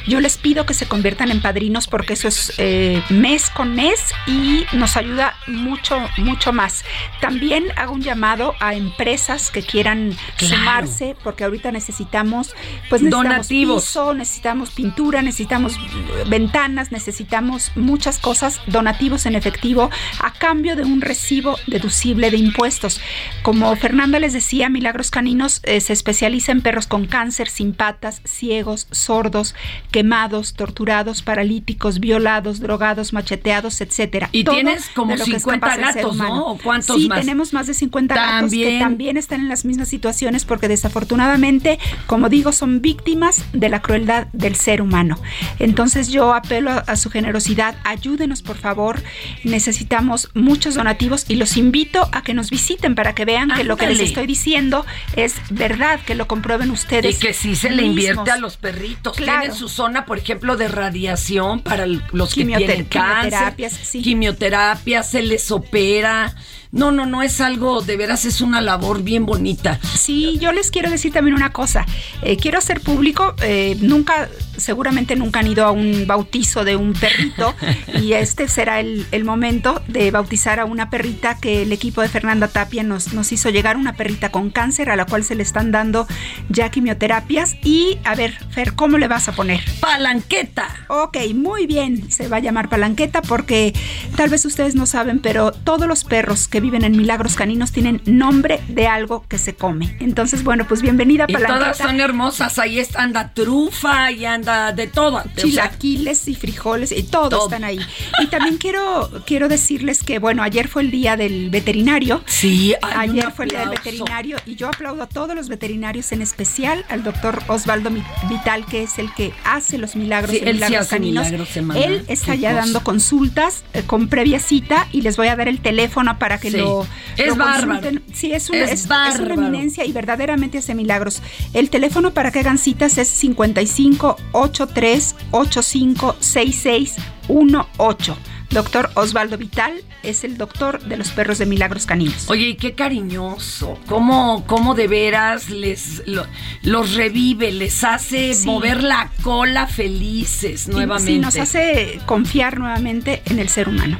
Yo 0.07 0.19
les 0.19 0.37
pido 0.37 0.65
que 0.65 0.73
se 0.73 0.87
conviertan 0.87 1.31
en 1.31 1.41
padrinos 1.41 1.87
porque 1.87 2.13
eso 2.13 2.27
es 2.27 2.53
eh, 2.57 3.01
mes 3.09 3.49
con 3.49 3.75
mes 3.75 3.99
y 4.27 4.65
nos 4.73 4.97
ayuda 4.97 5.35
mucho, 5.47 5.99
mucho 6.17 6.53
más. 6.53 6.83
También 7.21 7.65
hago 7.77 7.93
un 7.93 8.01
llamado 8.01 8.53
a 8.59 8.73
empresas 8.75 9.51
que 9.51 9.61
quieran 9.61 10.15
Claro. 10.37 10.55
sumarse 10.57 11.15
porque 11.23 11.43
ahorita 11.43 11.71
necesitamos, 11.71 12.55
pues 12.89 13.01
necesitamos 13.01 13.33
Donativos. 13.33 13.83
piso, 13.85 14.13
necesitamos 14.13 14.69
pintura, 14.71 15.21
necesitamos 15.21 15.73
eh, 15.75 16.23
ventanas, 16.27 16.91
necesitamos 16.91 17.71
muchas 17.75 18.19
cosas, 18.19 18.59
donativos 18.67 19.25
en 19.25 19.35
efectivo, 19.35 19.89
a 20.19 20.31
cambio 20.31 20.75
de 20.75 20.83
un 20.83 21.01
recibo 21.01 21.57
deducible 21.67 22.31
de 22.31 22.37
impuestos. 22.37 22.99
Como 23.41 23.75
Fernanda 23.75 24.19
les 24.19 24.33
decía, 24.33 24.69
Milagros 24.69 25.11
Caninos 25.11 25.61
eh, 25.63 25.81
se 25.81 25.93
especializa 25.93 26.51
en 26.51 26.61
perros 26.61 26.87
con 26.87 27.05
cáncer, 27.05 27.49
sin 27.49 27.73
patas, 27.73 28.21
ciegos, 28.25 28.87
sordos, 28.91 29.55
quemados, 29.91 30.53
torturados, 30.53 31.21
paralíticos, 31.21 31.99
violados, 31.99 32.59
drogados, 32.59 33.13
macheteados, 33.13 33.81
etcétera. 33.81 34.29
Y 34.31 34.43
Todo 34.43 34.55
tienes 34.55 34.89
como 34.89 35.11
de 35.13 35.17
lo 35.19 35.25
que 35.25 35.35
es 35.35 35.43
50 35.43 35.59
capaz 35.59 35.75
el 35.79 35.93
ser 35.93 36.03
gatos, 36.03 36.17
¿no? 36.17 36.25
humano. 36.25 36.45
¿O 36.47 36.57
cuántos 36.57 37.01
sí, 37.01 37.07
más? 37.07 37.19
tenemos 37.19 37.53
más 37.53 37.67
de 37.67 37.73
50 37.73 38.15
gatos 38.15 38.51
que 38.51 38.57
También. 38.57 38.79
también 38.79 39.17
están 39.17 39.41
en 39.41 39.49
las 39.49 39.65
mismas 39.65 39.89
situaciones 39.89 40.45
porque 40.45 40.67
desafortunadamente, 40.67 41.79
como 42.07 42.29
digo, 42.29 42.51
son 42.51 42.81
víctimas 42.81 43.43
de 43.53 43.69
la 43.69 43.81
crueldad 43.81 44.27
del 44.33 44.55
ser 44.55 44.81
humano. 44.81 45.19
Entonces 45.59 46.09
yo 46.09 46.33
apelo 46.33 46.71
a, 46.71 46.77
a 46.77 46.95
su 46.95 47.09
generosidad, 47.09 47.75
ayúdenos 47.83 48.41
por 48.41 48.54
favor, 48.55 49.01
necesitamos 49.43 50.29
muchos 50.33 50.75
donativos 50.75 51.25
y 51.29 51.35
los 51.35 51.57
invito 51.57 52.09
a 52.11 52.23
que 52.23 52.33
nos 52.33 52.49
visiten 52.49 52.95
para 52.95 53.13
que 53.15 53.25
vean 53.25 53.51
que 53.55 53.63
lo 53.63 53.77
que 53.77 53.87
les 53.87 53.99
estoy 53.99 54.27
diciendo 54.27 54.85
es 55.15 55.35
verdad, 55.49 55.99
que 56.05 56.15
lo 56.15 56.27
comprueben 56.27 56.71
ustedes. 56.71 57.17
Y 57.17 57.19
que 57.19 57.33
sí 57.33 57.55
se 57.55 57.69
le 57.69 57.83
invierte 57.83 58.31
a 58.31 58.37
los 58.37 58.57
perritos. 58.57 59.17
Claro. 59.17 59.41
Tienen 59.41 59.57
su 59.57 59.69
zona, 59.69 60.05
por 60.05 60.17
ejemplo, 60.17 60.57
de 60.57 60.67
radiación 60.67 61.61
para 61.61 61.85
los 61.85 62.33
que 62.33 62.45
tienen 62.45 62.85
cáncer. 62.85 63.29
quimioterapias, 63.29 63.73
sí. 63.73 64.01
Quimioterapia, 64.01 65.03
se 65.03 65.21
les 65.21 65.51
opera. 65.51 66.35
No, 66.75 66.91
no, 66.91 67.05
no, 67.05 67.23
es 67.23 67.39
algo, 67.39 67.81
de 67.81 67.95
veras 67.95 68.25
es 68.25 68.41
una 68.41 68.59
labor 68.59 69.01
bien 69.01 69.25
bonita. 69.25 69.79
Sí, 69.97 70.37
yo 70.41 70.51
les 70.51 70.71
quiero 70.71 70.89
decir 70.89 71.13
también 71.13 71.33
una 71.33 71.53
cosa. 71.53 71.85
Eh, 72.21 72.35
quiero 72.35 72.57
hacer 72.57 72.81
público, 72.81 73.33
eh, 73.41 73.77
nunca, 73.79 74.27
seguramente 74.57 75.15
nunca 75.15 75.39
han 75.39 75.47
ido 75.47 75.65
a 75.65 75.71
un 75.71 76.05
bautizo 76.05 76.65
de 76.65 76.75
un 76.75 76.91
perrito 76.91 77.55
y 78.01 78.11
este 78.11 78.49
será 78.49 78.81
el, 78.81 79.07
el 79.13 79.23
momento 79.23 79.81
de 79.87 80.11
bautizar 80.11 80.59
a 80.59 80.65
una 80.65 80.89
perrita 80.89 81.37
que 81.37 81.61
el 81.61 81.71
equipo 81.71 82.01
de 82.01 82.09
Fernanda 82.09 82.49
Tapia 82.49 82.83
nos, 82.83 83.13
nos 83.13 83.31
hizo 83.31 83.49
llegar, 83.51 83.77
una 83.77 83.93
perrita 83.93 84.29
con 84.29 84.49
cáncer 84.49 84.89
a 84.89 84.97
la 84.97 85.05
cual 85.05 85.23
se 85.23 85.35
le 85.35 85.43
están 85.43 85.71
dando 85.71 86.07
ya 86.49 86.71
quimioterapias. 86.71 87.55
Y 87.63 87.99
a 88.03 88.15
ver, 88.15 88.33
Fer, 88.49 88.73
¿cómo 88.73 88.97
le 88.97 89.07
vas 89.07 89.29
a 89.29 89.31
poner? 89.31 89.61
Palanqueta. 89.79 90.67
Ok, 90.89 91.19
muy 91.33 91.67
bien, 91.67 92.11
se 92.11 92.27
va 92.27 92.37
a 92.37 92.41
llamar 92.41 92.67
palanqueta 92.67 93.21
porque 93.21 93.73
tal 94.17 94.29
vez 94.29 94.43
ustedes 94.43 94.75
no 94.75 94.85
saben, 94.85 95.19
pero 95.19 95.53
todos 95.53 95.87
los 95.87 96.03
perros 96.03 96.49
que 96.49 96.64
viven 96.65 96.83
en 96.83 96.97
Milagros 96.97 97.35
Caninos 97.35 97.71
tienen 97.71 98.01
nombre 98.07 98.59
de 98.69 98.87
algo 98.87 99.23
que 99.29 99.37
se 99.37 99.53
come. 99.53 99.95
Entonces, 99.99 100.43
bueno, 100.43 100.65
pues 100.67 100.81
bienvenida 100.81 101.25
Y 101.27 101.33
Palanqueta. 101.33 101.59
todas 101.59 101.77
son 101.77 101.99
hermosas. 102.01 102.57
Ahí 102.57 102.79
está, 102.79 103.03
anda 103.03 103.33
trufa 103.35 104.11
y 104.11 104.25
anda 104.25 104.71
de 104.71 104.87
todo. 104.87 105.21
Chilaquiles 105.35 106.27
y 106.27 106.33
frijoles 106.33 106.91
y 106.91 107.03
todo, 107.03 107.45
están 107.45 107.63
ahí. 107.63 107.79
Y 108.19 108.27
también 108.27 108.57
quiero 108.57 109.11
quiero 109.27 109.47
decirles 109.47 110.01
que 110.01 110.17
bueno, 110.17 110.41
ayer 110.41 110.67
fue 110.67 110.81
el 110.81 110.89
día 110.89 111.15
del 111.17 111.51
veterinario. 111.51 112.23
Sí, 112.25 112.73
ayer 112.81 113.31
fue 113.31 113.45
el 113.45 113.51
día 113.51 113.59
del 113.59 113.69
veterinario 113.69 114.37
y 114.47 114.55
yo 114.55 114.67
aplaudo 114.69 115.03
a 115.03 115.07
todos 115.07 115.35
los 115.35 115.47
veterinarios, 115.49 116.11
en 116.13 116.23
especial 116.23 116.83
al 116.89 117.03
doctor 117.03 117.43
Osvaldo 117.47 117.91
Vital, 118.27 118.65
que 118.65 118.81
es 118.81 118.97
el 118.97 119.13
que 119.13 119.33
hace 119.43 119.77
los 119.77 119.95
milagros 119.95 120.31
Sí, 120.31 120.39
de 120.39 120.49
él 120.49 120.55
Milagros 120.55 120.87
Caninos. 120.87 121.27
Él 121.75 122.03
está 122.07 122.31
Qué 122.33 122.39
ya 122.39 122.49
cosa. 122.51 122.61
dando 122.61 122.83
consultas 122.83 123.63
eh, 123.73 123.83
con 123.85 124.07
previa 124.07 124.39
cita 124.39 124.87
y 124.91 125.01
les 125.01 125.15
voy 125.15 125.27
a 125.27 125.35
dar 125.35 125.47
el 125.47 125.59
teléfono 125.59 126.17
para 126.17 126.39
que. 126.39 126.54
Lo 126.57 126.87
Es 127.17 127.27
lo 127.27 127.35
bárbaro. 127.35 127.89
Sí, 128.13 128.31
es, 128.31 128.49
un- 128.49 128.55
Es 128.55 128.71
es- 128.71 128.79
es 128.81 128.85
una 128.85 129.09
bárbaro. 129.09 129.33
eminencia 129.33 129.85
y 129.85 129.91
verdaderamente 129.91 130.57
hace 130.57 130.75
milagros. 130.75 131.21
El 131.53 131.69
teléfono 131.69 132.13
para 132.13 132.31
que 132.31 132.39
hagan 132.39 132.57
citas 132.57 132.97
es 132.97 133.07
55 133.07 134.17
83 134.33 135.15
85 135.31 136.15
66 136.19 136.95
18. 137.27 138.17
Doctor 138.51 138.89
Osvaldo 138.93 139.37
Vital 139.37 139.73
es 140.03 140.23
el 140.23 140.37
doctor 140.37 140.81
de 140.83 140.97
los 140.97 141.09
perros 141.09 141.39
de 141.39 141.45
milagros 141.45 141.85
caninos. 141.85 142.29
Oye, 142.29 142.49
y 142.49 142.55
qué 142.55 142.73
cariñoso. 142.73 143.77
¿Cómo, 143.87 144.45
cómo 144.47 144.75
de 144.75 144.87
veras 144.87 145.49
les 145.49 146.03
lo- 146.07 146.25
los 146.61 146.93
revive, 146.95 147.51
les 147.51 147.83
hace 147.83 148.33
Sí. 148.33 148.45
mover 148.45 148.83
la 148.83 149.09
cola 149.23 149.67
felices 149.67 150.67
nuevamente? 150.67 151.11
Sí, 151.11 151.19
nos 151.19 151.35
hace 151.37 151.99
confiar 152.05 152.57
nuevamente 152.59 153.21
en 153.25 153.39
el 153.39 153.49
ser 153.49 153.67
humano. 153.67 153.97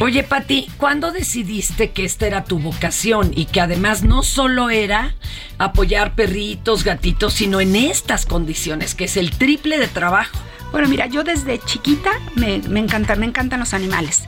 Oye, 0.00 0.22
Pati, 0.22 0.68
¿cuándo 0.78 1.12
decidiste 1.12 1.90
que 1.90 2.04
esta 2.04 2.26
era 2.26 2.44
tu 2.44 2.58
vocación 2.58 3.32
y 3.36 3.44
que 3.46 3.60
además 3.60 4.02
no 4.02 4.22
solo 4.22 4.70
era 4.70 5.14
apoyar 5.58 6.14
perritos, 6.14 6.82
gatitos, 6.84 7.34
sino 7.34 7.60
en 7.60 7.76
estas 7.76 8.26
condiciones, 8.26 8.94
que 8.94 9.04
es 9.04 9.16
el 9.16 9.30
triple 9.32 9.78
de 9.78 9.86
trabajo? 9.88 10.38
Bueno, 10.72 10.88
mira, 10.88 11.06
yo 11.06 11.22
desde 11.22 11.58
chiquita 11.60 12.10
me, 12.34 12.58
me 12.68 12.80
encanta, 12.80 13.14
me 13.14 13.26
encantan 13.26 13.60
los 13.60 13.74
animales. 13.74 14.22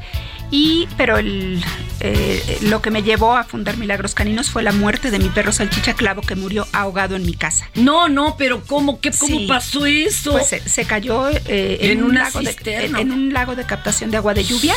Y, 0.51 0.87
pero 0.99 1.17
el, 1.19 1.65
eh, 2.01 2.59
lo 2.63 2.81
que 2.83 2.91
me 2.91 3.03
llevó 3.03 3.35
a 3.35 3.43
fundar 3.45 3.77
Milagros 3.79 4.15
Caninos 4.15 4.51
fue 4.51 4.63
la 4.63 4.73
muerte 4.73 5.11
de 5.11 5.19
mi 5.19 5.31
perro 5.31 5.51
salchicha 5.53 5.95
clavo 5.95 6.21
que 6.21 6.37
murió 6.37 6.67
ahogado 6.73 7.17
en 7.17 7.25
mi 7.27 7.33
casa. 7.35 7.69
No, 7.75 8.09
no, 8.09 8.37
pero 8.37 8.63
¿cómo, 8.63 9.01
qué, 9.01 9.11
cómo 9.11 9.39
Sí. 9.39 9.47
pasó 9.49 9.87
eso? 9.87 10.33
Pues 10.33 10.47
se, 10.49 10.69
se 10.69 10.85
cayó 10.85 11.29
eh, 11.31 11.79
en, 11.81 11.91
En 11.93 12.05
un 12.05 12.11
una 12.11 12.25
lago 12.25 12.41
de, 12.41 12.47
cisterna. 12.49 13.01
en 13.01 13.11
un 13.11 13.33
lago 13.33 13.57
de 13.57 13.65
captación 13.65 14.11
de 14.11 14.19
agua 14.19 14.35
de 14.35 14.45
lluvia 14.45 14.75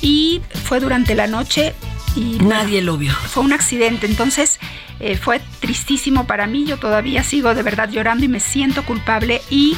y 0.00 0.40
fue 0.64 0.80
durante 0.80 1.14
la 1.16 1.26
noche 1.26 1.74
y 2.16 2.38
Nadie 2.38 2.80
lo 2.80 2.96
vio. 2.96 3.12
fue 3.12 3.42
un 3.42 3.52
accidente, 3.52 4.06
entonces 4.06 4.58
eh, 5.00 5.16
fue 5.16 5.40
tristísimo 5.60 6.26
para 6.26 6.46
mí, 6.46 6.64
yo 6.64 6.78
todavía 6.78 7.24
sigo 7.24 7.54
de 7.54 7.62
verdad 7.62 7.90
llorando 7.90 8.24
y 8.24 8.28
me 8.28 8.40
siento 8.40 8.84
culpable 8.84 9.42
y 9.50 9.76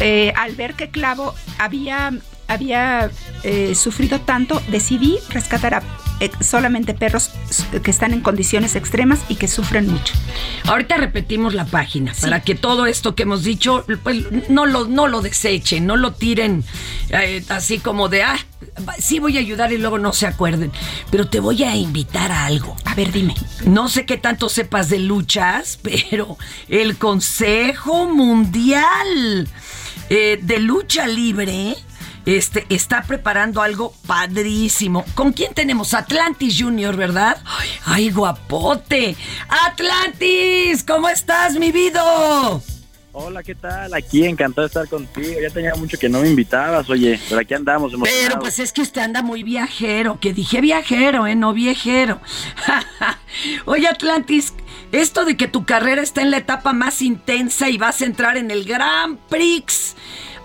eh, 0.00 0.32
al 0.36 0.54
ver 0.54 0.74
que 0.74 0.90
Clavo 0.90 1.34
había, 1.58 2.12
había 2.48 3.10
eh, 3.42 3.74
sufrido 3.74 4.20
tanto, 4.20 4.62
decidí 4.68 5.18
rescatar 5.30 5.74
a 5.74 5.82
eh, 6.20 6.30
solamente 6.40 6.94
perros 6.94 7.30
que 7.82 7.90
están 7.90 8.12
en 8.12 8.20
condiciones 8.20 8.76
extremas 8.76 9.20
y 9.28 9.34
que 9.34 9.48
sufren 9.48 9.88
mucho. 9.88 10.14
Ahorita 10.66 10.96
repetimos 10.96 11.54
la 11.54 11.64
página 11.64 12.12
para 12.20 12.40
que 12.40 12.54
todo 12.54 12.86
esto 12.86 13.14
que 13.14 13.24
hemos 13.24 13.42
dicho, 13.42 13.84
pues 14.02 14.24
no 14.48 14.64
lo, 14.64 14.86
no 14.86 15.08
lo 15.08 15.22
desechen, 15.22 15.86
no 15.86 15.96
lo 15.96 16.12
tiren 16.12 16.64
eh, 17.10 17.44
así 17.48 17.78
como 17.78 18.08
de, 18.08 18.22
ah, 18.22 18.38
sí 18.98 19.18
voy 19.18 19.36
a 19.36 19.40
ayudar 19.40 19.72
y 19.72 19.78
luego 19.78 19.98
no 19.98 20.12
se 20.12 20.26
acuerden. 20.26 20.72
Pero 21.10 21.28
te 21.28 21.40
voy 21.40 21.62
a 21.64 21.76
invitar 21.76 22.32
a 22.32 22.46
algo. 22.46 22.76
A 22.84 22.94
ver, 22.94 23.12
dime. 23.12 23.34
No 23.66 23.88
sé 23.88 24.06
qué 24.06 24.16
tanto 24.16 24.48
sepas 24.48 24.88
de 24.88 24.98
luchas, 24.98 25.78
pero 25.82 26.38
el 26.68 26.96
Consejo 26.96 28.06
Mundial 28.06 29.48
eh, 30.08 30.38
de 30.42 30.58
Lucha 30.58 31.06
Libre 31.06 31.76
este, 32.26 32.66
está 32.68 33.02
preparando 33.02 33.62
algo 33.62 33.94
padrísimo. 34.06 35.04
¿Con 35.14 35.32
quién 35.32 35.54
tenemos? 35.54 35.94
Atlantis 35.94 36.56
Junior, 36.58 36.96
¿verdad? 36.96 37.36
Ay, 37.44 37.68
ay, 37.84 38.10
guapote. 38.10 39.16
Atlantis, 39.66 40.84
¿cómo 40.84 41.08
estás, 41.08 41.54
mi 41.58 41.70
vida? 41.72 42.02
Hola, 43.16 43.44
¿qué 43.44 43.54
tal? 43.54 43.94
Aquí 43.94 44.24
encantado 44.24 44.62
de 44.62 44.66
estar 44.66 44.88
contigo. 44.88 45.40
Ya 45.40 45.48
tenía 45.48 45.74
mucho 45.76 45.96
que 45.96 46.08
no 46.08 46.20
me 46.20 46.28
invitabas, 46.30 46.90
oye, 46.90 47.20
pero 47.28 47.40
aquí 47.40 47.54
andamos. 47.54 47.92
Pero 48.02 48.40
pues 48.40 48.58
es 48.58 48.72
que 48.72 48.82
usted 48.82 49.02
anda 49.02 49.22
muy 49.22 49.44
viajero, 49.44 50.18
que 50.18 50.32
dije 50.32 50.60
viajero, 50.60 51.24
¿eh? 51.28 51.36
No 51.36 51.52
viejero. 51.52 52.20
Oye, 53.66 53.86
Atlantis, 53.86 54.52
esto 54.90 55.24
de 55.24 55.36
que 55.36 55.46
tu 55.46 55.64
carrera 55.64 56.02
está 56.02 56.22
en 56.22 56.32
la 56.32 56.38
etapa 56.38 56.72
más 56.72 57.02
intensa 57.02 57.68
y 57.70 57.78
vas 57.78 58.00
a 58.00 58.04
entrar 58.06 58.36
en 58.36 58.50
el 58.50 58.64
Grand 58.64 59.16
Prix. 59.28 59.94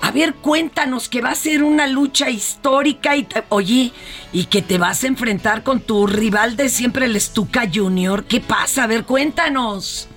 A 0.02 0.12
ver, 0.12 0.36
cuéntanos 0.36 1.10
que 1.10 1.22
va 1.22 1.32
a 1.32 1.36
ser 1.36 1.64
una 1.64 1.88
lucha 1.88 2.30
histórica 2.30 3.16
y, 3.16 3.24
te- 3.24 3.44
oye, 3.50 3.92
y 4.32 4.46
que 4.46 4.62
te 4.62 4.78
vas 4.78 5.04
a 5.04 5.08
enfrentar 5.08 5.64
con 5.64 5.82
tu 5.82 6.06
rival 6.06 6.56
de 6.56 6.70
siempre, 6.70 7.06
el 7.06 7.20
Stuka 7.20 7.64
Junior. 7.74 8.26
¿Qué 8.26 8.40
pasa? 8.42 8.84
A 8.84 8.88
ver, 8.88 9.06
cuéntanos. 9.06 10.08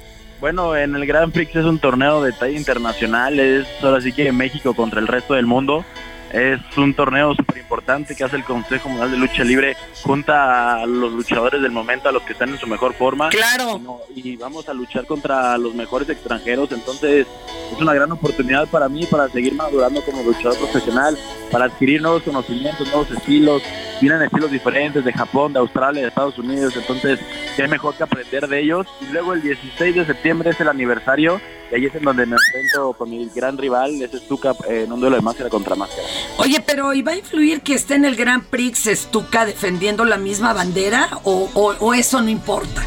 Bueno, 0.42 0.74
en 0.74 0.96
el 0.96 1.06
Grand 1.06 1.32
Prix 1.32 1.54
es 1.54 1.64
un 1.64 1.78
torneo 1.78 2.20
de 2.20 2.32
talla 2.32 2.58
internacional, 2.58 3.38
es 3.38 3.64
ahora 3.80 4.00
sí 4.00 4.12
que 4.12 4.32
México 4.32 4.74
contra 4.74 4.98
el 4.98 5.06
resto 5.06 5.34
del 5.34 5.46
mundo. 5.46 5.84
Es 6.32 6.58
un 6.76 6.94
torneo 6.94 7.32
súper 7.34 7.58
importante 7.58 8.16
que 8.16 8.24
hace 8.24 8.34
el 8.36 8.44
Consejo 8.44 8.88
Mundial 8.88 9.12
de 9.12 9.18
Lucha 9.18 9.44
Libre, 9.44 9.76
junta 10.02 10.82
a 10.82 10.86
los 10.86 11.12
luchadores 11.12 11.62
del 11.62 11.70
momento, 11.70 12.08
a 12.08 12.12
los 12.12 12.22
que 12.24 12.32
están 12.32 12.48
en 12.48 12.58
su 12.58 12.66
mejor 12.66 12.92
forma. 12.94 13.28
Claro. 13.28 13.76
Y, 13.76 13.80
no- 13.84 14.00
y 14.16 14.36
vamos 14.36 14.68
a 14.68 14.74
luchar 14.74 15.06
contra 15.06 15.56
los 15.58 15.74
mejores 15.76 16.08
extranjeros, 16.08 16.72
entonces 16.72 17.24
es 17.72 17.80
una 17.80 17.94
gran 17.94 18.10
oportunidad 18.10 18.66
para 18.66 18.88
mí 18.88 19.06
para 19.06 19.28
seguir 19.28 19.54
madurando 19.54 20.00
como 20.02 20.24
luchador 20.24 20.58
profesional, 20.58 21.16
para 21.52 21.66
adquirir 21.66 22.02
nuevos 22.02 22.24
conocimientos, 22.24 22.88
nuevos 22.88 23.08
estilos. 23.12 23.62
Vienen 24.02 24.20
estilos 24.22 24.50
diferentes 24.50 25.04
de 25.04 25.12
Japón, 25.12 25.52
de 25.52 25.60
Australia, 25.60 26.02
de 26.02 26.08
Estados 26.08 26.36
Unidos, 26.36 26.74
entonces 26.76 27.20
qué 27.56 27.68
mejor 27.68 27.94
que 27.94 28.02
aprender 28.02 28.48
de 28.48 28.60
ellos. 28.60 28.84
Y 29.00 29.12
luego 29.12 29.32
el 29.32 29.40
16 29.42 29.94
de 29.94 30.04
septiembre 30.04 30.50
es 30.50 30.60
el 30.60 30.68
aniversario 30.68 31.40
y 31.70 31.76
ahí 31.76 31.86
es 31.86 31.94
en 31.94 32.02
donde 32.02 32.26
me 32.26 32.34
enfrento 32.36 32.94
con 32.94 33.10
mi 33.10 33.30
gran 33.32 33.56
rival, 33.56 34.02
ese 34.02 34.18
Stuka, 34.18 34.56
eh, 34.68 34.82
en 34.86 34.92
un 34.92 34.98
duelo 35.00 35.14
de 35.14 35.22
máscara 35.22 35.48
contra 35.48 35.76
máscara. 35.76 36.02
Oye, 36.38 36.60
pero 36.66 36.92
¿y 36.92 37.02
va 37.02 37.12
a 37.12 37.16
influir 37.16 37.60
que 37.60 37.74
esté 37.74 37.94
en 37.94 38.04
el 38.04 38.16
Grand 38.16 38.42
Prix 38.44 38.86
Stuka 38.92 39.46
defendiendo 39.46 40.04
la 40.04 40.16
misma 40.16 40.52
bandera 40.52 41.08
o, 41.22 41.48
o- 41.54 41.76
o 41.78 41.94
eso 41.94 42.20
no 42.20 42.28
importa? 42.28 42.82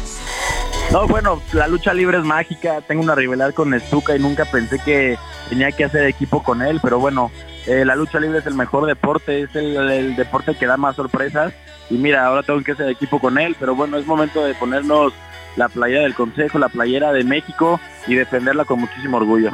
No, 0.92 1.08
bueno, 1.08 1.40
la 1.54 1.66
lucha 1.66 1.94
libre 1.94 2.18
es 2.18 2.24
mágica, 2.24 2.82
tengo 2.82 3.02
una 3.02 3.14
rivalidad 3.14 3.54
con 3.54 3.72
Stuka 3.80 4.14
y 4.14 4.18
nunca 4.20 4.44
pensé 4.44 4.78
que 4.84 5.16
tenía 5.48 5.72
que 5.72 5.84
hacer 5.84 6.04
equipo 6.06 6.42
con 6.42 6.60
él, 6.62 6.78
pero 6.82 7.00
bueno, 7.00 7.32
eh, 7.66 7.84
la 7.84 7.96
lucha 7.96 8.20
libre 8.20 8.38
es 8.38 8.46
el 8.46 8.54
mejor 8.54 8.86
deporte, 8.86 9.42
es 9.42 9.54
el, 9.56 9.76
el 9.90 10.16
deporte 10.16 10.54
que 10.54 10.66
da 10.66 10.76
más 10.76 10.96
sorpresas 10.96 11.52
y 11.90 11.94
mira, 11.94 12.26
ahora 12.26 12.42
tengo 12.42 12.62
que 12.62 12.72
hacer 12.72 12.88
equipo 12.88 13.20
con 13.20 13.38
él, 13.38 13.56
pero 13.58 13.74
bueno, 13.74 13.96
es 13.96 14.06
momento 14.06 14.44
de 14.44 14.54
ponernos 14.54 15.12
la 15.56 15.68
playera 15.68 16.02
del 16.02 16.14
Consejo, 16.14 16.58
la 16.58 16.68
playera 16.68 17.12
de 17.12 17.24
México 17.24 17.80
y 18.06 18.14
defenderla 18.14 18.64
con 18.64 18.80
muchísimo 18.80 19.16
orgullo. 19.16 19.50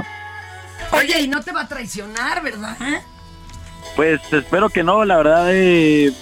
Oye, 0.93 1.21
y 1.21 1.29
no 1.29 1.43
te 1.43 1.53
va 1.53 1.63
a 1.63 1.69
traicionar, 1.69 2.43
¿verdad? 2.43 2.77
Pues 3.97 4.21
espero 4.33 4.69
que 4.69 4.83
no, 4.83 5.05
la 5.05 5.17
verdad 5.17 5.47
eh, 5.51 6.13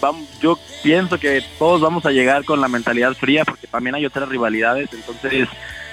yo 0.40 0.58
pienso 0.82 1.18
que 1.18 1.42
todos 1.58 1.80
vamos 1.80 2.06
a 2.06 2.10
llegar 2.10 2.44
con 2.44 2.60
la 2.60 2.68
mentalidad 2.68 3.14
fría 3.14 3.44
porque 3.44 3.66
también 3.66 3.94
hay 3.94 4.06
otras 4.06 4.28
rivalidades, 4.28 4.88
entonces 4.92 5.48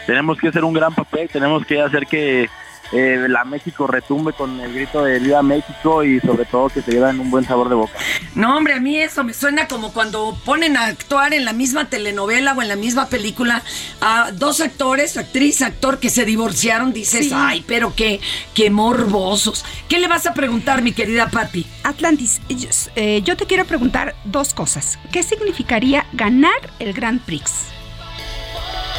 tenemos 0.06 0.38
que 0.38 0.48
hacer 0.48 0.64
un 0.64 0.74
gran 0.74 0.94
papel, 0.96 1.30
tenemos 1.30 1.66
que 1.66 1.82
hacer 1.82 2.08
que 2.08 2.50
eh, 2.92 3.26
la 3.28 3.44
México 3.44 3.88
retumbe 3.88 4.34
con 4.34 4.60
el 4.60 4.74
grito 4.74 5.04
de 5.04 5.20
Viva 5.20 5.42
México 5.44 6.04
y 6.04 6.20
sobre 6.22 6.46
todo 6.46 6.70
que 6.70 6.82
se 6.82 6.92
lleven 6.92 7.20
un 7.20 7.30
buen 7.30 7.46
sabor 7.46 7.70
de 7.70 7.76
boca. 7.76 7.94
No, 8.36 8.56
hombre, 8.58 8.74
a 8.74 8.80
mí 8.80 8.98
eso 9.00 9.24
me 9.24 9.34
suena 9.34 9.68
como 9.68 9.92
cuando 9.94 10.38
ponen 10.46 10.78
a 10.78 10.86
actuar 10.86 11.34
en 11.34 11.46
la 11.46 11.54
misma 11.54 11.90
telenovela 11.90 12.54
o 12.54 12.62
en 12.62 12.68
la 12.68 12.76
misma 12.76 13.08
película 13.08 13.62
a 14.02 14.32
dos 14.32 14.62
actores, 14.62 15.18
actriz, 15.18 15.62
actor 15.62 16.00
que 16.00 16.10
se 16.10 16.26
divorciaron. 16.26 16.94
Dices, 16.94 17.28
Sí. 17.28 17.32
ay, 17.36 17.64
pero 17.68 17.94
qué, 17.96 18.20
qué 18.54 18.70
morbosos. 18.70 19.66
¿Qué 19.90 20.00
le 20.00 20.08
vas 20.08 20.26
a 20.26 20.34
preguntar, 20.34 20.82
mi 20.82 20.94
querida 20.94 21.30
Patti? 21.30 21.66
Atlantis, 21.84 22.42
yo, 22.50 22.70
eh, 22.96 23.22
yo 23.24 23.36
te 23.38 23.46
quiero 23.46 23.66
preguntar 23.66 24.16
dos 24.24 24.54
cosas. 24.54 24.98
¿Qué 25.12 25.24
significaría 25.24 26.06
ganar 26.14 26.54
el 26.80 26.94
Grand 26.94 27.22
Prix? 27.22 27.66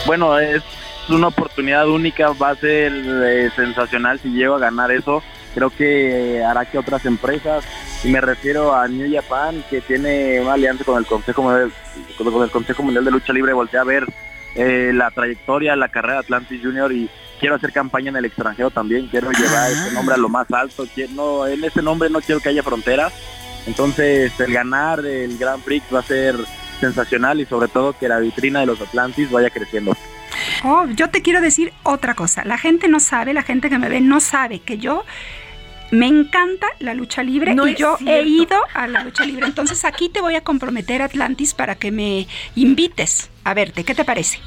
Bueno, 0.07 0.39
es 0.39 0.63
una 1.11 1.29
oportunidad 1.29 1.89
única, 1.89 2.33
va 2.33 2.51
a 2.51 2.57
ser 2.57 2.93
eh, 2.95 3.51
sensacional 3.55 4.19
si 4.19 4.31
llego 4.31 4.55
a 4.55 4.59
ganar 4.59 4.91
eso. 4.91 5.23
Creo 5.55 5.71
que 5.71 6.43
hará 6.45 6.65
que 6.67 6.79
otras 6.79 7.05
empresas, 7.07 7.65
y 8.05 8.09
me 8.09 8.21
refiero 8.21 8.75
a 8.75 8.87
New 8.87 9.13
Japan, 9.13 9.65
que 9.71 9.81
tiene 9.81 10.41
una 10.41 10.53
alianza 10.53 10.85
con 10.85 10.99
el 10.99 11.07
Consejo 11.07 11.43
Mundial, 11.43 11.73
con 12.17 12.43
el 12.43 12.51
Consejo 12.51 12.83
Mundial 12.83 13.05
de 13.05 13.11
Lucha 13.11 13.33
Libre, 13.33 13.53
voltea 13.53 13.81
a 13.81 13.85
ver 13.85 14.05
eh, 14.55 14.93
la 14.95 15.11
trayectoria, 15.11 15.75
la 15.75 15.89
carrera 15.89 16.15
de 16.15 16.21
Atlantis 16.21 16.61
Junior 16.63 16.93
y 16.93 17.09
quiero 17.41 17.55
hacer 17.55 17.73
campaña 17.73 18.11
en 18.11 18.17
el 18.17 18.25
extranjero 18.25 18.71
también, 18.71 19.07
quiero 19.09 19.31
llevar 19.31 19.71
ese 19.71 19.93
nombre 19.93 20.15
a 20.15 20.19
lo 20.19 20.29
más 20.29 20.51
alto, 20.53 20.87
quiero, 20.95 21.13
no, 21.13 21.47
en 21.47 21.65
ese 21.65 21.83
nombre 21.83 22.11
no 22.11 22.21
quiero 22.21 22.41
que 22.41 22.49
haya 22.51 22.63
fronteras, 22.63 23.13
entonces 23.67 24.33
el 24.41 24.53
ganar 24.53 25.05
el 25.05 25.39
Grand 25.39 25.63
Prix 25.63 25.85
va 25.93 26.01
a 26.01 26.03
ser 26.03 26.37
sensacional 26.81 27.41
y 27.41 27.47
sobre 27.47 27.69
todo 27.69 27.97
que 27.99 28.09
la 28.09 28.19
vitrina 28.19 28.61
de 28.61 28.67
los 28.67 28.81
Atlantis 28.81 29.31
vaya 29.31 29.51
creciendo. 29.51 29.97
Oh, 30.65 30.87
yo 30.95 31.11
te 31.11 31.23
quiero 31.23 31.41
decir 31.41 31.73
otra 31.83 32.15
cosa. 32.15 32.45
La 32.45 32.59
gente 32.59 32.89
no 32.89 33.01
sabe, 33.01 33.33
la 33.33 33.43
gente 33.43 33.69
que 33.71 33.79
me 33.79 33.89
ve 33.89 34.01
no 34.01 34.21
sabe 34.21 34.61
que 34.61 34.79
yo 34.79 35.05
me 35.91 36.07
encanta 36.07 36.67
la 36.81 36.93
lucha 36.93 37.23
libre 37.23 37.55
No 37.55 37.67
y 37.67 37.75
yo 37.75 37.97
he 38.07 38.23
ido 38.23 38.57
a 38.75 38.87
la 38.87 39.05
lucha 39.05 39.25
libre. 39.25 39.47
Entonces 39.47 39.85
aquí 39.87 40.09
te 40.11 40.21
voy 40.21 40.35
a 40.35 40.43
comprometer, 40.43 41.01
Atlantis, 41.01 41.55
para 41.55 41.77
que 41.77 41.91
me 41.91 42.27
invites 42.55 43.31
a 43.45 43.55
verte. 43.55 43.85
¿Qué 43.85 43.95
te 43.95 44.05
parece? 44.05 44.39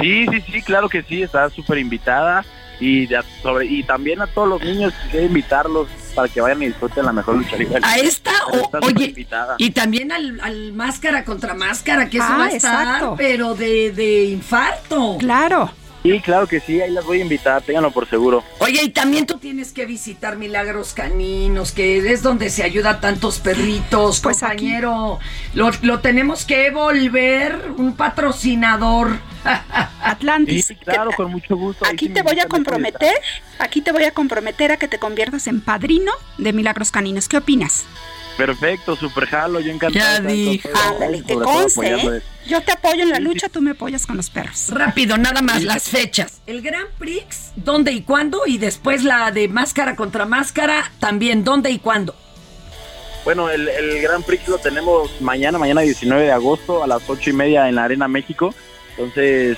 Sí, 0.00 0.26
sí, 0.30 0.40
sí, 0.50 0.62
claro 0.62 0.88
que 0.88 1.02
sí, 1.02 1.22
está 1.22 1.48
súper 1.50 1.78
invitada 1.78 2.44
y, 2.80 3.06
de- 3.06 3.22
sobre, 3.42 3.66
y 3.66 3.84
también 3.84 4.20
a 4.20 4.26
todos 4.26 4.48
los 4.48 4.62
niños 4.62 4.92
quisiera 5.04 5.26
invitarlos 5.26 5.86
para 6.14 6.28
que 6.28 6.40
vayan 6.40 6.62
y 6.62 6.66
disfruten 6.68 7.04
la 7.04 7.12
mejor 7.12 7.36
lucha 7.36 7.56
libre. 7.56 7.80
A 7.82 7.96
esta, 7.98 8.30
o- 8.52 8.70
oye, 8.86 9.06
invitada. 9.06 9.56
y 9.58 9.70
también 9.70 10.12
al, 10.12 10.40
al 10.40 10.72
máscara 10.72 11.24
contra 11.24 11.54
máscara, 11.54 12.08
que 12.08 12.18
eso 12.18 12.26
Ah, 12.28 12.38
va 12.38 12.44
a 12.46 12.50
estar, 12.50 12.84
exacto. 12.84 13.14
pero 13.16 13.54
de, 13.54 13.92
de 13.92 14.24
infarto. 14.26 15.16
Claro. 15.18 15.70
Sí, 16.04 16.20
claro 16.20 16.46
que 16.46 16.60
sí, 16.60 16.82
ahí 16.82 16.90
las 16.90 17.06
voy 17.06 17.20
a 17.20 17.22
invitar, 17.22 17.62
ténganlo 17.62 17.90
por 17.90 18.06
seguro. 18.06 18.44
Oye, 18.58 18.82
y 18.82 18.90
también 18.90 19.24
tú 19.24 19.38
tienes 19.38 19.72
que 19.72 19.86
visitar 19.86 20.36
Milagros 20.36 20.92
Caninos, 20.92 21.72
que 21.72 21.96
es 22.12 22.22
donde 22.22 22.50
se 22.50 22.62
ayuda 22.62 22.90
a 22.90 23.00
tantos 23.00 23.38
perritos, 23.38 24.20
Pues 24.20 24.40
compañero. 24.40 25.18
Lo, 25.54 25.70
lo 25.80 26.00
tenemos 26.00 26.44
que 26.44 26.70
volver 26.70 27.70
un 27.78 27.96
patrocinador. 27.96 29.18
Atlantis. 30.02 30.66
Sí, 30.66 30.76
claro, 30.76 31.10
con 31.16 31.30
mucho 31.30 31.56
gusto. 31.56 31.86
Aquí 31.86 32.08
sí 32.08 32.12
te 32.12 32.20
voy 32.20 32.38
a 32.38 32.48
comprometer, 32.48 33.14
aquí 33.58 33.80
te 33.80 33.90
voy 33.90 34.04
a 34.04 34.10
comprometer 34.10 34.72
a 34.72 34.76
que 34.76 34.88
te 34.88 34.98
conviertas 34.98 35.46
en 35.46 35.62
padrino 35.62 36.12
de 36.36 36.52
Milagros 36.52 36.90
Caninos. 36.90 37.28
¿Qué 37.28 37.38
opinas? 37.38 37.86
Perfecto, 38.36 38.96
super 38.96 39.26
jalo, 39.26 39.60
yo 39.60 39.70
encantado. 39.70 40.04
Ya 40.04 40.20
dije. 40.20 40.68
Ándale, 40.90 41.22
que 41.22 41.34
conste, 41.34 41.86
¿eh? 41.86 41.96
esto. 41.96 42.26
Yo 42.46 42.60
te 42.62 42.72
apoyo 42.72 43.02
en 43.02 43.10
la 43.10 43.20
lucha, 43.20 43.48
tú 43.48 43.60
me 43.60 43.70
apoyas 43.70 44.06
con 44.06 44.16
los 44.16 44.28
perros. 44.28 44.68
Rápido, 44.68 45.16
nada 45.16 45.40
más 45.40 45.62
las 45.62 45.84
fechas. 45.84 46.42
El 46.46 46.60
Grand 46.60 46.88
Prix, 46.98 47.52
¿dónde 47.56 47.92
y 47.92 48.02
cuándo? 48.02 48.42
Y 48.46 48.58
después 48.58 49.04
la 49.04 49.30
de 49.30 49.48
máscara 49.48 49.96
contra 49.96 50.26
máscara, 50.26 50.90
también, 50.98 51.44
¿dónde 51.44 51.70
y 51.70 51.78
cuándo? 51.78 52.14
Bueno, 53.24 53.48
el, 53.48 53.68
el 53.68 54.02
Gran 54.02 54.22
Prix 54.22 54.48
lo 54.48 54.58
tenemos 54.58 55.20
mañana, 55.22 55.58
mañana 55.58 55.80
19 55.80 56.24
de 56.24 56.32
agosto 56.32 56.84
a 56.84 56.86
las 56.86 57.08
ocho 57.08 57.30
y 57.30 57.32
media 57.32 57.68
en 57.68 57.76
la 57.76 57.84
Arena 57.84 58.08
México. 58.08 58.54
Entonces, 58.90 59.56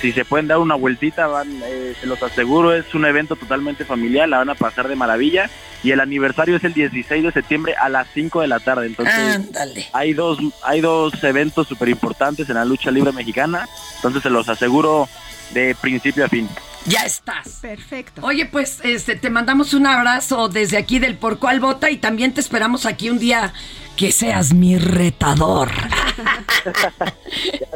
si 0.00 0.12
se 0.12 0.24
pueden 0.24 0.48
dar 0.48 0.58
una 0.58 0.74
vueltita, 0.74 1.26
van, 1.26 1.62
eh, 1.64 1.94
se 1.98 2.06
los 2.06 2.22
aseguro, 2.22 2.74
es 2.74 2.94
un 2.94 3.04
evento 3.04 3.36
totalmente 3.36 3.84
familiar, 3.84 4.28
la 4.28 4.38
van 4.38 4.50
a 4.50 4.54
pasar 4.54 4.88
de 4.88 4.96
maravilla. 4.96 5.48
Y 5.86 5.92
el 5.92 6.00
aniversario 6.00 6.56
es 6.56 6.64
el 6.64 6.74
16 6.74 7.22
de 7.22 7.30
septiembre 7.30 7.76
a 7.80 7.88
las 7.88 8.08
5 8.12 8.40
de 8.40 8.48
la 8.48 8.58
tarde. 8.58 8.86
Entonces, 8.86 9.14
Ándale. 9.36 9.86
hay 9.92 10.14
dos, 10.14 10.36
hay 10.64 10.80
dos 10.80 11.12
eventos 11.22 11.68
súper 11.68 11.88
importantes 11.90 12.48
en 12.48 12.56
la 12.56 12.64
lucha 12.64 12.90
libre 12.90 13.12
mexicana. 13.12 13.68
Entonces, 13.94 14.20
se 14.24 14.28
los 14.30 14.48
aseguro 14.48 15.08
de 15.54 15.76
principio 15.80 16.24
a 16.24 16.28
fin. 16.28 16.48
Ya 16.86 17.02
estás. 17.02 17.60
Perfecto. 17.62 18.20
Oye, 18.24 18.46
pues 18.46 18.80
este, 18.82 19.14
te 19.14 19.30
mandamos 19.30 19.74
un 19.74 19.86
abrazo 19.86 20.48
desde 20.48 20.76
aquí 20.76 20.98
del 20.98 21.16
Por 21.16 21.38
Cuál 21.38 21.60
Vota 21.60 21.88
y 21.88 21.98
también 21.98 22.34
te 22.34 22.40
esperamos 22.40 22.84
aquí 22.84 23.08
un 23.08 23.20
día 23.20 23.52
que 23.96 24.10
seas 24.10 24.52
mi 24.52 24.78
retador. 24.78 25.70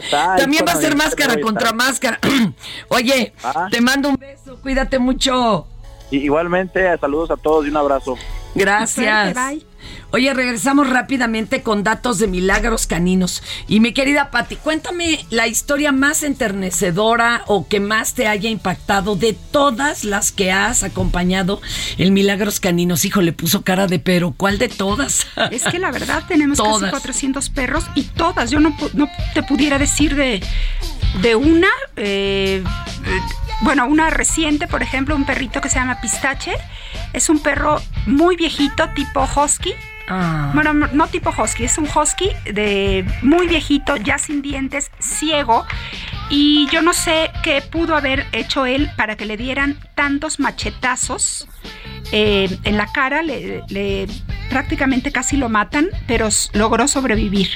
Está, 0.02 0.34
También 0.36 0.64
va 0.66 0.72
a 0.72 0.76
ser 0.80 0.96
máscara 0.96 1.40
contra 1.40 1.72
máscara. 1.72 2.18
Oye, 2.88 3.32
Ah. 3.44 3.68
te 3.70 3.80
mando 3.80 4.08
un 4.08 4.16
beso, 4.16 4.60
cuídate 4.60 4.98
mucho. 4.98 5.68
Y 6.10 6.18
igualmente, 6.18 6.96
saludos 6.98 7.30
a 7.30 7.36
todos 7.36 7.66
y 7.66 7.70
un 7.70 7.76
abrazo. 7.76 8.16
Gracias. 8.54 9.34
Bye. 9.34 9.64
Oye, 10.12 10.34
regresamos 10.34 10.90
rápidamente 10.90 11.62
con 11.62 11.84
datos 11.84 12.18
de 12.18 12.26
milagros 12.26 12.88
caninos. 12.88 13.42
Y 13.68 13.78
mi 13.78 13.92
querida 13.92 14.30
Patti, 14.32 14.56
cuéntame 14.56 15.24
la 15.30 15.46
historia 15.46 15.92
más 15.92 16.24
enternecedora 16.24 17.42
o 17.46 17.68
que 17.68 17.78
más 17.78 18.14
te 18.14 18.26
haya 18.26 18.50
impactado 18.50 19.14
de 19.14 19.34
todas 19.34 20.04
las 20.04 20.32
que 20.32 20.50
has 20.50 20.82
acompañado 20.82 21.60
en 21.96 22.12
Milagros 22.12 22.58
Caninos. 22.58 23.04
Hijo, 23.04 23.20
le 23.22 23.32
puso 23.32 23.62
cara 23.62 23.86
de 23.86 24.00
pero. 24.00 24.34
¿Cuál 24.36 24.58
de 24.58 24.68
todas? 24.68 25.26
Es 25.52 25.62
que 25.64 25.78
la 25.78 25.92
verdad 25.92 26.24
tenemos 26.26 26.58
casi 26.58 26.70
Todas. 26.70 26.90
400 26.90 27.50
perros 27.50 27.84
y 27.94 28.02
todas. 28.02 28.50
Yo 28.50 28.58
no, 28.58 28.76
no 28.94 29.08
te 29.32 29.42
pudiera 29.44 29.78
decir 29.78 30.16
de, 30.16 30.42
de 31.22 31.36
una. 31.36 31.68
eh, 31.96 32.62
eh, 33.06 33.20
bueno, 33.62 33.86
una 33.86 34.10
reciente, 34.10 34.66
por 34.66 34.82
ejemplo, 34.82 35.14
un 35.16 35.24
perrito 35.24 35.60
que 35.60 35.68
se 35.68 35.78
llama 35.78 36.00
Pistache. 36.00 36.52
Es 37.12 37.28
un 37.28 37.40
perro 37.40 37.80
muy 38.06 38.36
viejito, 38.36 38.88
tipo 38.90 39.28
husky. 39.36 39.72
Ah. 40.08 40.50
Bueno, 40.54 40.72
no 40.74 41.06
tipo 41.06 41.30
husky, 41.36 41.64
es 41.64 41.78
un 41.78 41.86
husky 41.86 42.30
de 42.52 43.04
muy 43.22 43.46
viejito, 43.46 43.96
ya 43.96 44.18
sin 44.18 44.42
dientes, 44.42 44.90
ciego. 44.98 45.64
Y 46.30 46.68
yo 46.70 46.82
no 46.82 46.92
sé 46.92 47.30
qué 47.42 47.60
pudo 47.62 47.96
haber 47.96 48.26
hecho 48.32 48.66
él 48.66 48.90
para 48.96 49.16
que 49.16 49.24
le 49.26 49.36
dieran 49.36 49.78
tantos 49.94 50.38
machetazos 50.40 51.48
eh, 52.12 52.56
en 52.64 52.76
la 52.76 52.86
cara, 52.86 53.22
le, 53.22 53.62
le- 53.68 54.06
prácticamente 54.48 55.12
casi 55.12 55.36
lo 55.36 55.48
matan, 55.48 55.88
pero 56.08 56.28
logró 56.54 56.88
sobrevivir. 56.88 57.48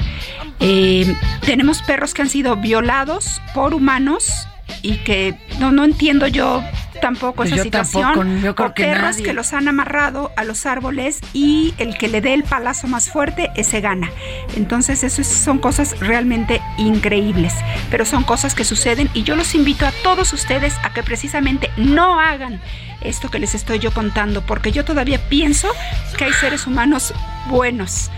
Eh, 0.61 1.13
tenemos 1.41 1.83
perros 1.83 2.15
que 2.15 2.23
han 2.23 2.29
sido 2.29 2.57
violados 2.57 3.41
por 3.53 3.75
humanos 3.75 4.47
y 4.85 4.99
que 4.99 5.35
no, 5.59 5.73
no 5.73 5.85
entiendo 5.85 6.27
yo 6.27 6.63
tampoco 7.01 7.37
Pues 7.37 7.49
esa 7.49 7.57
yo 7.57 7.63
situación. 7.65 8.03
tampoco, 8.03 8.29
yo 8.43 8.55
creo 8.55 8.69
o 8.69 8.75
que 8.75 8.83
perros 8.85 9.03
nadie. 9.17 9.23
que 9.25 9.33
los 9.33 9.53
han 9.53 9.67
amarrado 9.69 10.31
a 10.37 10.45
los 10.45 10.65
árboles 10.67 11.21
y 11.33 11.75
el 11.79 11.99
que 11.99 12.09
le 12.09 12.21
dé 12.21 12.35
el 12.35 12.45
palazo 12.45 12.87
más 12.87 13.11
fuerte, 13.11 13.51
ese 13.57 13.81
gana. 13.81 14.11
Entonces, 14.57 15.03
eso 15.05 15.21
es- 15.21 15.27
son 15.29 15.59
cosas 15.59 15.99
realmente 16.01 16.61
increíbles, 16.79 17.53
pero 17.91 18.05
son 18.05 18.23
cosas 18.25 18.55
que 18.55 18.65
suceden 18.65 19.11
y 19.15 19.23
yo 19.23 19.37
los 19.37 19.55
invito 19.55 19.87
a 19.87 19.93
todos 20.03 20.33
ustedes 20.33 20.75
a 20.83 20.93
que 20.93 21.03
precisamente 21.03 21.71
no 21.77 22.21
hagan 22.21 22.61
esto 23.01 23.31
que 23.31 23.39
les 23.39 23.55
estoy 23.55 23.79
yo 23.81 23.91
contando, 23.93 24.41
porque 24.43 24.71
yo 24.73 24.85
todavía 24.85 25.19
pienso 25.29 25.69
que 26.17 26.25
hay 26.25 26.33
seres 26.35 26.67
humanos 26.67 27.13
buenos 27.49 28.11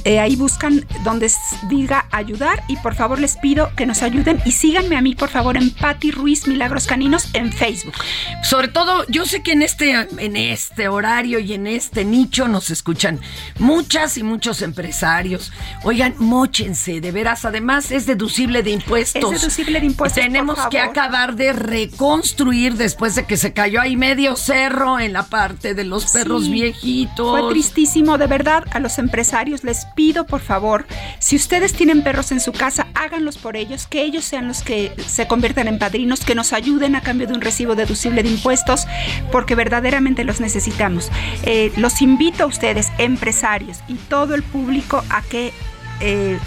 Eh, 0.04 0.20
ahí 0.20 0.36
buscan 0.36 0.86
donde 1.04 1.32
diga 1.70 2.08
ayudar 2.12 2.64
y 2.68 2.78
por 2.78 2.96
favor 2.96 3.20
les 3.20 3.38
pido 3.38 3.70
que 3.76 3.86
nos 3.86 4.02
ayuden 4.02 4.42
y 4.46 4.52
síganme 4.52 4.98
a 4.98 5.02
mí 5.02 5.16
por 5.16 5.30
favor 5.30 5.58
en 5.58 5.72
Patti 5.72 6.12
Ruiz 6.12 6.48
Milagros 6.48 6.88
Caninos 6.88 7.30
en 7.34 7.52
Facebook. 7.52 7.96
Sobre 8.44 8.68
todo, 8.68 9.06
yo 9.08 9.26
sé 9.26 9.42
que 9.42 9.54
en 9.54 9.62
este, 9.62 10.08
en 10.18 10.36
este 10.36 10.88
horario 10.88 11.40
y 11.40 11.54
en 11.54 11.68
este 11.68 12.06
nicho 12.06 12.48
nos 12.48 12.70
escuchan 12.70 13.20
muchas 13.60 14.18
y 14.18 14.24
muchos 14.24 14.62
empresarios. 14.62 15.52
Oigan, 15.84 16.16
móchense, 16.18 17.02
de 17.02 17.12
veras. 17.12 17.46
Además, 17.46 17.92
es 17.92 18.06
deducible 18.06 18.64
de 18.64 18.72
impuestos. 18.72 19.34
Es 19.34 19.42
deducible 19.42 19.80
de 19.80 19.86
impuestos, 19.86 20.24
Tenemos 20.24 20.58
por 20.58 20.70
que 20.70 20.80
acabar 20.80 21.36
de 21.36 21.54
reconstruir 21.54 22.76
después 22.76 23.16
de 23.16 23.26
que 23.26 23.38
se 23.38 23.54
cayó 23.54 23.82
ahí 23.82 23.96
medio 23.96 24.36
cerro 24.36 25.00
en 25.00 25.14
la 25.14 25.24
parte 25.24 25.74
de 25.74 25.84
los 25.84 26.12
perros 26.12 26.46
Sí, 26.46 26.52
viejitos. 26.52 27.40
Fue 27.40 27.50
tristísimo, 27.50 28.18
de 28.18 28.28
verdad, 28.28 28.64
a 28.72 28.80
los 28.80 28.98
empresarios 28.98 29.64
les 29.68 29.86
pido 29.86 30.26
por 30.26 30.42
favor, 30.42 30.88
si 31.20 31.36
ustedes 31.36 31.74
tienen 31.74 32.02
perros 32.02 32.32
en 32.32 32.40
su 32.40 32.54
casa, 32.54 32.88
háganlos 32.96 33.38
por 33.38 33.56
ellos, 33.56 33.86
que 33.86 34.02
ellos 34.02 34.26
sean 34.26 34.48
los 34.48 34.62
que 34.62 34.92
se 35.06 35.28
conviertan 35.28 35.68
en 35.68 35.78
padrinos, 35.78 36.22
que 36.22 36.36
nos 36.36 36.54
ayuden 36.54 36.96
a 36.96 37.02
cambio 37.02 37.28
de 37.28 37.34
un 37.34 37.42
recibo 37.42 37.76
deducible 37.76 38.24
de 38.24 38.30
impuestos, 38.30 38.88
porque 39.32 39.56
verdaderamente 39.56 40.24
los 40.24 40.40
necesitamos. 40.40 41.12
Eh, 41.44 41.72
los 41.76 42.02
invito 42.02 42.46
a 42.46 42.48
ustedes, 42.48 42.88
empresarios 42.98 43.80
y 43.88 43.96
todo 43.96 44.36
el 44.36 44.44
público, 44.44 45.04
a 45.10 45.22
que 45.22 45.52
eh, 46.00 46.40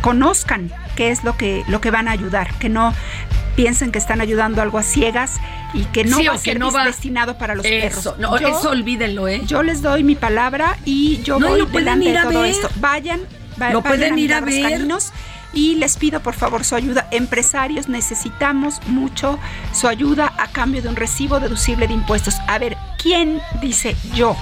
conozcan 0.00 0.72
qué 0.96 1.10
es 1.10 1.22
lo 1.24 1.36
que, 1.36 1.64
lo 1.68 1.80
que 1.80 1.90
van 1.90 2.08
a 2.08 2.12
ayudar, 2.12 2.54
que 2.58 2.70
no 2.70 2.94
piensen 3.58 3.90
que 3.90 3.98
están 3.98 4.20
ayudando 4.20 4.62
algo 4.62 4.78
a 4.78 4.84
ciegas 4.84 5.40
y 5.74 5.82
que 5.86 6.04
no 6.04 6.18
Sí, 6.18 6.26
va 6.28 6.34
a 6.34 6.38
ser 6.38 6.60
no 6.60 6.70
va- 6.70 6.84
destinado 6.84 7.36
para 7.38 7.56
los 7.56 7.66
Eso, 7.66 8.12
perros. 8.14 8.20
no, 8.20 8.38
Yo- 8.38 8.56
eso 8.56 8.70
olvídenlo, 8.70 9.26
¿eh? 9.26 9.42
yo 9.46 9.64
les 9.64 9.82
doy 9.82 10.04
mi 10.04 10.14
palabra 10.14 10.76
y 10.84 11.20
yo 11.24 11.40
No, 11.40 11.48
voy 11.48 11.58
lo 11.58 11.66
pueden 11.66 11.86
delante 11.98 12.06
ir 12.06 12.12
de 12.12 12.18
a 12.18 12.22
todo 12.22 12.42
ver. 12.42 12.50
esto. 12.52 12.68
Vayan, 12.76 13.20
va- 13.60 13.72
Lo 13.72 13.82
vayan 13.82 13.82
pueden 13.82 14.18
ir 14.20 14.32
a 14.32 14.40
ver. 14.42 14.62
Caninos 14.62 15.10
y 15.52 15.74
les 15.74 15.96
pido 15.96 16.20
por 16.20 16.34
favor 16.34 16.62
su 16.64 16.76
ayuda. 16.76 17.08
Empresarios, 17.10 17.88
necesitamos 17.88 18.80
mucho 18.86 19.40
su 19.72 19.88
ayuda 19.88 20.32
a 20.38 20.46
cambio 20.52 20.80
de 20.80 20.88
un 20.90 20.94
recibo 20.94 21.40
deducible 21.40 21.88
de 21.88 21.94
impuestos. 21.94 22.36
A 22.46 22.60
ver, 22.60 22.76
¿quién 23.02 23.40
dice 23.60 23.96
yo? 24.14 24.36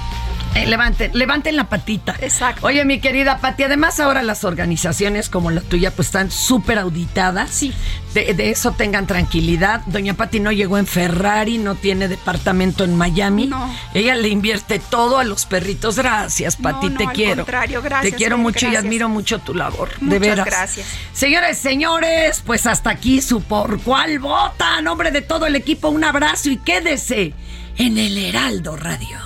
Eh, 0.54 0.66
levanten, 0.66 1.10
levanten 1.12 1.54
la 1.54 1.68
patita. 1.68 2.16
Exacto. 2.20 2.66
Oye, 2.66 2.82
mi 2.86 2.98
querida 2.98 3.38
Pati, 3.40 3.64
además 3.64 4.00
ahora 4.00 4.22
las 4.22 4.42
organizaciones 4.42 5.28
como 5.28 5.50
la 5.50 5.60
tuya 5.60 5.90
pues 5.90 6.08
están 6.08 6.30
súper 6.30 6.78
auditadas. 6.78 7.50
Sí. 7.50 7.74
De, 8.14 8.32
de 8.32 8.50
eso 8.50 8.72
tengan 8.72 9.06
tranquilidad. 9.06 9.82
Doña 9.84 10.14
Pati 10.14 10.40
no 10.40 10.52
llegó 10.52 10.78
en 10.78 10.86
Ferrari, 10.86 11.58
no 11.58 11.74
tiene 11.74 12.08
departamento 12.08 12.84
en 12.84 12.96
Miami. 12.96 13.48
No. 13.48 13.70
Ella 13.92 14.14
le 14.14 14.28
invierte 14.28 14.78
todo 14.78 15.18
a 15.18 15.24
los 15.24 15.44
perritos. 15.44 15.96
Gracias, 15.96 16.56
Pati, 16.56 16.88
no, 16.88 16.96
te 16.96 17.04
al 17.04 17.12
quiero. 17.12 17.36
contrario, 17.44 17.82
gracias, 17.82 18.12
Te 18.12 18.16
quiero 18.16 18.38
mucho 18.38 18.66
y 18.66 18.76
admiro 18.76 19.10
mucho 19.10 19.38
tu 19.40 19.52
labor. 19.52 19.90
de 20.00 20.06
Muchas 20.06 20.20
veras. 20.20 20.46
gracias. 20.46 20.86
Señores, 21.12 21.58
señores, 21.58 22.42
pues 22.46 22.66
hasta 22.66 22.88
aquí 22.88 23.20
su 23.20 23.42
por 23.42 23.78
cuál 23.82 24.18
vota. 24.20 24.78
A 24.78 24.80
nombre 24.80 25.10
de 25.10 25.20
todo 25.20 25.44
el 25.44 25.54
equipo, 25.54 25.90
un 25.90 26.02
abrazo 26.02 26.48
y 26.48 26.56
quédese 26.56 27.34
en 27.76 27.98
el 27.98 28.16
Heraldo 28.16 28.74
Radio. 28.76 29.25